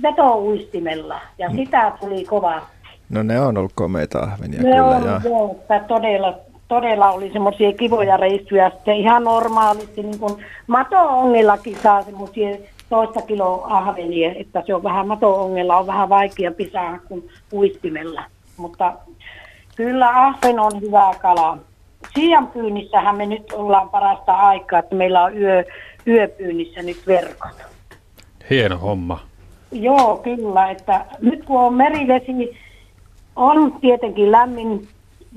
[0.02, 1.56] vetouistimella ja mm.
[1.56, 2.62] sitä tuli kova.
[3.10, 4.86] No ne on ollut komeita ahvenia ne kyllä.
[4.86, 5.22] On, ja...
[5.24, 5.56] joo,
[5.88, 6.34] todella,
[6.68, 8.70] todella oli semmoisia kivoja reissuja.
[8.70, 12.58] Sitten ihan normaalisti, niin kuin mato-ongellakin saa semmoisia
[12.90, 18.24] toista kiloa ahvenia, että se on vähän mato-ongella on vähän vaikea pisää kuin uistimella.
[18.58, 18.94] Mutta
[19.76, 21.58] Kyllä ahven on hyvä kala.
[22.14, 25.64] Siian pyynnissähän me nyt ollaan parasta aikaa, että meillä on yö,
[26.08, 27.56] yöpyynnissä nyt verkot.
[28.50, 29.20] Hieno homma.
[29.72, 30.70] Joo, kyllä.
[30.70, 32.58] Että nyt kun on merivesi,
[33.36, 34.88] on tietenkin lämmin.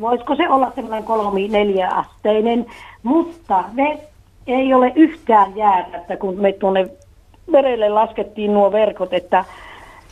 [0.01, 2.67] Voisiko se olla semmoinen kolmi neljä asteinen,
[3.03, 3.99] mutta me
[4.47, 6.89] ei ole yhtään jäätä, että kun me tuonne
[7.47, 9.45] merelle laskettiin nuo verkot, että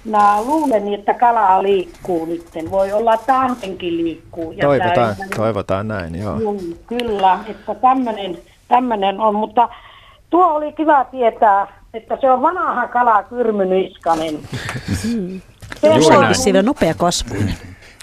[0.07, 2.45] Mä luulen, että kala liikkuu nyt.
[2.71, 4.53] Voi olla, että ahvenkin liikkuu.
[4.53, 6.41] Ja toivotaan, tämä, toivotaan näin, joo.
[6.41, 8.39] Juu, kyllä, että tämmöinen,
[8.69, 9.35] tämmöinen on.
[9.35, 9.69] Mutta
[10.31, 14.39] tuo oli kiva tietää, että se on vanha kala kyrmyniskanen.
[15.81, 17.35] Se on siellä nopea kasvu.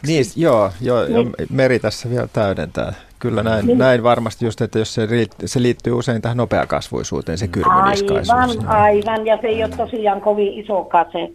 [0.07, 1.31] Niin, joo, joo Niin.
[1.49, 2.93] Meri tässä vielä täydentää.
[3.19, 3.77] Kyllä näin, Niin.
[3.77, 8.29] näin varmasti just, että jos se, riitt- se liittyy usein tähän nopeakasvuisuuteen, se kyrmyniskaisuus.
[8.29, 9.25] Aivan, aivan.
[9.25, 11.31] Ja se ei ole tosiaan kovin iso se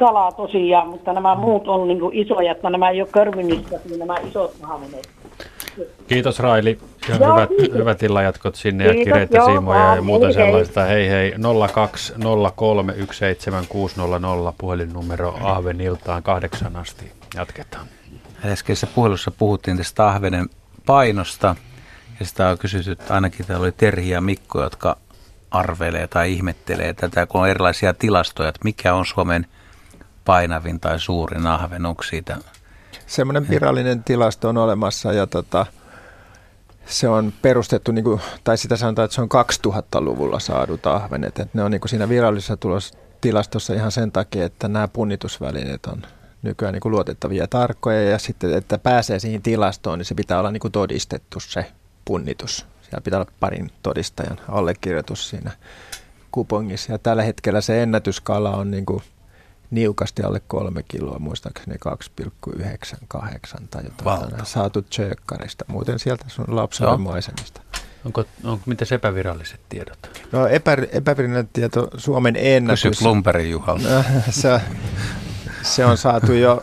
[0.00, 4.16] kala tosiaan, mutta nämä muut on niin kuin isoja, että nämä ei ole körmyniskaisia, nämä
[4.28, 5.08] isot ahvenet.
[6.08, 6.78] Kiitos Raili
[7.08, 7.78] ja Joo, hyvät, kiitos.
[7.78, 10.84] hyvät illanjatkot sinne ja Kiitos, kireitä joo, siimoja ja muuta Hei, sellaista.
[10.84, 11.36] Hei hei 020317600
[14.58, 17.12] puhelinnumero Ahveniltaan kahdeksan asti.
[17.34, 17.86] Jatketaan.
[18.44, 20.46] Äskeisessä puhelussa puhuttiin tästä ahvenen
[20.86, 21.56] painosta.
[22.20, 24.96] Ja sitä on kysytty, että ainakin täällä oli Terhi ja Mikko, jotka
[25.50, 29.46] arvelee tai ihmettelee tätä, kun on erilaisia tilastoja, että mikä on Suomen
[30.24, 32.36] painavin tai suurin ahven, onko siitä
[33.10, 35.66] Semmoinen virallinen tilasto on olemassa ja tota,
[36.86, 39.28] se on perustettu, niin kuin, tai sitä sanotaan, että se on
[39.66, 41.38] 2000-luvulla saadut ahvenet.
[41.38, 45.86] Että ne on niin kuin siinä virallisessa tulos, tilastossa ihan sen takia, että nämä punnitusvälineet
[45.86, 46.02] on
[46.42, 50.38] nykyään niin kuin luotettavia ja tarkkoja ja sitten, että pääsee siihen tilastoon, niin se pitää
[50.38, 51.66] olla niin kuin todistettu se
[52.04, 52.66] punnitus.
[52.82, 55.50] Siellä pitää olla parin todistajan allekirjoitus siinä
[56.30, 56.92] kupongissa.
[56.92, 59.02] Ja tällä hetkellä se ennätyskala on niin kuin
[59.70, 61.76] niukasti alle kolme kiloa, muistaakseni
[62.56, 64.46] 2,98 tai jotain.
[64.46, 66.56] Saatu Tjökkarista, muuten sieltä sun Joo.
[66.56, 67.60] lapsuuden maisemista.
[68.04, 70.22] Onko, onko miten epäviralliset tiedot?
[70.32, 72.82] No epä, epävirallinen tieto Suomen ennätys.
[72.82, 74.04] Kysy Blumbergin Juhalta.
[74.30, 74.60] se,
[75.62, 76.62] se on saatu jo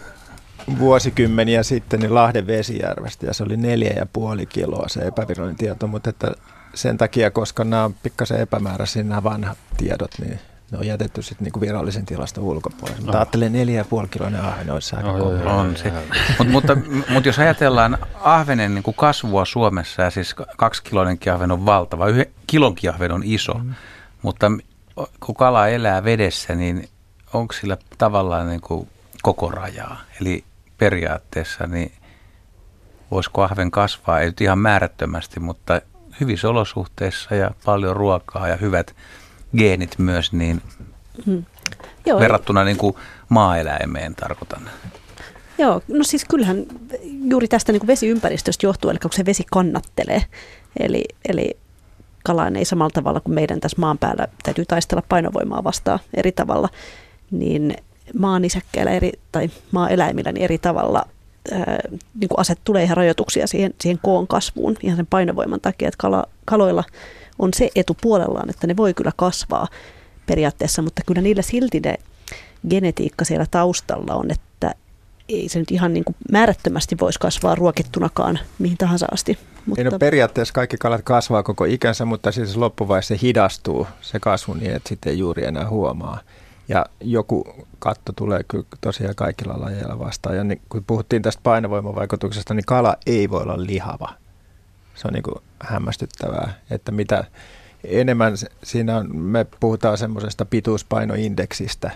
[0.79, 5.87] vuosikymmeniä sitten niin Lahden Vesijärvestä ja se oli neljä ja puoli kiloa se epävirallinen tieto,
[5.87, 6.31] mutta että
[6.73, 10.39] sen takia, koska nämä on pikkasen epämääräisiä nämä vanhat tiedot, niin
[10.71, 12.99] ne on jätetty sitten niinku virallisen tilaston ulkopuolelle.
[12.99, 13.17] Mutta No.
[13.19, 15.31] ajattelen neljä ja puoli kiloinen ahven olisi aika No, kova.
[15.33, 15.57] joo.
[15.57, 15.93] On se.
[16.37, 16.77] Mut, mutta,
[17.09, 22.07] mutta jos ajatellaan ahvenen niin kuin kasvua Suomessa, ja siis kaksi kiloinenkin ahven on valtava,
[22.07, 23.73] yhden kilonkin ahven on iso, mm.
[24.21, 24.51] mutta
[25.19, 26.89] kun kala elää vedessä, niin
[27.33, 28.87] onko sillä tavallaan niin kuin
[29.21, 30.01] koko rajaa?
[30.21, 30.43] Eli
[30.77, 31.91] periaatteessa, niin
[33.11, 35.81] voisiko ahven kasvaa, ei nyt ihan määrättömästi, mutta
[36.19, 38.95] hyvissä olosuhteissa ja paljon ruokaa ja hyvät
[39.57, 40.61] geenit myös, niin
[41.25, 41.45] Hmm.
[42.05, 42.95] Joo, verrattuna niin kuin
[43.29, 44.69] maaeläimeen tarkoitan.
[45.57, 46.65] Joo, no siis kyllähän
[47.23, 50.23] juuri tästä niin kuin vesiympäristöstä johtuu, eli kun se vesi kannattelee,
[50.79, 51.57] eli, eli
[52.23, 56.69] kalaan ei samalla tavalla kuin meidän tässä maan päällä täytyy taistella painovoimaa vastaan eri tavalla,
[57.31, 57.75] niin
[58.19, 61.05] maan isäkkäillä eri, tai maaeläimillä niin eri tavalla
[61.51, 61.77] ää,
[62.19, 65.97] niin kuin aset tulee ihan rajoituksia siihen, siihen koon kasvuun ihan sen painovoiman takia, että
[65.97, 66.83] kala, kaloilla
[67.39, 69.67] on se etu puolellaan, että ne voi kyllä kasvaa
[70.25, 71.95] periaatteessa, mutta kyllä niillä silti ne
[72.69, 74.75] genetiikka siellä taustalla on, että
[75.29, 79.37] ei se nyt ihan niin kuin määrättömästi voisi kasvaa ruokittunakaan mihin tahansa asti.
[79.65, 79.81] Mutta...
[79.81, 84.53] Ei, no periaatteessa kaikki kalat kasvaa koko ikänsä, mutta siis loppuvaiheessa se hidastuu se kasvu
[84.53, 86.19] niin, että sitten ei juuri enää huomaa.
[86.67, 90.35] Ja joku katto tulee kyllä tosiaan kaikilla lajeilla vastaan.
[90.35, 94.09] Ja niin, kun puhuttiin tästä painovoimavaikutuksesta, niin kala ei voi olla lihava.
[94.95, 97.23] Se on niin kuin hämmästyttävää, että mitä
[97.83, 101.91] enemmän siinä on, me puhutaan semmoisesta pituuspainoindeksistä.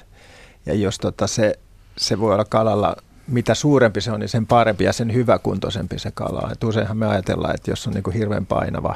[0.66, 1.60] Ja jos tota se,
[1.98, 2.96] se voi olla kalalla,
[3.28, 6.52] mitä suurempi se on, niin sen parempi ja sen hyväkuntoisempi se kala on.
[6.52, 8.96] Et useinhan me ajatellaan, että jos on niin kuin hirveän painava,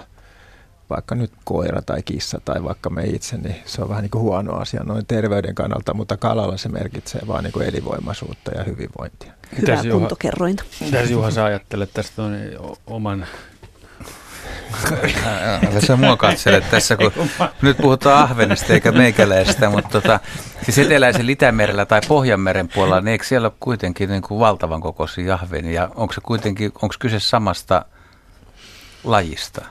[0.90, 4.22] vaikka nyt koira tai kissa tai vaikka me itse, niin se on vähän niin kuin
[4.22, 9.32] huono asia noin terveyden kannalta, mutta kalalla se merkitsee vaan niin kuin elinvoimaisuutta ja hyvinvointia.
[9.52, 10.64] Hyvää Mitäs Juha- kuntokerrointa.
[10.82, 12.36] Mitäs Juha sä ajattelet tästä on
[12.88, 13.26] oman...
[15.72, 17.12] Älä sä mua katsele tässä, kun
[17.62, 20.20] nyt puhutaan ahvenesta eikä meikäläistä, mutta tota,
[20.64, 25.34] siis eteläisen Itämerellä tai Pohjanmeren puolella, niin eikö siellä ole kuitenkin niin kuin valtavan kokoisia
[25.34, 25.90] ahvenia?
[25.96, 27.86] Onko se kuitenkin, onko kyse samasta
[29.04, 29.66] lajista?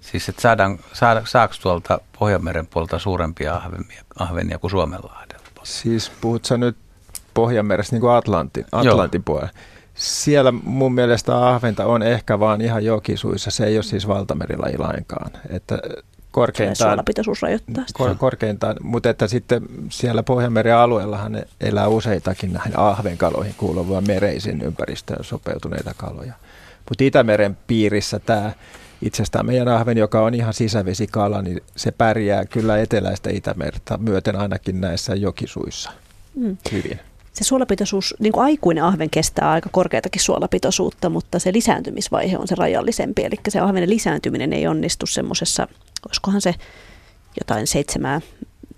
[0.00, 5.44] Siis että saadaan, saada, saako tuolta Pohjanmeren puolelta suurempia ahvenia, ahvenia kuin Suomenlahdella?
[5.62, 6.76] Siis puhut sä nyt
[7.34, 9.50] Pohjanmerestä niin kuin Atlantin, Atlantin puolella.
[9.94, 13.50] Siellä mun mielestä ahventa on ehkä vaan ihan jokisuissa.
[13.50, 15.30] Se ei ole siis valtamerilaji lainkaan.
[15.50, 15.78] Että
[16.30, 16.98] korkeintaan,
[17.42, 17.98] rajoittaa sitä.
[17.98, 24.62] kor, korkeintaan, mutta että sitten siellä Pohjanmeren alueellahan ne elää useitakin näihin ahvenkaloihin kuuluvia mereisiin
[24.62, 26.32] ympäristöön sopeutuneita kaloja.
[26.88, 28.52] Mutta Itämeren piirissä tämä
[29.02, 34.80] itsestään meidän ahven, joka on ihan sisävesikala, niin se pärjää kyllä eteläistä Itämerta myöten ainakin
[34.80, 35.90] näissä jokisuissa
[36.36, 36.56] Mm.
[36.72, 37.00] hyvin.
[37.34, 42.54] Se suolapitoisuus, niin kuin aikuinen ahven kestää aika korkeatakin suolapitoisuutta, mutta se lisääntymisvaihe on se
[42.54, 43.24] rajallisempi.
[43.24, 45.68] Eli se ahvenen lisääntyminen ei onnistu semmoisessa,
[46.06, 46.54] olisikohan se
[47.40, 48.20] jotain seitsemää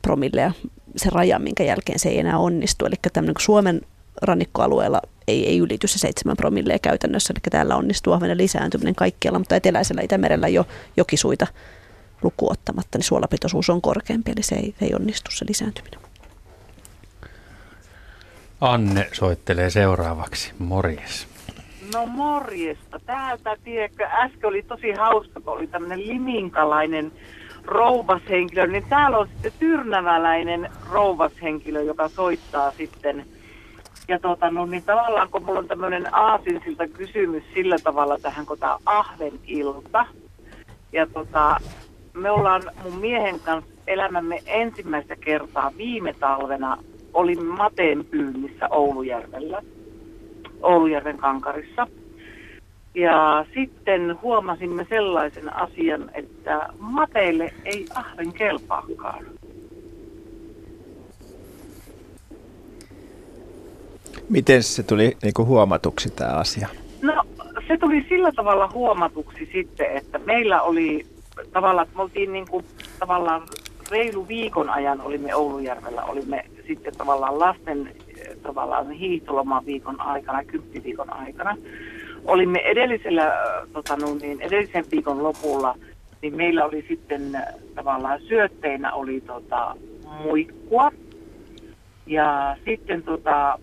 [0.02, 0.52] promillea
[0.96, 2.86] se raja, minkä jälkeen se ei enää onnistu.
[2.86, 3.80] Eli tämmöinen Suomen
[4.22, 9.56] rannikkoalueella ei, ei ylity se seitsemän promillea käytännössä, eli täällä onnistuu ahvenen lisääntyminen kaikkialla, mutta
[9.56, 10.66] eteläisellä Itämerellä jo
[10.96, 11.46] jokisuita
[12.22, 16.05] lukuottamatta, niin suolapitoisuus on korkeampi, eli se ei, se ei onnistu se lisääntyminen.
[18.60, 20.52] Anne soittelee seuraavaksi.
[20.58, 21.28] Morjes.
[21.94, 23.00] No morjesta.
[23.06, 27.12] Täältä, tiedätkö, äsken oli tosi hauska, kun oli tämmöinen liminkalainen
[27.64, 33.26] rouvashenkilö, niin täällä on sitten tyrnäväläinen rouvashenkilö, joka soittaa sitten.
[34.08, 38.58] Ja tota, no niin tavallaan kun mulla on tämmöinen aasinsilta kysymys sillä tavalla tähän, kun
[38.58, 40.06] tämä ahven ilta.
[40.92, 41.56] Ja tota,
[42.14, 46.78] me ollaan mun miehen kanssa elämämme ensimmäistä kertaa viime talvena
[47.16, 49.62] olimme mateen pyynnissä Oulujärvellä,
[50.62, 51.86] Oulujärven kankarissa.
[52.94, 59.24] Ja sitten huomasimme sellaisen asian, että mateille ei ahven kelpaakaan.
[64.28, 66.68] Miten se tuli niin kuin huomatuksi tämä asia?
[67.02, 67.24] No
[67.68, 71.06] se tuli sillä tavalla huomatuksi sitten, että meillä oli
[71.52, 72.64] tavallaan, että me oltiin niin kuin,
[72.98, 73.42] tavallaan
[73.90, 81.12] reilu viikon ajan olimme Oulujärvellä, olimme sitten tavallaan lasten eh, tavallaan hiihtoloman viikon aikana, kymppiviikon
[81.12, 81.56] aikana.
[82.24, 85.74] Olimme edellisellä, eh, tota, no niin, edellisen viikon lopulla,
[86.22, 87.42] niin meillä oli sitten eh,
[87.74, 89.76] tavallaan syötteinä oli tota,
[90.22, 90.90] muikkua.
[92.06, 93.58] Ja sitten tota,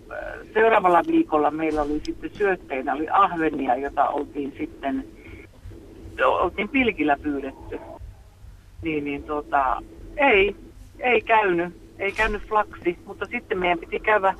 [0.54, 5.04] seuraavalla viikolla meillä oli sitten syötteinä oli ahvenia, jota oltiin sitten
[6.22, 7.80] oltiin pilkillä pyydetty.
[8.82, 9.82] Niin, niin tota,
[10.16, 10.56] ei,
[11.00, 14.34] ei käynyt, ei käynyt flaksi, mutta sitten meidän piti käydä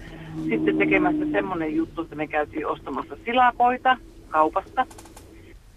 [0.49, 3.97] sitten tekemässä semmoinen juttu, että me käytiin ostamassa silakoita
[4.29, 4.87] kaupasta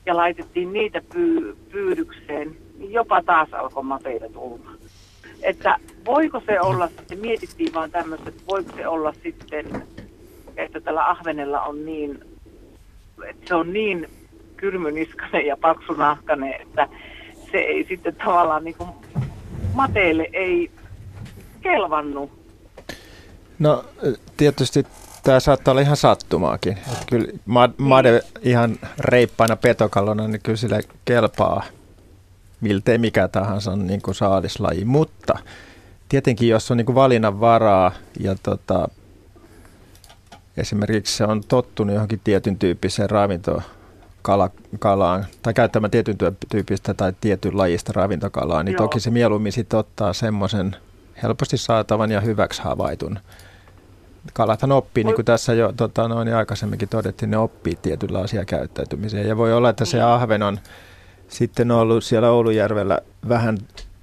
[0.06, 4.72] ja laitettiin niitä pyy- pyydykseen, niin jopa taas alkoi mateita tulla.
[5.44, 9.66] Että voiko se olla, sitten mietittiin vaan tämmöistä, että voiko se olla sitten,
[10.58, 12.20] että tällä ahvenella on niin,
[13.30, 14.10] että se on niin
[14.58, 16.90] kyrmyniskainen ja paksunahkainen, että
[17.52, 18.90] se ei sitten tavallaan niin kuin
[19.74, 20.72] mateille ei
[21.72, 22.32] kelvannut.
[23.60, 23.86] No
[24.38, 24.86] tietysti
[25.24, 26.78] tämä saattaa olla ihan sattumaakin.
[26.78, 27.28] Että kyllä
[27.78, 31.64] made ihan reippaina petokallona, niin kyllä sille kelpaa
[32.62, 34.86] miltei mikä tahansa niin kuin saalislaji.
[34.86, 35.40] Mutta
[36.10, 38.88] tietenkin jos on niin kuin valinnan varaa ja tota,
[40.58, 43.62] esimerkiksi se on tottunut johonkin tietyn tyyppiseen ravintoon,
[44.22, 44.50] kala,
[44.80, 46.18] kalaan tai käyttämään tietyn
[46.52, 48.78] tyyppistä tai tietyn lajista ravintokalaa, niin Joo.
[48.78, 50.76] toki se mieluummin sitten ottaa semmoisen
[51.24, 53.20] helposti saatavan ja hyväksi havaitun.
[54.34, 59.28] Kalathan oppii, niin kuin tässä jo tota, noin aikaisemminkin todettiin, ne oppii tietynlaisia käyttäytymiseen.
[59.28, 60.06] Ja voi olla, että se niin.
[60.06, 60.60] ahven on
[61.28, 63.00] sitten ollut siellä Oulujärvellä
[63.30, 63.58] vähän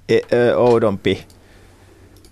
[0.09, 1.25] e- e- oudompi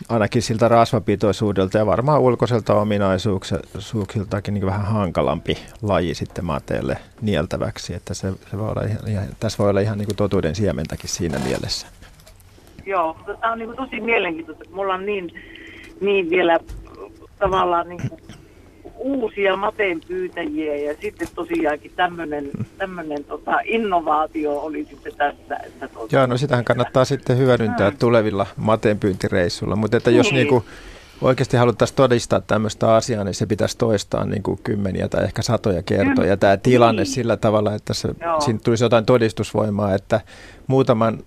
[0.09, 7.93] ainakin siltä rasvapitoisuudelta ja varmaan ulkoiselta ominaisuuksiltakin niin vähän hankalampi laji sitten mateelle nieltäväksi.
[7.93, 11.09] Että se, se voi olla ihan, ihan, tässä voi olla ihan niin kuin totuuden siementäkin
[11.09, 11.87] siinä mielessä.
[12.85, 14.63] Joo, tämä on niin tosi mielenkiintoista.
[14.71, 15.33] Mulla on niin,
[16.01, 16.59] niin vielä
[17.39, 18.21] tavallaan niin kuin
[19.03, 25.55] uusia mateen pyytäjiä ja sitten tosiaankin tämmöinen, tämmöinen tota, innovaatio oli sitten tässä.
[25.65, 27.99] Että tota, Joo, no sitähän kannattaa sitten hyödyntää hmm.
[27.99, 30.35] tulevilla mateen pyyntireissuilla, mutta että jos niin.
[30.35, 30.65] niinku
[31.21, 35.83] oikeasti haluttaisiin todistaa tämmöistä asiaa, niin se pitäisi toistaa niin kuin kymmeniä tai ehkä satoja
[35.83, 36.37] kertoja.
[36.37, 37.13] Tämä tilanne niin.
[37.13, 40.21] sillä tavalla, että se, siinä tulisi jotain todistusvoimaa, että
[40.67, 41.23] muutaman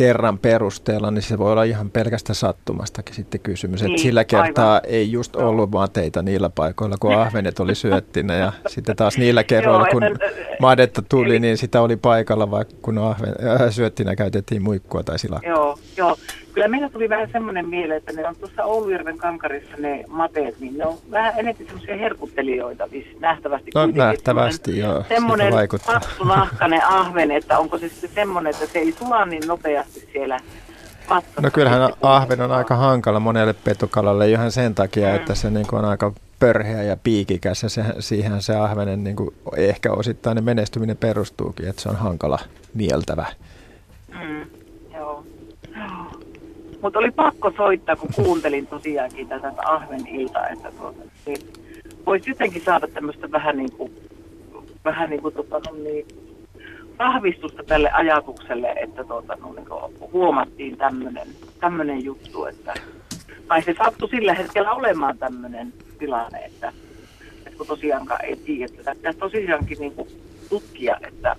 [0.00, 3.82] kerran perusteella, niin se voi olla ihan pelkästä sattumastakin sitten kysymys.
[3.82, 4.90] Niin, että sillä kertaa aivan.
[4.90, 9.86] ei just ollut mateita niillä paikoilla, kun ahvenet oli syöttinä ja sitten taas niillä kerroilla,
[9.86, 10.02] kun
[10.60, 15.50] madetta tuli, niin sitä oli paikalla, vaikka kun ahven, äh, syöttinä käytettiin muikkua tai silakkaa.
[15.52, 16.16] Joo, joo.
[16.54, 20.78] Kyllä meillä tuli vähän semmoinen mieleen, että ne on tuossa Oulujärven kankarissa ne mateet, niin
[20.78, 22.88] ne on vähän enemmän semmoisia herkuttelijoita
[23.20, 23.70] nähtävästi.
[23.74, 25.04] No nähtävästi, joo.
[25.08, 25.52] Semmoinen
[25.86, 30.40] paksu nahkainen ahven, että onko se sitten semmoinen, että se ei sula niin nopeasti siellä.
[31.40, 35.14] No kyllähän ahven on aika hankala monelle petokalalle ihan sen takia, mm.
[35.14, 39.34] että se niin on aika pörheä ja piikikäs ja se, siihen se ahvenen niin kuin
[39.56, 42.38] ehkä osittainen menestyminen perustuukin, että se on hankala
[42.74, 43.26] nieltävä.
[44.08, 44.59] Mm.
[46.82, 51.38] Mutta oli pakko soittaa, kun kuuntelin tosiaankin tätä Ahven iltaa, että tuota, niin
[52.06, 53.92] voisi jotenkin saada tämmöistä vähän niin kuin,
[54.84, 56.06] vähän niin kuin tota, no niin,
[56.98, 59.66] vahvistusta tälle ajatukselle, että tuota, no, niin
[60.12, 62.74] huomattiin tämmöinen, juttu, että
[63.48, 66.72] tai se sattui sillä hetkellä olemaan tämmöinen tilanne, että,
[67.46, 70.08] että kun tosiaankaan ei tiedä, että tosiaankin niin kuin
[70.48, 71.36] tutkia, että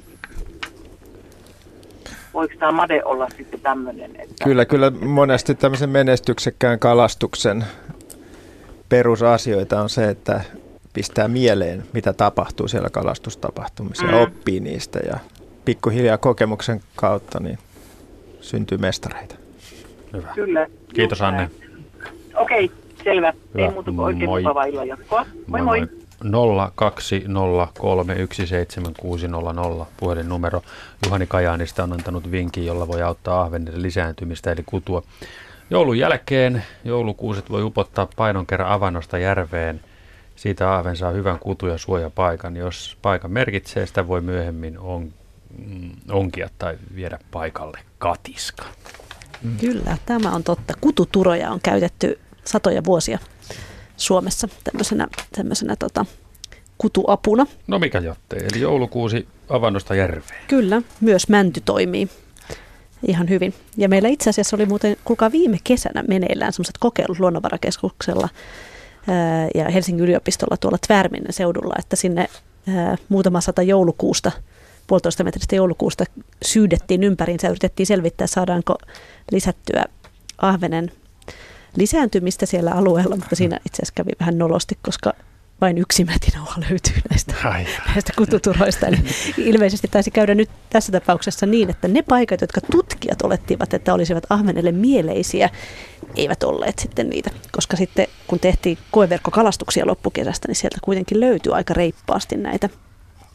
[2.34, 4.12] voiko tämä made olla sitten tämmöinen?
[4.20, 4.44] Että...
[4.44, 7.66] Kyllä, kyllä monesti tämmöisen menestyksekkään kalastuksen
[8.90, 10.42] perusasioita on se, että
[10.94, 14.10] pistää mieleen, mitä tapahtuu siellä kalastustapahtumissa mm.
[14.10, 15.20] ja oppii niistä ja
[15.66, 17.58] pikkuhiljaa kokemuksen kautta niin
[18.42, 19.36] syntyy mestareita.
[20.14, 20.32] Hyvä.
[20.36, 20.68] Kyllä.
[20.94, 21.52] Kiitos Anne.
[22.36, 22.78] Okei, okay.
[23.04, 23.34] Selvä.
[23.54, 23.66] Hyvä.
[23.66, 24.42] Ei muuta kuin oikein Moi.
[24.42, 25.26] mukavaa illan jatkoa.
[25.48, 25.88] Moi moi.
[26.24, 26.30] 020317600
[29.98, 30.64] puhelinnumero.
[31.06, 35.04] Juhani Kajaanista on antanut vinkin, jolla voi auttaa ahvenen lisääntymistä eli kutua.
[35.70, 39.82] Joulun jälkeen joulukuuset voi upottaa painon kerran avannosta järveen.
[40.36, 42.56] Siitä ahven saa hyvän kutu- ja suojapaikan.
[42.56, 45.14] Jos paikan merkitsee, sitä voi myöhemmin on,
[45.58, 48.66] mm, onkia tai viedä paikalle katiska.
[49.60, 50.74] Kyllä, tämä on totta.
[50.82, 53.20] Kututuroja on käytetty satoja vuosia
[54.02, 56.06] Suomessa tämmöisenä, tämmöisenä tota,
[56.78, 57.46] kutuapuna.
[57.68, 60.42] No mikä jottei, eli joulukuusi avannosta järveen.
[60.48, 62.10] Kyllä, myös mänty toimii
[63.08, 63.54] ihan hyvin.
[63.78, 68.30] Ja meillä itse asiassa oli muuten, kuulkaa viime kesänä meneillään semmoiset kokeilut Luonnonvarakeskuksella
[69.08, 72.30] ää, ja Helsingin yliopistolla tuolla Tvärminen seudulla, että sinne
[72.68, 74.32] ää, muutama sata joulukuusta,
[74.88, 76.04] puolitoista metristä joulukuusta
[76.46, 78.76] syydettiin ympäriinsä ja yritettiin selvittää, saadaanko
[79.32, 79.86] lisättyä
[80.38, 80.92] ahvenen
[81.76, 85.14] lisääntymistä siellä alueella, mutta siinä itse asiassa kävi vähän nolosti, koska
[85.62, 87.66] vain yksi mätinauha löytyy näistä, Ai.
[87.88, 88.88] näistä kututuroista.
[88.88, 88.98] Eli
[89.38, 94.24] ilmeisesti taisi käydä nyt tässä tapauksessa niin, että ne paikat, jotka tutkijat olettivat, että olisivat
[94.30, 95.50] ahvenelle mieleisiä,
[96.16, 97.30] eivät olleet sitten niitä.
[97.52, 102.70] Koska sitten kun tehtiin koeverkkokalastuksia loppukesästä, niin sieltä kuitenkin löytyy aika reippaasti näitä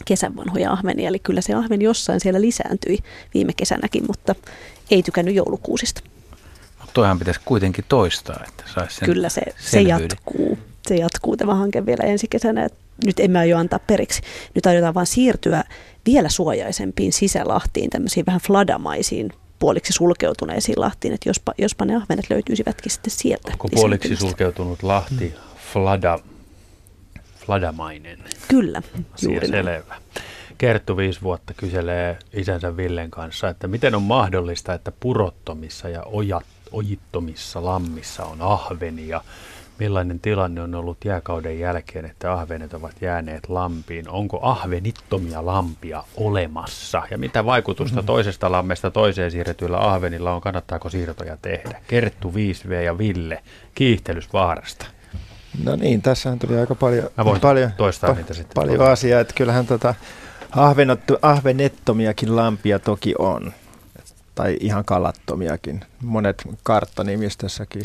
[0.04, 1.08] kesän vanhoja ahvenia.
[1.08, 2.98] Eli kyllä se ahven jossain siellä lisääntyi
[3.34, 4.34] viime kesänäkin, mutta
[4.90, 6.00] ei tykännyt joulukuusista.
[6.97, 10.59] Toihan pitäisi kuitenkin toistaa, että saisi sen Kyllä se, se jatkuu.
[10.89, 12.68] Se jatkuu tämä hanke vielä ensi kesänä.
[13.05, 14.23] Nyt emme aio antaa periksi.
[14.55, 15.64] Nyt aiotaan vaan siirtyä
[16.06, 22.93] vielä suojaisempiin sisälahtiin, tämmöisiin vähän fladamaisiin puoliksi sulkeutuneisiin lahtiin, että jospa, jospa ne ahvenet löytyisivätkin
[22.93, 23.52] sitten sieltä.
[23.52, 25.35] Onko puoliksi sulkeutunut Lahti
[25.73, 26.18] flada,
[27.47, 28.18] fladamainen?
[28.48, 28.82] Kyllä,
[29.14, 29.94] Asia juuri selvä.
[30.59, 36.47] Kerttu viisi vuotta kyselee isänsä Villen kanssa, että miten on mahdollista, että purottomissa ja ojat,
[36.76, 39.20] ojittomissa lammissa on ahvenia.
[39.78, 44.08] Millainen tilanne on ollut jääkauden jälkeen, että ahvenet ovat jääneet lampiin?
[44.08, 47.02] Onko ahvenittomia lampia olemassa?
[47.10, 50.40] Ja mitä vaikutusta toisesta lammesta toiseen siirretyillä ahvenilla on?
[50.40, 51.80] Kannattaako siirtoja tehdä?
[51.88, 53.42] Kerttu 5V ja Ville
[53.74, 54.86] Kiihtelysvaarasta.
[55.64, 58.54] No niin, tässähän tuli aika paljon, Mä voin paljon, toistaa niitä sitten.
[58.54, 59.94] paljon asiaa, että kyllähän tota
[61.22, 63.52] ahvenettomiakin lampia toki on,
[64.36, 65.80] tai ihan kalattomiakin.
[66.02, 67.82] Monet karttanimistössäkin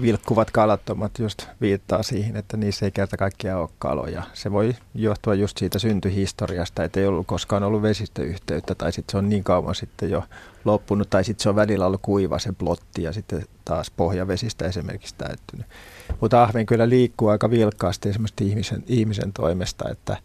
[0.00, 4.22] vilkkuvat kalattomat just viittaa siihen, että niissä ei kerta kaikkiaan ole kaloja.
[4.32, 9.18] Se voi johtua just siitä syntyhistoriasta, että ei ollut koskaan ollut vesistöyhteyttä, tai sitten se
[9.18, 10.24] on niin kauan sitten jo
[10.64, 15.14] loppunut, tai sitten se on välillä ollut kuiva se plotti, ja sitten taas pohjavesistä esimerkiksi
[15.18, 15.66] täyttynyt.
[16.20, 20.16] Mutta ahven kyllä liikkuu aika vilkkaasti esimerkiksi ihmisen, ihmisen toimesta, että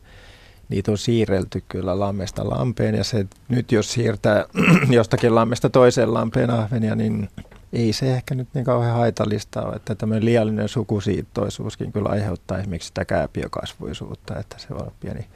[0.69, 4.45] niitä on siirrelty kyllä lammesta lampeen ja se nyt jos siirtää
[4.89, 7.29] jostakin lammesta toiseen lampeen ahvenia, niin
[7.73, 12.87] ei se ehkä nyt niin kauhean haitallista ole, että tämmöinen liiallinen sukusiittoisuuskin kyllä aiheuttaa esimerkiksi
[12.87, 15.27] sitä kääpiökasvuisuutta, että se voi olla pieni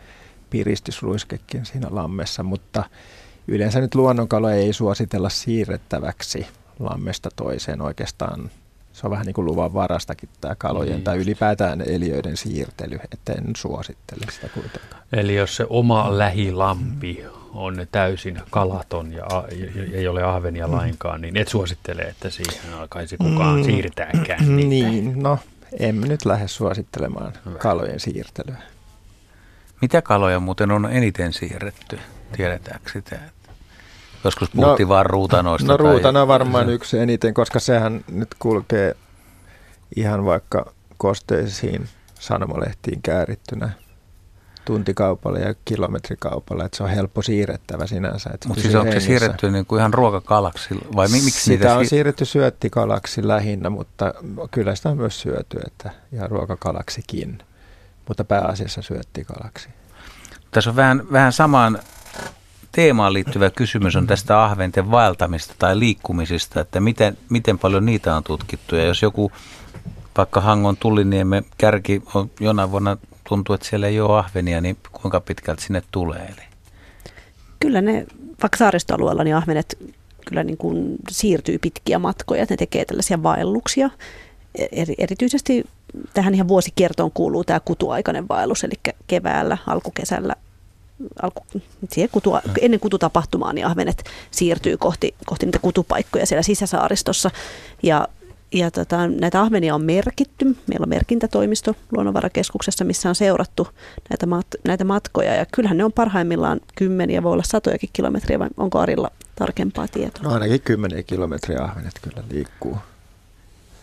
[0.50, 2.84] piristysruiskekin siinä lammessa, mutta
[3.48, 6.48] yleensä nyt luonnonkaloja ei suositella siirrettäväksi
[6.80, 8.50] lammesta toiseen oikeastaan.
[8.94, 11.04] Se on vähän niin kuin luvan varastakin tämä kalojen Niin.
[11.04, 15.04] tai ylipäätään eliöiden siirtely, että en suosittele sitä kuitenkaan.
[15.14, 19.26] Eli jos se oma lähilampi on täysin kalaton ja,
[19.94, 23.64] ei ole ahvenia lainkaan, niin et suosittele, että siihen alkaisi kukaan Mm.
[23.64, 24.70] siirtääkään niitä.
[24.90, 25.40] Niin, no
[25.80, 28.58] emme nyt lähde suosittelemaan kalojen siirtelyä.
[29.82, 32.00] Mitä kaloja muuten on eniten siirretty?
[32.38, 33.16] Tiedetäänkö sitä?
[34.24, 35.68] Joskus puhuttiin vaan ruutanoista.
[35.68, 38.96] No tai- ruutana on varmaan yksi eniten, koska sehän nyt kulkee
[39.96, 41.88] ihan vaikka kosteisiin
[42.20, 43.70] sanomalehtiin käärittynä
[44.66, 48.30] tuntikaupalla ja kilometrikaupalla, että se on helppo siirrettävä sinänsä.
[48.48, 51.84] Mutta siis onko se siirretty niin kuin ihan ruokakalaksi vai mi- miksi niitä Sitä on
[51.86, 54.14] siir- siirretty syöttikalaksi lähinnä, mutta
[54.52, 57.38] kyllä sitä on myös syöty, että ihan ruokakalaksikin,
[58.08, 59.70] mutta pääasiassa syöttikalaksi.
[60.52, 61.80] Tässä on vähän, vähän samaan
[62.76, 68.24] teemaan liittyvä kysymys on tästä ahventen vaeltamista tai liikkumisista, että miten, miten paljon niitä on
[68.24, 68.76] tutkittu.
[68.76, 69.32] Ja jos joku
[70.18, 72.98] vaikka Hangon Tulliniemen kärki on jonain vuonna
[73.30, 76.26] tuntuu, että siellä ei ole ahvenia, niin kuinka pitkältä sinne tulee?
[76.26, 76.48] Eli
[77.60, 78.06] Kyllä ne,
[78.42, 79.78] vaikka saaristoalueella, niin ahvenet
[80.28, 83.90] kyllä niin kuin siirtyy pitkiä matkoja, ne tekee tällaisia vaelluksia.
[84.72, 85.66] Eri, erityisesti
[86.14, 88.74] tähän ihan vuosikiertoon kuuluu tämä kutuaikainen vaellus, eli
[89.08, 90.36] keväällä, alkukesällä,
[91.22, 91.46] alku,
[91.90, 97.32] siihen kutua, ennen kututapahtumaa, niin ahvenet siirtyy kohti, kohti niitä kutupaikkoja siellä sisäsaaristossa.
[97.84, 98.08] Ja,
[98.54, 100.46] ja tota, näitä ahvenia on merkitty.
[100.46, 103.68] Meillä on merkintätoimisto Luonnonvarakeskuksessa, missä on seurattu
[104.10, 105.36] näitä, mat, näitä matkoja.
[105.36, 110.24] Ja kyllähän ne on parhaimmillaan kymmeniä, voi olla satojakin kilometriä, vai onko Arilla tarkempaa tietoa?
[110.24, 112.78] No ainakin 10 kilometriä ahvenet kyllä liikkuu.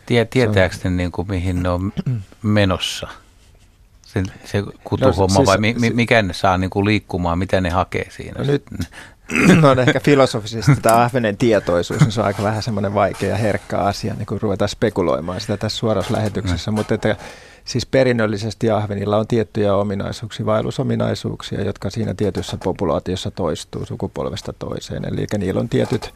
[0.06, 1.92] Tie, tietääkö ne niin kuin, mihin ne on
[2.42, 3.08] menossa?
[4.12, 7.60] Se, se kutuhomma no, siis, vai mi, mi, mikä ne saa niin kuin liikkumaan, mitä
[7.60, 8.38] ne hakee siinä?
[8.38, 8.64] No nyt,
[9.62, 13.78] no ehkä filosofisesti tämä ahvenen tietoisuus, niin se on aika vähän semmoinen vaikea ja herkkä
[13.78, 16.74] asia, niin kun ruvetaan spekuloimaan sitä tässä suorassa lähetyksessä, mm.
[16.74, 17.16] mutta että
[17.64, 25.04] siis perinnöllisesti ahvenilla on tiettyjä ominaisuuksia, vaellusominaisuuksia, jotka siinä tietyssä populaatiossa toistuu sukupolvesta toiseen.
[25.04, 26.14] Eli niillä on tietyt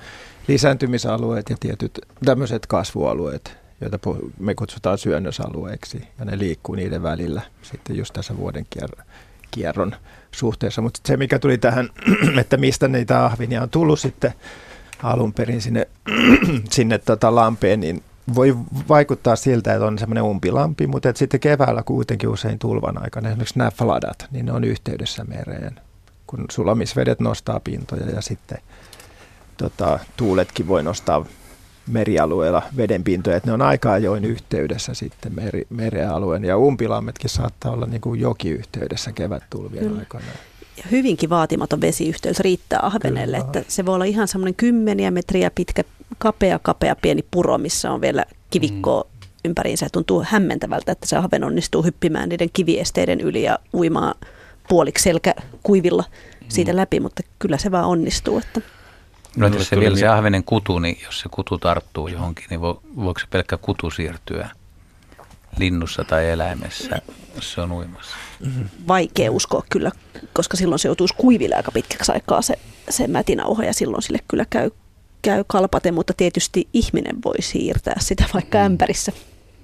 [0.48, 3.98] lisääntymisalueet ja tietyt tämmöiset kasvualueet, joita
[4.38, 8.66] me kutsutaan syönnösalueeksi, ja ne liikkuu niiden välillä sitten just tässä vuoden
[9.50, 9.94] kierron
[10.32, 10.82] suhteessa.
[10.82, 11.88] Mutta se, mikä tuli tähän,
[12.40, 14.34] että mistä niitä ahvinia on tullut sitten
[15.02, 15.88] alun perin sinne,
[16.70, 18.02] sinne tota lampeen, niin
[18.34, 18.56] voi
[18.88, 23.58] vaikuttaa siltä, että on semmoinen umpilampi, mutta että sitten keväällä kuitenkin usein tulvan aikana, esimerkiksi
[23.58, 25.80] nämä fladat, niin ne on yhteydessä mereen,
[26.26, 28.58] kun sulamisvedet nostaa pintoja ja sitten
[29.56, 31.24] tota, tuuletkin voi nostaa
[31.88, 37.86] merialueella vedenpintoja, että ne on aika ajoin yhteydessä sitten meri, merealueen ja umpilammetkin saattaa olla
[37.86, 39.98] niin kuin jokiyhteydessä kevättulvien Kyllä.
[39.98, 40.24] aikana.
[40.76, 43.58] Ja hyvinkin vaatimaton vesiyhteys riittää ahvenelle, Kyllä.
[43.58, 45.84] että se voi olla ihan semmoinen kymmeniä metriä pitkä,
[46.18, 49.28] kapea, kapea pieni puro, missä on vielä kivikkoa mm.
[49.44, 49.86] ympäriinsä.
[49.92, 54.14] Tuntuu hämmentävältä, että se ahven onnistuu hyppimään niiden kiviesteiden yli ja uimaan
[54.68, 56.04] puoliksi selkä kuivilla
[56.48, 56.76] siitä mm.
[56.76, 58.38] läpi, mutta kyllä se vaan onnistuu.
[58.38, 58.60] Että
[59.36, 62.82] No jos se vielä se ahvenen kutu, niin jos se kutu tarttuu johonkin, niin vo,
[62.96, 64.48] voiko se pelkkä kutu siirtyä
[65.58, 67.02] linnussa tai eläimessä,
[67.34, 68.16] jos se on uimassa?
[68.88, 69.90] Vaikea uskoa kyllä,
[70.32, 72.54] koska silloin se joutuisi kuiville aika pitkäksi aikaa se,
[72.90, 74.70] se mätinauha ja silloin sille kyllä käy,
[75.22, 79.12] käy kalpate, mutta tietysti ihminen voi siirtää sitä vaikka ämpärissä.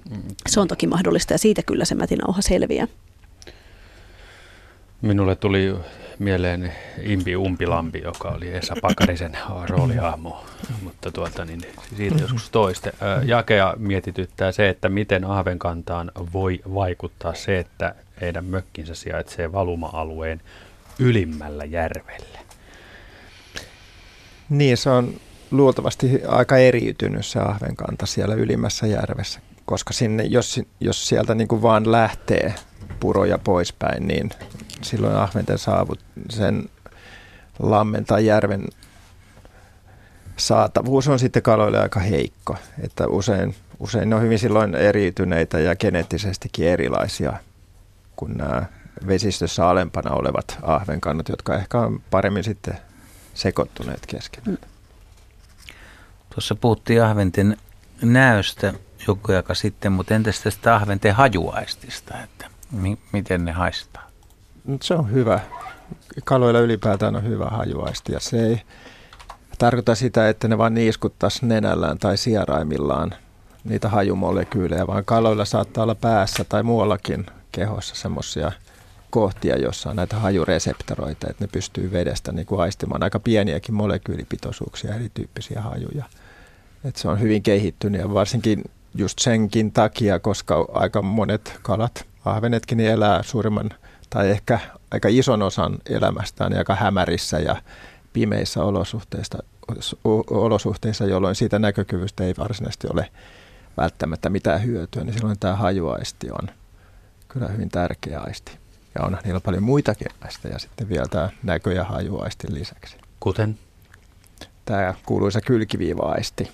[0.09, 0.21] Mm.
[0.49, 2.87] Se on toki mahdollista ja siitä kyllä se mätinauha selviää.
[5.01, 5.75] Minulle tuli
[6.19, 9.37] mieleen Impi Umpilampi, joka oli Esa Pakarisen
[9.69, 10.45] roolihahmo,
[10.83, 11.61] mutta tuota, niin
[11.97, 12.93] siitä joskus toiste.
[13.25, 20.41] Jakea mietityttää se, että miten Ahvenkantaan voi vaikuttaa se, että heidän mökkinsä sijaitsee valuma-alueen
[20.99, 22.39] ylimmällä järvellä.
[24.49, 25.13] Niin, se on
[25.51, 31.61] luultavasti aika eriytynyt se Ahvenkanta siellä ylimmässä järvessä, koska sinne, jos, jos sieltä niin kuin
[31.61, 32.55] vaan lähtee
[33.01, 34.29] puroja poispäin, niin
[34.81, 35.99] silloin ahventen saavut
[36.29, 36.69] sen
[37.59, 38.67] lammen tai järven
[40.37, 42.55] saatavuus on sitten kaloille aika heikko.
[42.83, 47.33] Että usein, usein ne on hyvin silloin eriytyneitä ja geneettisestikin erilaisia
[48.15, 48.65] kuin nämä
[49.07, 52.77] vesistössä alempana olevat ahvenkannat, jotka ehkä on paremmin sitten
[53.33, 54.57] sekoittuneet keskenään.
[56.29, 57.57] Tuossa puhuttiin ahventen
[58.01, 58.73] näöstä
[59.07, 64.07] joku aika sitten, mutta entäs tästä ahventen hajuaistista, että mi- miten ne haistaa?
[64.81, 65.39] Se on hyvä.
[66.23, 68.61] Kaloilla ylipäätään on hyvä hajuaisti ja se ei
[69.57, 73.15] tarkoita sitä, että ne vaan niiskuttaisi nenällään tai sieraimillaan
[73.63, 78.51] niitä hajumolekyylejä, vaan kaloilla saattaa olla päässä tai muuallakin kehossa semmoisia
[79.09, 84.95] kohtia, jossa on näitä hajureseptoroita, että ne pystyy vedestä niin kuin aistimaan aika pieniäkin molekyylipitoisuuksia,
[84.95, 86.05] erityyppisiä hajuja.
[86.85, 88.63] että se on hyvin kehittynyt ja varsinkin
[88.95, 93.69] just senkin takia, koska aika monet kalat, ahvenetkin, niin elää suurimman
[94.09, 94.59] tai ehkä
[94.91, 97.55] aika ison osan elämästään aika hämärissä ja
[98.13, 99.43] pimeissä olosuhteissa,
[100.29, 103.11] olosuhteissa, jolloin siitä näkökyvystä ei varsinaisesti ole
[103.77, 106.49] välttämättä mitään hyötyä, niin silloin tämä hajuaisti on
[107.27, 108.51] kyllä hyvin tärkeä aisti.
[108.95, 112.97] Ja on niillä paljon muitakin aisteja sitten vielä tämä näkö- ja hajuaistin lisäksi.
[113.19, 113.59] Kuten?
[114.65, 116.51] Tämä kuuluisa kylkiviiva-aisti.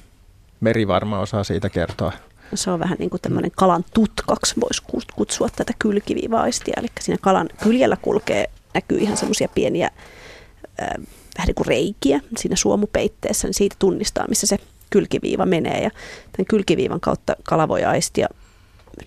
[0.60, 2.12] Meri varmaan osaa siitä kertoa
[2.54, 4.82] se on vähän niin kuin tämmöinen kalan tutkaksi, voisi
[5.16, 6.74] kutsua tätä kylkiviivaistia.
[6.78, 9.90] Eli siinä kalan kyljellä kulkee, näkyy ihan semmoisia pieniä
[10.82, 10.88] äh,
[11.38, 14.58] vähän niin kuin reikiä siinä suomupeitteessä, niin siitä tunnistaa, missä se
[14.90, 15.84] kylkiviiva menee.
[15.84, 15.90] Ja
[16.32, 18.28] tämän kylkiviivan kautta kala voi aistia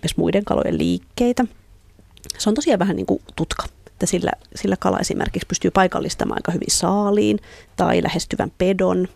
[0.03, 1.45] myös muiden kalojen liikkeitä.
[2.37, 6.51] Se on tosiaan vähän niin kuin tutka, että sillä, sillä kala esimerkiksi pystyy paikallistamaan aika
[6.51, 7.39] hyvin saaliin
[7.75, 9.07] tai lähestyvän pedon.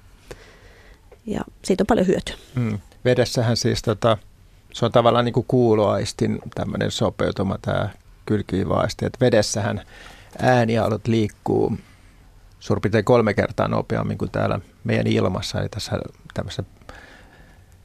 [1.25, 2.35] Ja siitä on paljon hyötyä.
[2.55, 4.17] Mm vedessähän siis tota,
[4.73, 7.89] se on tavallaan niin kuin kuuloaistin tämmöinen sopeutuma tämä
[8.25, 9.81] kylkiviiva-aisti, että vedessähän
[10.39, 11.77] ääniaallot liikkuu
[12.59, 15.99] suurin piirtein kolme kertaa nopeammin kuin täällä meidän ilmassa, eli tässä
[16.33, 16.63] tämmöisessä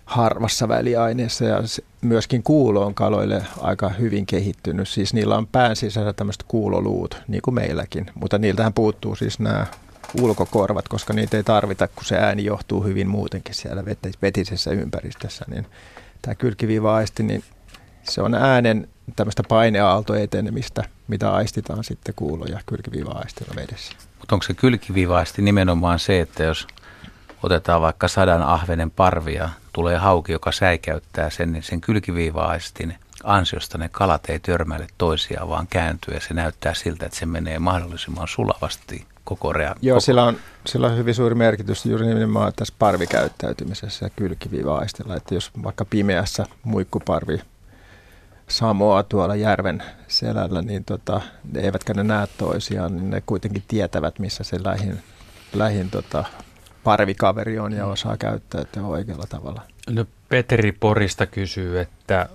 [0.04, 1.62] harvassa väliaineessa ja
[2.00, 4.88] myöskin kuulo on kaloille aika hyvin kehittynyt.
[4.88, 9.66] Siis niillä on pään sisällä tämmöiset kuuloluut, niin kuin meilläkin, mutta niiltähän puuttuu siis nämä
[10.20, 13.84] ulkokorvat, koska niitä ei tarvita, kun se ääni johtuu hyvin muutenkin siellä
[14.22, 15.44] vetisessä ympäristössä.
[15.48, 15.66] Niin
[16.22, 17.44] tämä kylkiviiva-aisti, niin
[18.02, 23.92] se on äänen tämmöistä paineaaltoetenemistä, mitä aistitaan sitten kuulo- ja kylkiviiva-aistilla vedessä.
[24.18, 26.66] Mutta onko se kylkiviiva-aisti nimenomaan se, että jos
[27.42, 33.88] otetaan vaikka sadan ahvenen parvia, tulee hauki, joka säikäyttää sen, niin sen kylkiviiva-aistin ansiosta ne
[33.88, 39.06] kalat ei törmäile toisiaan, vaan kääntyy ja se näyttää siltä, että se menee mahdollisimman sulavasti
[39.30, 39.74] koko rea.
[39.82, 40.00] Joo, koko...
[40.00, 40.36] sillä on,
[40.66, 46.46] sillä on hyvin suuri merkitys juuri nimenomaan tässä parvikäyttäytymisessä ja kylkiviiva-aistilla, että jos vaikka pimeässä
[46.64, 47.40] muikkuparvi
[48.48, 51.20] samoa tuolla järven selällä, niin tota,
[51.52, 55.02] ne eivätkä ne näe toisiaan, niin ne kuitenkin tietävät, missä se lähin,
[55.52, 56.24] lähin tota,
[56.84, 59.62] parvikaveri on ja osaa käyttäytyä oikealla tavalla.
[59.90, 62.28] No Petri Porista kysyy, että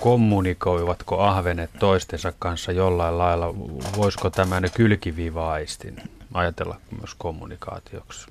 [0.00, 3.54] kommunikoivatko ahvenet toistensa kanssa jollain lailla?
[3.96, 5.96] Voisiko tämä kylkiviva-aistin
[6.34, 8.26] ajatella myös kommunikaatioksi?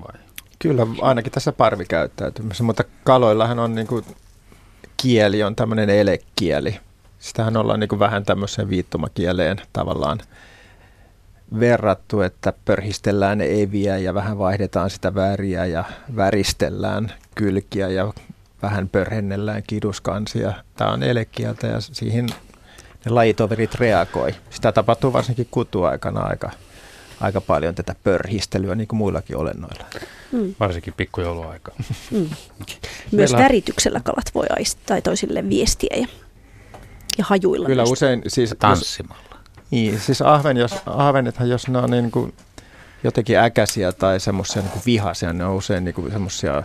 [0.00, 0.20] Vai?
[0.58, 4.04] Kyllä, ainakin tässä parvikäyttäytymisessä, mutta kaloillahan on niin kuin,
[4.96, 6.80] kieli on tämmöinen elekieli.
[7.18, 10.18] Sitähän ollaan niin kuin vähän tämmöiseen viittomakieleen tavallaan
[11.60, 15.84] verrattu, että pörhistellään eviä ja vähän vaihdetaan sitä väriä ja
[16.16, 18.12] väristellään kylkiä ja
[18.62, 20.52] vähän pörhennellään kiduskansia.
[20.76, 22.26] Tämä on elekieltä ja siihen
[23.04, 24.34] ne lajitoverit reagoi.
[24.50, 26.50] Sitä tapahtuu varsinkin kutuaikana aika,
[27.20, 29.84] aika paljon tätä pörhistelyä, niin kuin muillakin olennoilla.
[30.32, 30.54] Mm.
[30.60, 31.72] Varsinkin pikkujouluaika.
[32.10, 32.18] Mm.
[32.20, 32.30] Myös
[33.12, 33.38] Meillä...
[33.38, 36.06] värityksellä kalat voi aistaa toisille viestiä ja,
[37.18, 37.66] ja hajuilla.
[37.66, 38.54] Kyllä usein siis...
[38.58, 39.22] Tanssimalla.
[39.30, 42.34] Jos, niin, siis ahven, jos, ahvenethan, jos ne on niin kuin
[43.04, 46.62] jotenkin äkäisiä tai semmoisia niin vihaisia, ne on usein niin semmoisia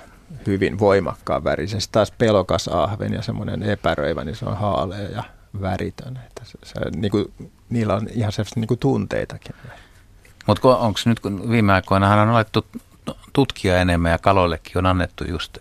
[0.48, 1.80] hyvin voimakkaan värisen.
[1.91, 5.24] taas pelokas ahven ja semmoinen epäröivä, niin se on haalea ja
[5.62, 6.20] väritön.
[6.28, 7.34] Että se, se, niin kuin,
[7.70, 9.56] niillä on ihan sellaista niin kuin tunteitakin.
[10.48, 12.66] Mutta onko nyt, kun viime aikoina on alettu
[13.34, 15.57] tutkia enemmän ja kaloillekin on annettu just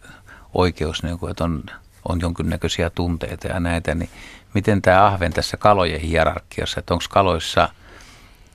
[0.55, 1.63] oikeus, niin kuin, että on,
[2.09, 4.11] on jonkinnäköisiä tunteita ja näitä, niin
[4.55, 7.69] miten tämä ahven tässä kalojen hierarkiassa, että onko kaloissa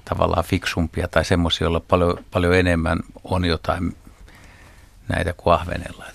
[0.06, 3.96] tavallaan fiksumpia tai semmoisia, joilla paljon, paljon enemmän on jotain
[5.10, 6.06] näitä kuin ahvenella.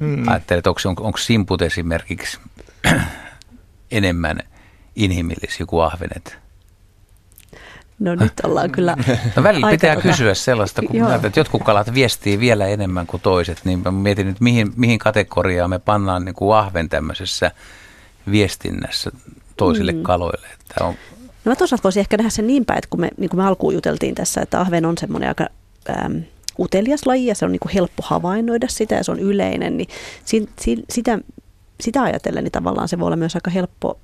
[0.00, 0.28] Hmm.
[0.28, 2.38] Ajattelin, että onko, onko, onko simput esimerkiksi
[3.90, 4.38] enemmän
[4.96, 6.42] inhimillisiä kuin ahvenet?
[7.98, 8.96] No nyt ollaan kyllä
[9.36, 10.08] No välillä pitää tota...
[10.08, 14.26] kysyä sellaista, kun näet, että jotkut kalat viestii vielä enemmän kuin toiset, niin mä mietin
[14.26, 17.50] nyt, mihin, mihin kategoriaan me pannaan niin kuin ahven tämmöisessä
[18.30, 19.10] viestinnässä
[19.56, 20.02] toisille mm.
[20.02, 20.46] kaloille.
[20.60, 20.94] Että on...
[21.44, 23.46] No mä toisaalta voisin ehkä nähdä sen niin päin, että kun me, niin kuin me
[23.46, 25.46] alkuun juteltiin tässä, että ahven on semmoinen aika
[26.04, 26.22] äm,
[26.58, 29.88] utelias laji ja se on niin kuin helppo havainnoida sitä ja se on yleinen, niin
[30.24, 31.18] si, si, sitä,
[31.80, 33.98] sitä ajatellen niin tavallaan se voi olla myös aika helppo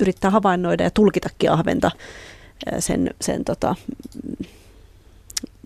[0.00, 1.90] yrittää havainnoida ja tulkitakin ahventa
[2.78, 3.74] sen, sen tota,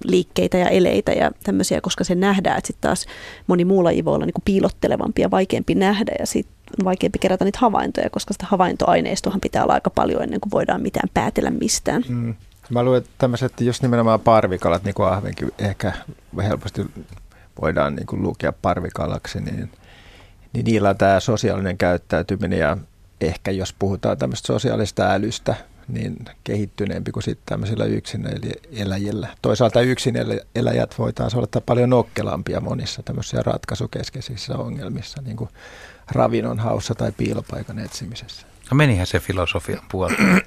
[0.05, 3.07] liikkeitä ja eleitä ja tämmöisiä, koska se nähdään, että sitten taas
[3.47, 7.19] moni muu laji voi olla niin kuin piilottelevampi ja vaikeampi nähdä ja sitten on vaikeampi
[7.19, 11.51] kerätä niitä havaintoja, koska sitä havaintoaineistohan pitää olla aika paljon ennen kuin voidaan mitään päätellä
[11.51, 12.05] mistään.
[12.09, 12.35] Mm.
[12.73, 15.93] Mä luulen, että tämmöiset, jos nimenomaan parvikalat, niin kuin ahvenkin ehkä
[16.43, 16.87] helposti
[17.61, 19.73] voidaan niin kuin lukea parvikalaksi, niin,
[20.53, 22.77] niin niillä on tämä sosiaalinen käyttäytyminen ja
[23.21, 25.55] ehkä jos puhutaan tämmöistä sosiaalista älystä,
[25.89, 28.29] niin kehittyneempi kuin sitten tämmöisillä yksin
[28.73, 29.29] eläjillä.
[29.43, 30.15] Toisaalta yksin
[30.55, 35.51] eläjät voi taas olla paljon nokkelampia monissa tämmöisissä ratkaisukeskeisissä ongelmissa, niin kuin
[36.11, 38.47] ravinnon haussa tai piilopaikan etsimisessä.
[38.71, 40.41] No menihän se filosofian puolella.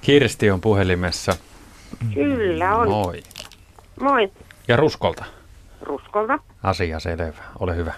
[0.00, 1.32] Kirsti on puhelimessa.
[2.14, 2.88] Kyllä on.
[2.88, 3.22] Moi.
[4.00, 4.32] Moi.
[4.68, 5.24] Ja Ruskolta.
[5.82, 6.38] Ruskolta.
[6.62, 7.32] Asia selvä.
[7.58, 7.92] Ole hyvä.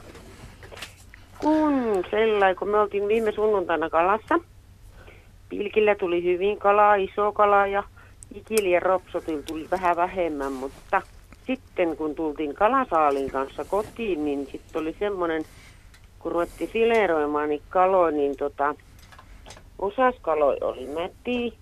[1.38, 4.38] Kun sellainen, kun me oltiin viime sunnuntaina kalassa.
[5.48, 7.82] Pilkillä tuli hyvin kalaa, iso kalaa ja
[8.34, 11.02] ikili ja ropsotil tuli vähän vähemmän, mutta
[11.46, 15.44] sitten kun tultiin kalasaalin kanssa kotiin, niin sitten oli semmoinen,
[16.18, 18.74] kun ruvettiin fileroimaan niin kaloja, niin tota,
[19.78, 21.52] osas kaloi oli mättiä,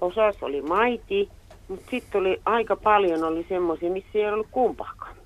[0.00, 1.28] osas oli maiti,
[1.68, 5.16] mutta sitten oli aika paljon oli semmoisia, missä ei ollut kumpaakaan.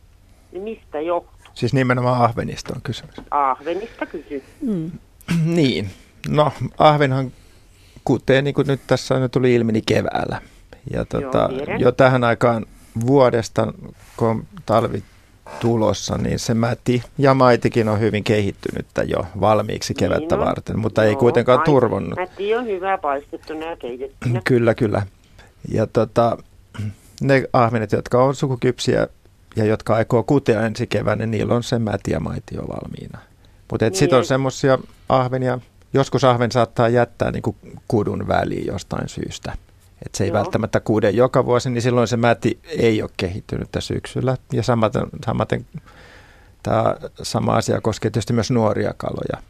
[0.53, 1.32] Niin mistä johtuu?
[1.55, 3.15] Siis nimenomaan ahvenista on kysymys.
[3.31, 4.43] Ahvenista kysy.
[4.61, 4.90] Mm.
[5.57, 5.90] niin.
[6.28, 7.32] No, ahvenhan
[8.05, 10.40] kuten niin kuin nyt tässä nyt tuli ilmi, niin keväällä.
[10.90, 12.66] Ja tota, Joo, jo tähän aikaan
[13.07, 13.73] vuodesta,
[14.16, 15.03] kun talvi
[15.61, 20.79] tulossa, niin se mäti ja maitikin on hyvin kehittynyttä jo valmiiksi niin kevättä niin varten,
[20.79, 22.19] mutta Joo, ei kuitenkaan maiti, turvonnut.
[22.19, 24.41] Mäti on hyvä paistettuna ja keitettynä.
[24.45, 25.03] Kyllä, kyllä.
[25.69, 26.39] Ja tota,
[27.20, 29.07] ne ahvenet, jotka on sukukypsiä
[29.57, 33.19] ja jotka aikoo kutea ensi keväänä, niin niillä on se mäti ja maiti jo valmiina.
[33.70, 33.95] Mutta niin.
[33.95, 35.59] sitten on semmoisia ahvenia,
[35.93, 37.57] joskus ahven saattaa jättää niin kuin
[37.89, 39.53] kudun väliin jostain syystä.
[40.07, 40.37] Että se ei Joo.
[40.39, 44.37] välttämättä kuuden joka vuosi, niin silloin se mäti ei ole kehittynyt syksyllä.
[44.53, 45.66] Ja samaten, samaten
[46.62, 49.43] tämä sama asia koskee tietysti myös nuoria kaloja,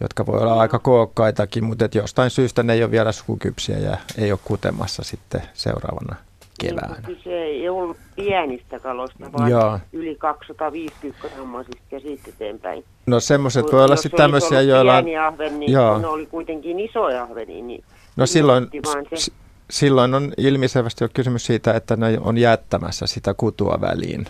[0.00, 3.96] jotka voi olla aika kookkaitakin, mutta että jostain syystä ne ei ole vielä sukukypsiä ja
[4.18, 6.16] ei ole kutemassa sitten seuraavana
[6.60, 7.02] kevään.
[7.06, 9.78] Niin, se ei ollut pienistä kaloista, vaan Joo.
[9.92, 12.84] yli 250 grammaisista ja siitä eteenpäin.
[13.06, 15.04] No semmoiset voi olla sitten tämmöisiä, joilla on...
[15.04, 15.98] pieni ahven, niin Joo.
[15.98, 17.84] ne oli kuitenkin isoja ahvenia, niin
[18.16, 18.68] No silloin,
[19.14, 19.32] se.
[19.74, 24.26] Silloin on ilmiselvästi jo kysymys siitä, että ne on jättämässä sitä kutua väliin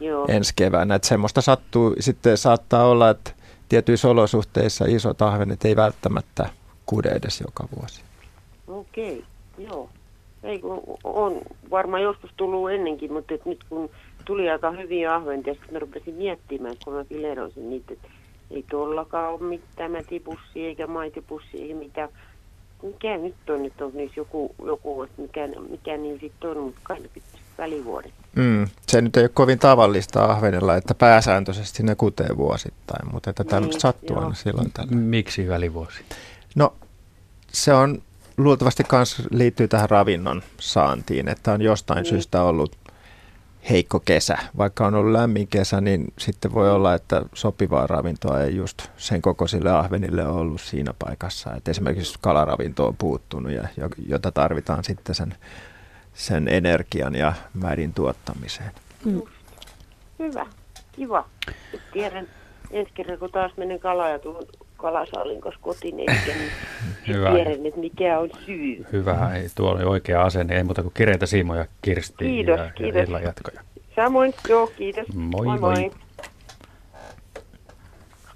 [0.00, 0.26] Joo.
[0.28, 0.94] ensi keväänä.
[0.94, 3.30] Että semmoista sattuu, sitten saattaa olla, että
[3.68, 6.48] tietyissä olosuhteissa isot ahvenet ei välttämättä
[6.86, 8.02] kude edes joka vuosi.
[8.66, 9.24] Okei,
[9.58, 9.88] joo.
[10.42, 10.60] Ei
[11.04, 11.40] on
[11.70, 13.90] varmaan joskus tullut ennenkin, mutta et nyt kun
[14.24, 18.08] tuli aika hyviä ahventia, sitten mä rupesin miettimään, kun mä fileroisin niitä, että
[18.50, 22.08] ei tuollakaan ole mitään mätipussia eikä maitopussia eikä mitään.
[22.82, 26.80] Mikä nyt on, että on niissä joku, joku että mikä, mikä niin sitten on, mutta
[26.82, 28.12] kai ne pitäisi välivuodet.
[28.36, 28.66] Mm.
[28.86, 33.74] Se nyt ei ole kovin tavallista ahvenella, että pääsääntöisesti ne kutee vuosittain, mutta että tämmöistä
[33.74, 34.20] Niin, sattuu joo.
[34.24, 34.96] aina silloin tällä.
[34.96, 36.04] Miksi välivuosi?
[36.54, 36.74] No
[37.52, 38.02] se on
[38.38, 42.06] luultavasti myös liittyy tähän ravinnon saantiin, että on jostain Niin.
[42.10, 42.76] syystä ollut
[43.70, 44.38] heikko kesä.
[44.56, 49.22] Vaikka on ollut lämmin kesä, niin sitten voi olla, että sopivaa ravintoa ei just sen
[49.22, 51.54] kokoisille ahvenille ollut siinä paikassa.
[51.54, 55.34] Että esimerkiksi kalaravinto on puuttunut, ja, jo- jota tarvitaan sitten sen,
[56.14, 58.70] sen energian ja mädin tuottamiseen.
[59.04, 59.22] Mm.
[60.18, 60.46] Hyvä,
[60.92, 61.24] kiva.
[61.92, 62.28] Tiedän
[62.70, 64.44] ensi kerran, kun taas menen kalaa ja tuon
[64.82, 66.50] kalasaalin kanssa kotiin, eikä, niin
[67.08, 67.30] Hyvä.
[67.30, 68.86] tiedän, että mikä on syy.
[68.92, 70.56] Hyvä, ei, tuo oli oikea asenne.
[70.56, 73.08] Ei muuta kuin kireitä siimoja Kirsti Kiitos, ja, ja kiitos.
[73.08, 73.60] illan jatkoja.
[73.96, 75.06] Samoin, joo, kiitos.
[75.14, 75.58] Moi, moi.
[75.58, 75.74] moi.
[75.74, 75.90] moi.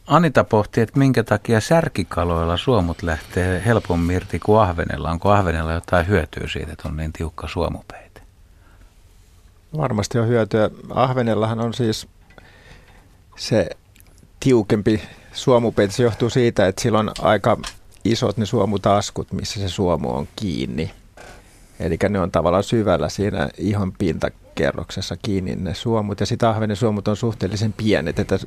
[0.07, 5.11] Anita pohti, että minkä takia särkikaloilla suomut lähtee helpommin irti kuin ahvenella.
[5.11, 8.21] Onko ahvenella jotain hyötyä siitä, että on niin tiukka suomupeite?
[9.77, 10.71] Varmasti on hyötyä.
[10.91, 12.09] Ahvenellahan on siis
[13.37, 13.69] se
[14.41, 15.03] tiukempi
[15.37, 15.93] suomupeite.
[15.93, 17.59] Se johtuu siitä, että sillä on aika
[18.05, 20.91] isot ne suomutaskut, missä se suomu on kiinni.
[21.81, 26.21] Eli ne on tavallaan syvällä siinä ihon pintakerroksessa kiinni ne suomut.
[26.21, 28.39] Ja sitten ahvenen suomut on suhteellisen pienet, että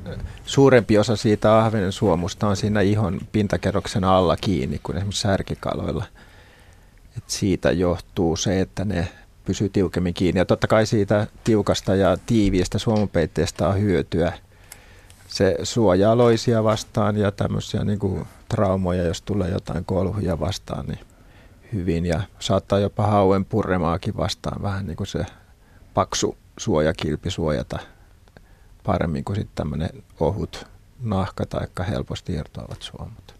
[0.45, 6.06] suurempi osa siitä ahvenen suomusta on siinä ihon pintakerroksen alla kiinni kuin esimerkiksi särkikaloilla.
[7.18, 9.07] Et siitä johtuu se, että ne
[9.45, 10.40] pysyy tiukemmin kiinni.
[10.40, 14.34] Ja totta kai siitä tiukasta ja tiiviistä suomupeitteestä on hyötyä.
[15.30, 20.99] Se suojaa loisia vastaan ja tämmöisiä niin kuin traumoja, jos tulee jotain kolhuja vastaan, niin
[21.73, 22.06] hyvin.
[22.06, 25.26] Ja saattaa jopa hauen purremaakin vastaan vähän niin kuin se
[25.93, 27.80] paksu suojakilpi suojata
[28.84, 30.68] paremmin kuin sitten tämmöinen ohut
[31.01, 33.35] nahka tai helposti irtoavat suomut.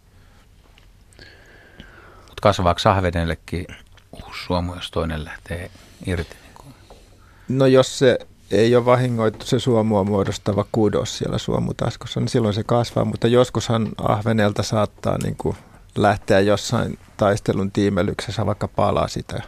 [2.16, 3.66] Mutta kasvaako ahvenellekin
[4.12, 5.70] uusi suomu, jos toinen lähtee
[6.06, 6.36] irti?
[7.48, 8.18] No jos se
[8.50, 13.88] ei ole vahingoittu se suomua muodostava kudos siellä suomutaskussa, niin silloin se kasvaa, mutta joskushan
[13.98, 15.56] ahvenelta saattaa niin kuin
[15.96, 19.42] lähteä jossain taistelun tiimelyksessä vaikka palaa sitä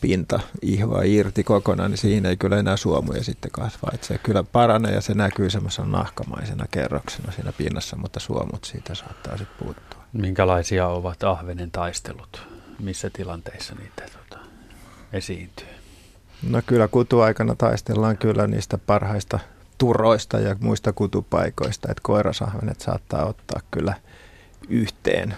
[0.00, 3.90] pinta ihvaa irti kokonaan, niin siinä ei kyllä enää suomuja sitten kasvaa.
[3.94, 8.94] Että se kyllä paranee ja se näkyy semmoisena nahkamaisena kerroksena siinä pinnassa, mutta suomut siitä
[8.94, 10.02] saattaa sitten puuttua.
[10.12, 12.42] Minkälaisia ovat ahvenen taistelut?
[12.80, 14.44] Missä tilanteissa niitä tota,
[15.12, 15.83] esiintyy?
[16.48, 19.38] No kyllä kutuaikana taistellaan kyllä niistä parhaista
[19.78, 23.94] turoista ja muista kutupaikoista, että koirasahvenet saattaa ottaa kyllä
[24.68, 25.36] yhteen,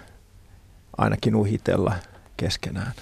[0.99, 1.95] ainakin uhitella
[2.37, 2.93] keskenään.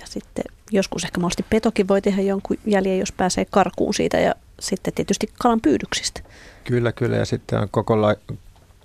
[0.00, 4.34] Ja sitten joskus ehkä mahdollisesti petokin voi tehdä jonkun jäljen, jos pääsee karkuun siitä ja
[4.60, 6.20] sitten tietysti kalan pyydyksistä.
[6.64, 7.16] Kyllä, kyllä.
[7.16, 8.14] Ja sitten on koko, la,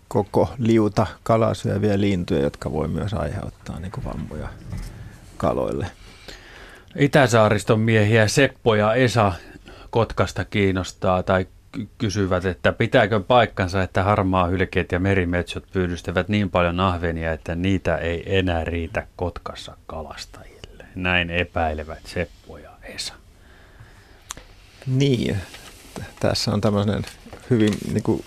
[0.08, 4.50] koko liuta kalaa syöviä lintuja, jotka voi myös aiheuttaa niin kuin vammoja
[5.38, 5.88] kaloille.
[6.96, 9.34] Itäsaariston miehiä Seppo ja Esa
[9.90, 16.50] Kotkasta kiinnostaa tai ky- kysyvät, että pitääkö paikkansa, että harmaa hylkeet ja merimetsot pyydystävät niin
[16.50, 20.86] paljon ahvenia, että niitä ei enää riitä Kotkassa kalastajille.
[20.96, 23.14] Näin epäilevät Seppo ja Esa.
[24.88, 25.38] Niin,
[26.20, 27.04] tässä on tämmöinen
[27.50, 28.26] hyvin niin kuin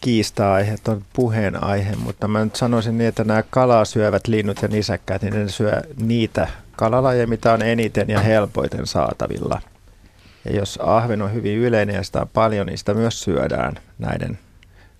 [0.00, 5.22] kiista-aihe, on puheenaihe, mutta mä nyt sanoisin niin, että nämä kalaa syövät linnut ja nisäkkäät,
[5.22, 6.48] niin ne syö niitä
[6.80, 9.60] kalalajeja, mitä on eniten ja helpoiten saatavilla.
[10.44, 14.38] Ja jos ahven on hyvin yleinen ja sitä on paljon, niin sitä myös syödään näiden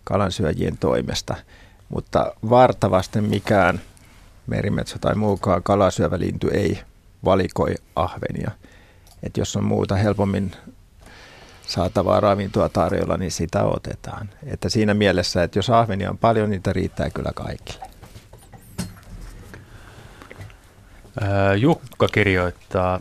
[0.05, 1.35] kalansyöjien toimesta.
[1.89, 3.81] Mutta vartavasti mikään
[4.47, 6.81] merimetso tai muukaan kalasyövä lintu ei
[7.24, 8.51] valikoi ahvenia.
[9.23, 10.52] Et jos on muuta helpommin
[11.66, 14.31] saatavaa ravintoa tarjolla, niin sitä otetaan.
[14.47, 17.81] Että siinä mielessä, että jos ahvenia on paljon, niitä riittää kyllä kaikille.
[17.81, 17.90] Ää,
[21.59, 23.01] Jukka kirjoittaa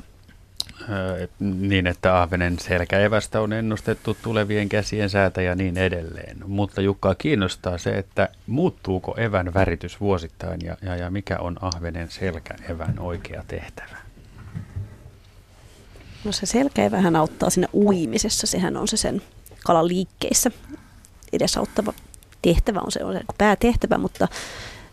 [1.20, 6.38] et- niin, että ahvenen selkäevästä on ennustettu tulevien käsien säätä ja niin edelleen.
[6.46, 12.12] Mutta Jukkaa kiinnostaa se, että muuttuuko evän väritys vuosittain ja, ja, ja mikä on ahvenen
[12.12, 13.98] selkäevän oikea tehtävä?
[16.24, 18.48] No se selkeä vähän auttaa siinä uimisessa.
[18.48, 19.22] Sehän on se sen
[19.66, 20.52] kalan liikkeissä
[21.34, 21.94] edesauttava
[22.42, 24.28] tehtävä, on se, on se päätehtävä, mutta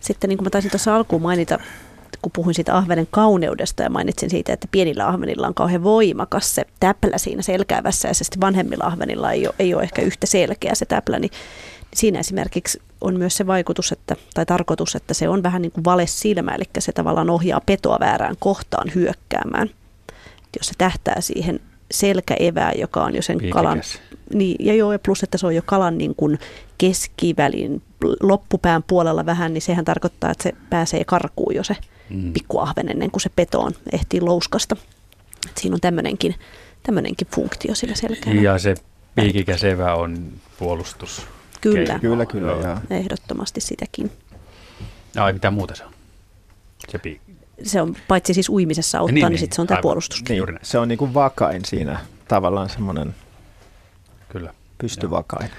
[0.00, 1.58] sitten niin kuin mä taisin tuossa alkuun mainita,
[2.22, 6.64] kun puhuin siitä ahvenen kauneudesta ja mainitsin siitä, että pienillä ahvenilla on kauhean voimakas se
[6.80, 10.74] täplä siinä selkäävässä ja se sitten vanhemmilla ahvenilla ei ole, ei ole ehkä yhtä selkeä
[10.74, 11.30] se täplä, niin
[11.94, 15.84] siinä esimerkiksi on myös se vaikutus että, tai tarkoitus, että se on vähän niin kuin
[15.84, 19.70] vale silmä, eli se tavallaan ohjaa petoa väärään kohtaan hyökkäämään.
[20.58, 21.60] Jos se tähtää siihen
[21.90, 23.54] selkäevää, joka on jo sen Piikikäs.
[23.54, 23.82] kalan...
[24.34, 26.38] Niin, ja joo, ja plus, että se on jo kalan niin kuin
[26.78, 27.82] keskivälin
[28.22, 31.76] loppupään puolella vähän, niin sehän tarkoittaa, että se pääsee karkuun jo se
[32.10, 32.32] Mm.
[32.32, 34.76] pikkuahven ennen kuin se petoon ehtii louskasta.
[35.48, 36.34] Et siinä on tämmöinenkin,
[36.82, 38.42] tämmöinenkin funktio sillä selkeällä.
[38.42, 38.74] Ja se
[39.14, 41.26] piikikäs evä on puolustus.
[41.60, 41.98] Kyllä.
[41.98, 42.62] Kyllä, kyllä, Joo.
[42.66, 42.78] joo.
[42.90, 44.12] Ehdottomasti sitäkin.
[45.16, 45.92] Ai, mitä muuta se on?
[46.88, 47.20] Se piik.
[47.62, 50.22] Se on paitsi siis uimisessa auttaa, Niin, niin, niin, niin sitten se on tämä puolustus.
[50.28, 53.14] Niin, se on niin kuin vakain siinä, tavallaan semmoinen
[54.28, 54.54] Kyllä.
[54.78, 55.50] pystyvakain.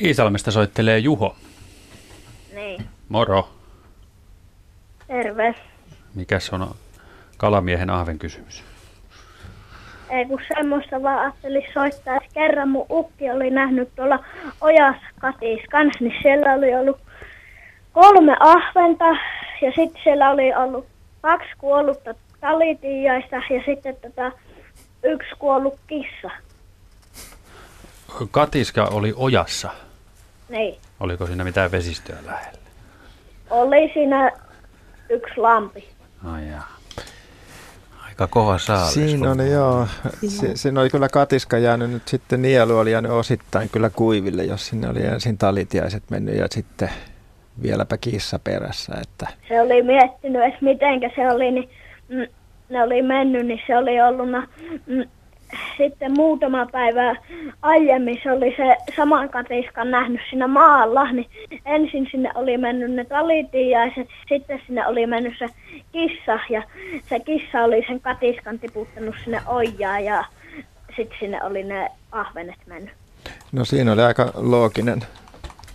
[0.00, 1.36] Iisalmesta soittelee Juho.
[2.54, 3.53] Niin, Moro.
[5.14, 5.54] Terve.
[6.14, 6.74] Mikäs on
[7.36, 8.64] kalamiehen ahven kysymys?
[10.10, 14.24] Ei kun semmoista vaan ajattelin soittaa, että kerran mun ukki oli nähnyt tuolla
[14.60, 16.98] Ojas Katis kans, niin siellä oli ollut
[17.92, 19.04] kolme ahventa
[19.62, 20.86] ja sitten siellä oli ollut
[21.20, 24.32] kaksi kuollutta talitiaista ja sitten tota,
[25.02, 26.30] yksi kuollut kissa.
[28.30, 29.70] Katiska oli ojassa.
[30.48, 32.64] Niin, Oliko siinä mitään vesistöä lähellä?
[33.50, 34.32] oli siinä
[35.08, 35.88] yksi lampi.
[36.24, 36.74] Ai jaa.
[38.04, 38.94] Aika kova saalis.
[38.94, 39.86] Siinä on, joo.
[40.28, 44.66] Se, siinä oli kyllä katiska jäänyt nyt sitten, nielu oli jäänyt osittain kyllä kuiville, jos
[44.66, 46.90] sinne oli ensin talitiaiset mennyt ja sitten
[47.62, 48.94] vieläpä kissa perässä.
[49.02, 51.70] Että se oli miettinyt, että mitenkä se oli, niin
[52.08, 52.26] mm,
[52.68, 54.28] ne oli mennyt, niin se oli ollut
[54.86, 55.04] mm,
[55.78, 57.16] sitten muutama päivä
[57.62, 61.30] aiemmin se oli se saman katiskan nähnyt siinä maalla, niin
[61.66, 65.46] ensin sinne oli mennyt ne talitiaiset, sitten sinne oli mennyt se
[65.92, 66.62] kissa ja
[67.08, 70.24] se kissa oli sen katiskan tiputtanut sinne ojaan ja
[70.96, 72.94] sitten sinne oli ne ahvenet mennyt.
[73.52, 75.00] No siinä oli aika looginen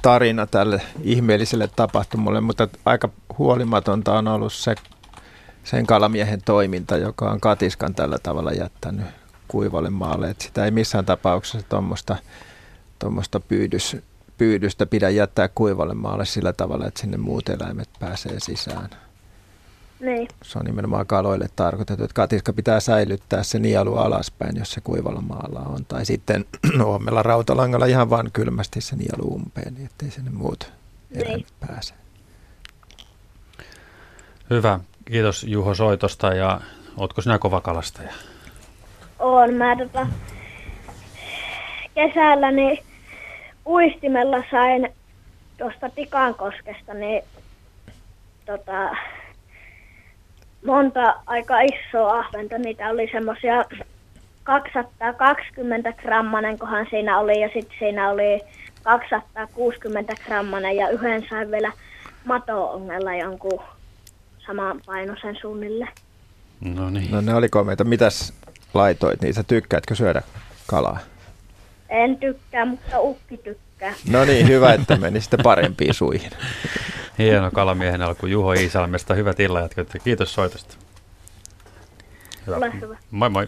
[0.01, 4.75] tarina tälle ihmeelliselle tapahtumalle, mutta aika huolimatonta on ollut se,
[5.63, 9.05] sen kalamiehen toiminta, joka on katiskan tällä tavalla jättänyt
[9.49, 10.29] kuivalle maalle.
[10.29, 11.67] Et sitä ei missään tapauksessa
[12.99, 13.97] tuommoista pyydys,
[14.37, 18.89] pyydystä pidä jättää kuivalle maalle sillä tavalla, että sinne muut eläimet pääsee sisään.
[19.99, 24.81] Niin, Se on nimenomaan kaloille tarkoitettu, että katiska pitää säilyttää se nielu alaspäin, jos se
[24.81, 25.85] kuivalla maalla on.
[25.85, 26.45] Tai sitten
[26.83, 30.71] huomella rautalangalla ihan vaan kylmästi se nielu umpeen, niin ettei sinne muut
[31.11, 31.93] eläimet pääse.
[34.49, 34.79] Hyvä.
[35.05, 36.61] Kiitos Juho soitosta ja
[36.97, 38.13] ootko sinä kova kalastaja?
[39.19, 39.53] On.
[39.53, 40.07] Mä tota,
[41.95, 42.79] kesällä niin
[43.65, 44.89] uistimella sain
[45.57, 47.23] tuosta Tikankoskesta niin
[48.45, 48.95] tota,
[50.65, 52.57] monta aika isoa ahventa.
[52.57, 53.65] Niitä oli semmosia
[54.43, 58.41] 220 grammanen, kohan siinä oli, ja sitten siinä oli
[58.83, 61.71] 260 grammanen, ja yhden sain vielä
[62.25, 63.61] mato-ongella jonkun
[64.45, 65.91] saman painoisen suunnilleen.
[66.61, 67.11] No niin.
[67.11, 67.83] No ne oli komeita.
[67.83, 68.33] Mitäs
[68.73, 69.43] laitoit niitä?
[69.43, 70.21] Tykkäätkö syödä
[70.67, 70.99] kalaa?
[71.89, 73.93] En tykkää, mutta ukki tykkää.
[74.09, 76.31] No niin, hyvä, että meni sitten parempiin suihin.
[77.19, 79.13] Hieno kalamiehen alku Juho Iisalmesta.
[79.13, 80.75] Hyvät illanjatkot ja kiitos soitosta.
[82.47, 82.97] Ole hyvä.
[83.11, 83.47] Moi moi.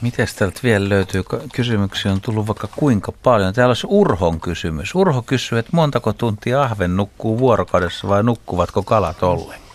[0.00, 1.22] Miten täältä vielä löytyy?
[1.52, 3.54] Kysymyksiä on tullut vaikka kuinka paljon.
[3.54, 4.94] Täällä olisi Urhon kysymys.
[4.94, 9.67] Urho kysyy, että montako tuntia ahven nukkuu vuorokaudessa vai nukkuvatko kalat ollenkaan?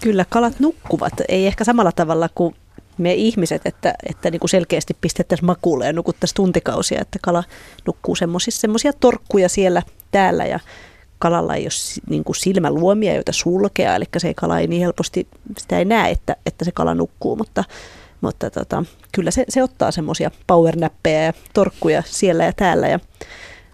[0.00, 2.54] Kyllä kalat nukkuvat, ei ehkä samalla tavalla kuin
[2.98, 7.44] me ihmiset, että, että niin kuin selkeästi pistettäisiin makuulle ja nukuttaisiin tuntikausia, että kala
[7.86, 8.16] nukkuu
[8.48, 10.60] semmoisia torkkuja siellä täällä ja
[11.18, 15.28] kalalla ei ole niin kuin silmäluomia, joita sulkea, eli se kala ei niin helposti,
[15.58, 17.64] sitä ei näe, että, että se kala nukkuu, mutta,
[18.20, 22.88] mutta tota, kyllä se, se ottaa semmoisia powernäppejä ja torkkuja siellä ja täällä.
[22.88, 23.00] Ja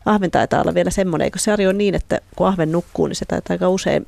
[0.05, 3.25] ahven taitaa olla vielä semmoinen, eikö se on niin, että kun ahven nukkuu, niin se
[3.25, 4.07] taitaa aika usein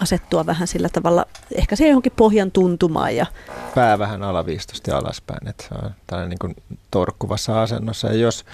[0.00, 3.26] asettua vähän sillä tavalla, ehkä se johonkin pohjan tuntumaan ja
[3.74, 6.56] Pää vähän alaviistosti alaspäin, että se on tällainen niin kuin
[6.90, 8.08] torkkuvassa asennossa.
[8.08, 8.44] Ja jos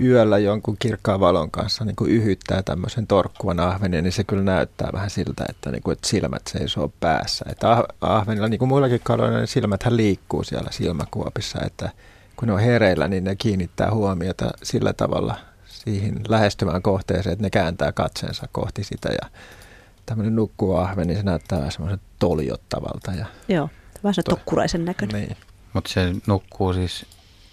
[0.00, 4.88] yöllä jonkun kirkkaan valon kanssa niin kuin yhyttää tämmöisen torkkuvan ahvenen, niin se kyllä näyttää
[4.92, 7.44] vähän siltä, että, niin kuin, että silmät seisoo päässä.
[7.48, 11.90] Että ah- ahvenilla, niin kuin muillakin kaloilla, niin silmäthän liikkuu siellä silmäkuopissa, että
[12.36, 15.36] kun ne on hereillä, niin ne kiinnittää huomiota sillä tavalla
[15.66, 19.28] siihen lähestyvään kohteeseen, että ne kääntää katseensa kohti sitä ja
[20.06, 23.68] tämmöinen nukkuva ahven, niin se näyttää vähän semmoisen toljottavalta ja Joo.
[24.04, 25.22] Vähän se tokkuraisen näköinen.
[25.22, 25.36] Niin.
[25.72, 27.06] Mutta se nukkuu siis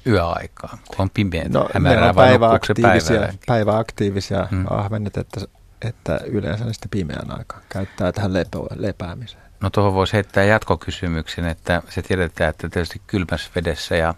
[0.07, 3.33] yöaikaan, kun on pimeä, No, ne hämärää, on päiväaktiivisia, päivällä?
[3.47, 4.65] päiväaktiivisia Hmm.
[4.69, 5.41] ahvenet, että,
[5.81, 9.43] että yleensä ne sitten pimeän aikaan käyttää tähän lepo, lepäämiseen.
[9.61, 14.13] No tuohon voisi heittää jatkokysymyksen, että se tiedetään, että tietysti kylmässä vedessä ja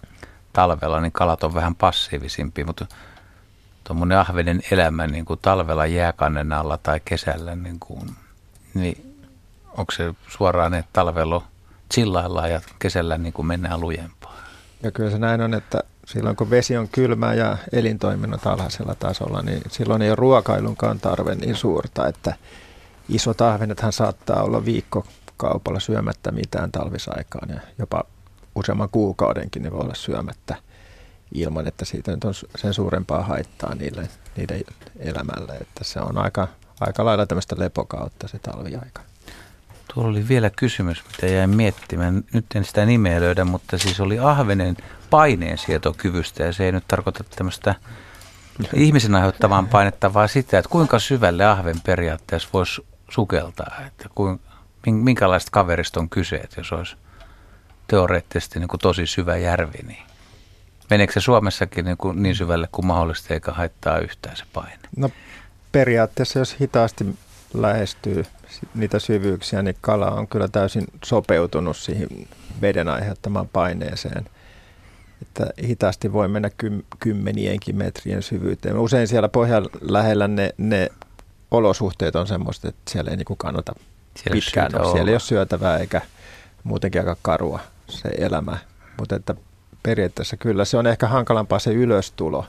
[0.53, 2.85] talvella niin kalat on vähän passiivisimpia, mutta
[3.83, 8.09] tuommoinen ahvenen elämä niin kuin talvella jääkannen alla tai kesällä, niin, kuin,
[8.73, 9.25] niin
[9.77, 11.43] onko se suoraan, että talvella
[11.93, 14.35] chillaillaan ja kesällä niin kuin mennään lujempaa?
[14.83, 19.41] Ja kyllä se näin on, että silloin kun vesi on kylmää ja elintoiminnot alhaisella tasolla,
[19.41, 22.35] niin silloin ei ole ruokailunkaan tarve niin suurta, että
[23.09, 28.03] isot ahvenethan saattaa olla viikkokaupalla syömättä mitään talvisaikaan ja jopa
[28.55, 30.55] useamman kuukaudenkin ne voi olla syömättä
[31.33, 34.61] ilman, että siitä nyt on sen suurempaa haittaa niille, niiden
[34.99, 36.47] elämälle, että se on aika,
[36.87, 39.01] aika lailla tämmöistä lepokautta se talviaika.
[39.93, 42.23] Tuolla oli vielä kysymys, mitä jäin miettimään.
[42.33, 44.77] Nyt en sitä nimeä löydä, mutta siis oli ahvenen
[45.09, 47.75] paineensietokyvystä ja se ei nyt tarkoita tämmöistä
[48.73, 53.81] ihmisen aiheuttavaa painetta, vaan sitä, että kuinka syvälle ahven periaatteessa voisi sukeltaa.
[53.87, 54.39] Että kuin,
[54.87, 56.95] minkälaista kaverista on kyse, että jos olisi
[57.87, 60.03] teoreettisesti niin kuin tosi syvä järvi, niin
[60.89, 64.79] meneekö se Suomessakin niin, kuin niin syvälle kuin mahdollista eikä haittaa yhtään se paine?
[64.97, 65.09] No
[65.73, 67.05] periaatteessa, jos hitaasti
[67.53, 68.25] lähestyy
[68.75, 72.09] niitä syvyyksiä, niin kala on kyllä täysin sopeutunut siihen
[72.61, 74.25] veden aiheuttamaan paineeseen.
[75.21, 78.77] Että hitaasti voi mennä kym, kymmenienkin metrien syvyyteen.
[78.77, 80.89] Usein siellä pohjan lähellä ne, ne
[81.51, 83.73] olosuhteet on semmoista, että siellä ei niinku kannata
[84.17, 84.91] Siellä pitkään olla.
[84.91, 86.01] Siellä ei ole syötävää eikä
[86.63, 88.57] muutenkin aika karua se elämä.
[88.99, 89.35] Mutta että
[89.83, 92.45] periaatteessa kyllä se on ehkä hankalampaa se ylöstulo.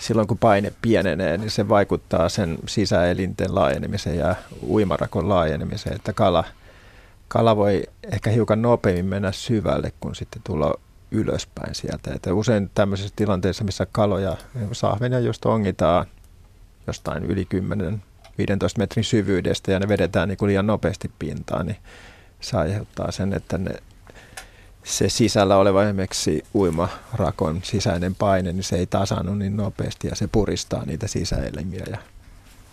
[0.00, 4.34] Silloin kun paine pienenee, niin se vaikuttaa sen sisäelinten laajenemiseen ja
[4.68, 6.44] uimarakon laajenemiseen, että kala,
[7.28, 7.82] kala voi
[8.12, 10.74] ehkä hiukan nopeammin mennä syvälle, kun sitten tulla
[11.10, 12.10] ylöspäin sieltä.
[12.14, 14.36] Että usein tämmöisissä tilanteissa, missä kaloja,
[14.72, 16.06] sahvenia just ongitaan
[16.86, 17.58] jostain yli 10-15
[18.78, 21.78] metrin syvyydestä ja ne vedetään niin kuin liian nopeasti pintaan, niin
[22.40, 23.70] se aiheuttaa sen, että ne,
[24.84, 30.28] se sisällä oleva esimerkiksi uimarakon sisäinen paine, niin se ei tasannu niin nopeasti ja se
[30.32, 31.98] puristaa niitä sisäelimiä ja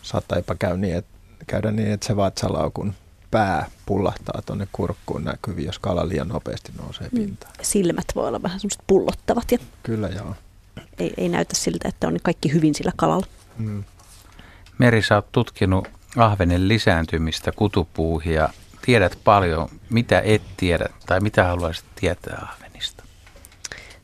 [0.02, 1.10] saattaa jopa käydä niin, että,
[1.48, 2.94] käydä niin, että se vatsalaukun
[3.32, 7.54] pää pullahtaa tuonne kurkkuun näkyviin, jos kala liian nopeasti nousee pintaan.
[7.62, 10.36] Silmät voi olla vähän semmoiset pullottavat ja Kyllä joo.
[11.00, 13.26] ei, ei näytä siltä, että on kaikki hyvin sillä kalalla.
[13.58, 13.84] Mm.
[14.78, 18.50] Meri, sä oot tutkinut ahvenen lisääntymistä kutupuuhia ja
[18.88, 23.04] tiedät paljon, mitä et tiedä tai mitä haluaisit tietää ahvenista.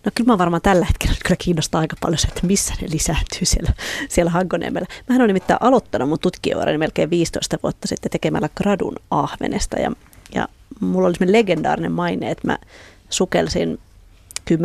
[0.06, 3.46] No kyllä mä varmaan tällä hetkellä kyllä kiinnostaa aika paljon se, että missä ne lisääntyy
[3.46, 3.74] siellä,
[4.10, 4.88] siellä Hankoniemellä.
[5.10, 9.92] Mähän olen nimittäin aloittanut mun tutkijourani melkein 15 vuotta sitten tekemällä gradun ahvenesta ja,
[10.36, 10.48] ja
[10.80, 12.58] mulla oli semmoinen legendaarinen maine, että mä
[13.10, 13.80] sukelsin
[14.52, 14.56] 10-20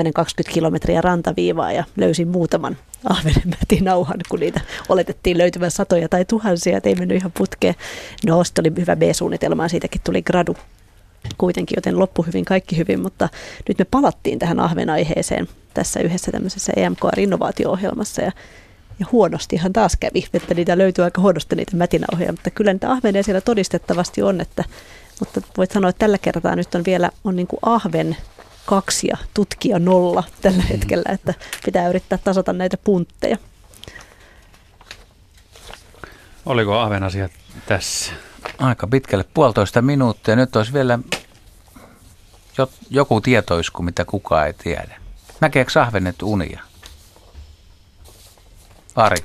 [0.52, 6.88] kilometriä rantaviivaa ja löysin muutaman ahvenen mätinauhan, kun niitä oletettiin löytyvän satoja tai tuhansia, että
[6.88, 7.74] ei mennyt ihan putkeen.
[8.26, 10.56] No, sitten oli hyvä B-suunnitelma ja siitäkin tuli gradu
[11.38, 13.28] kuitenkin, joten loppu hyvin, kaikki hyvin, mutta
[13.68, 18.32] nyt me palattiin tähän ahvenaiheeseen tässä yhdessä tämmöisessä EMKR-innovaatio-ohjelmassa ja,
[19.00, 23.22] ja huonostihan taas kävi, että niitä löytyy aika huonosti niitä mätinauhoja, mutta kyllä niitä ahvenia
[23.22, 24.64] siellä todistettavasti on, että,
[25.20, 28.16] mutta voit sanoa, että tällä kertaa nyt on vielä on niin kuin ahven
[28.68, 31.34] kaksi ja tutkija nolla tällä hetkellä, että
[31.64, 33.36] pitää yrittää tasata näitä puntteja.
[36.46, 37.32] Oliko ahven asiat
[37.66, 38.12] tässä?
[38.58, 40.36] Aika pitkälle puolitoista minuuttia.
[40.36, 40.98] Nyt olisi vielä
[42.58, 45.00] jo, joku tietoisku, mitä kukaan ei tiedä.
[45.40, 46.62] Näkeekö ahvenet unia?
[48.96, 49.16] Ari.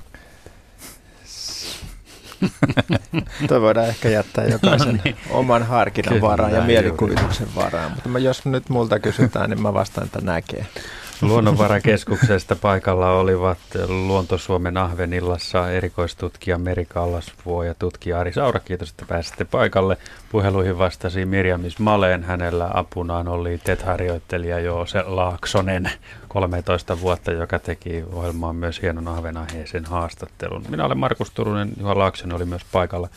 [3.48, 5.16] Tuo voidaan ehkä jättää jokaisen No niin.
[5.30, 6.74] oman harkinnan Kyllä, varaan ja juuri.
[6.74, 7.92] mielikuvituksen varaan.
[7.92, 10.66] Mutta mä, jos nyt multa kysytään, niin mä vastaan, että näkee.
[11.22, 13.58] Luonnonvarakeskuksesta paikalla olivat
[13.88, 18.60] Luonto-Suomen Ahvenillassa erikoistutkija Meri Kallasvuo ja tutkija Ari Saura.
[18.60, 19.98] Kiitos, että pääsitte paikalle.
[20.32, 22.24] Puheluihin vastasi Mirjamis Maleen.
[22.24, 25.92] Hänellä apunaan oli TET-harjoittelija Joose Laaksonen,
[26.28, 30.66] 13 vuotta, joka teki ohjelmaan myös hienon ahvenaiheisen haastattelun.
[30.70, 33.10] Minä olen Markus Turunen, Juha Laaksonen oli myös paikalla.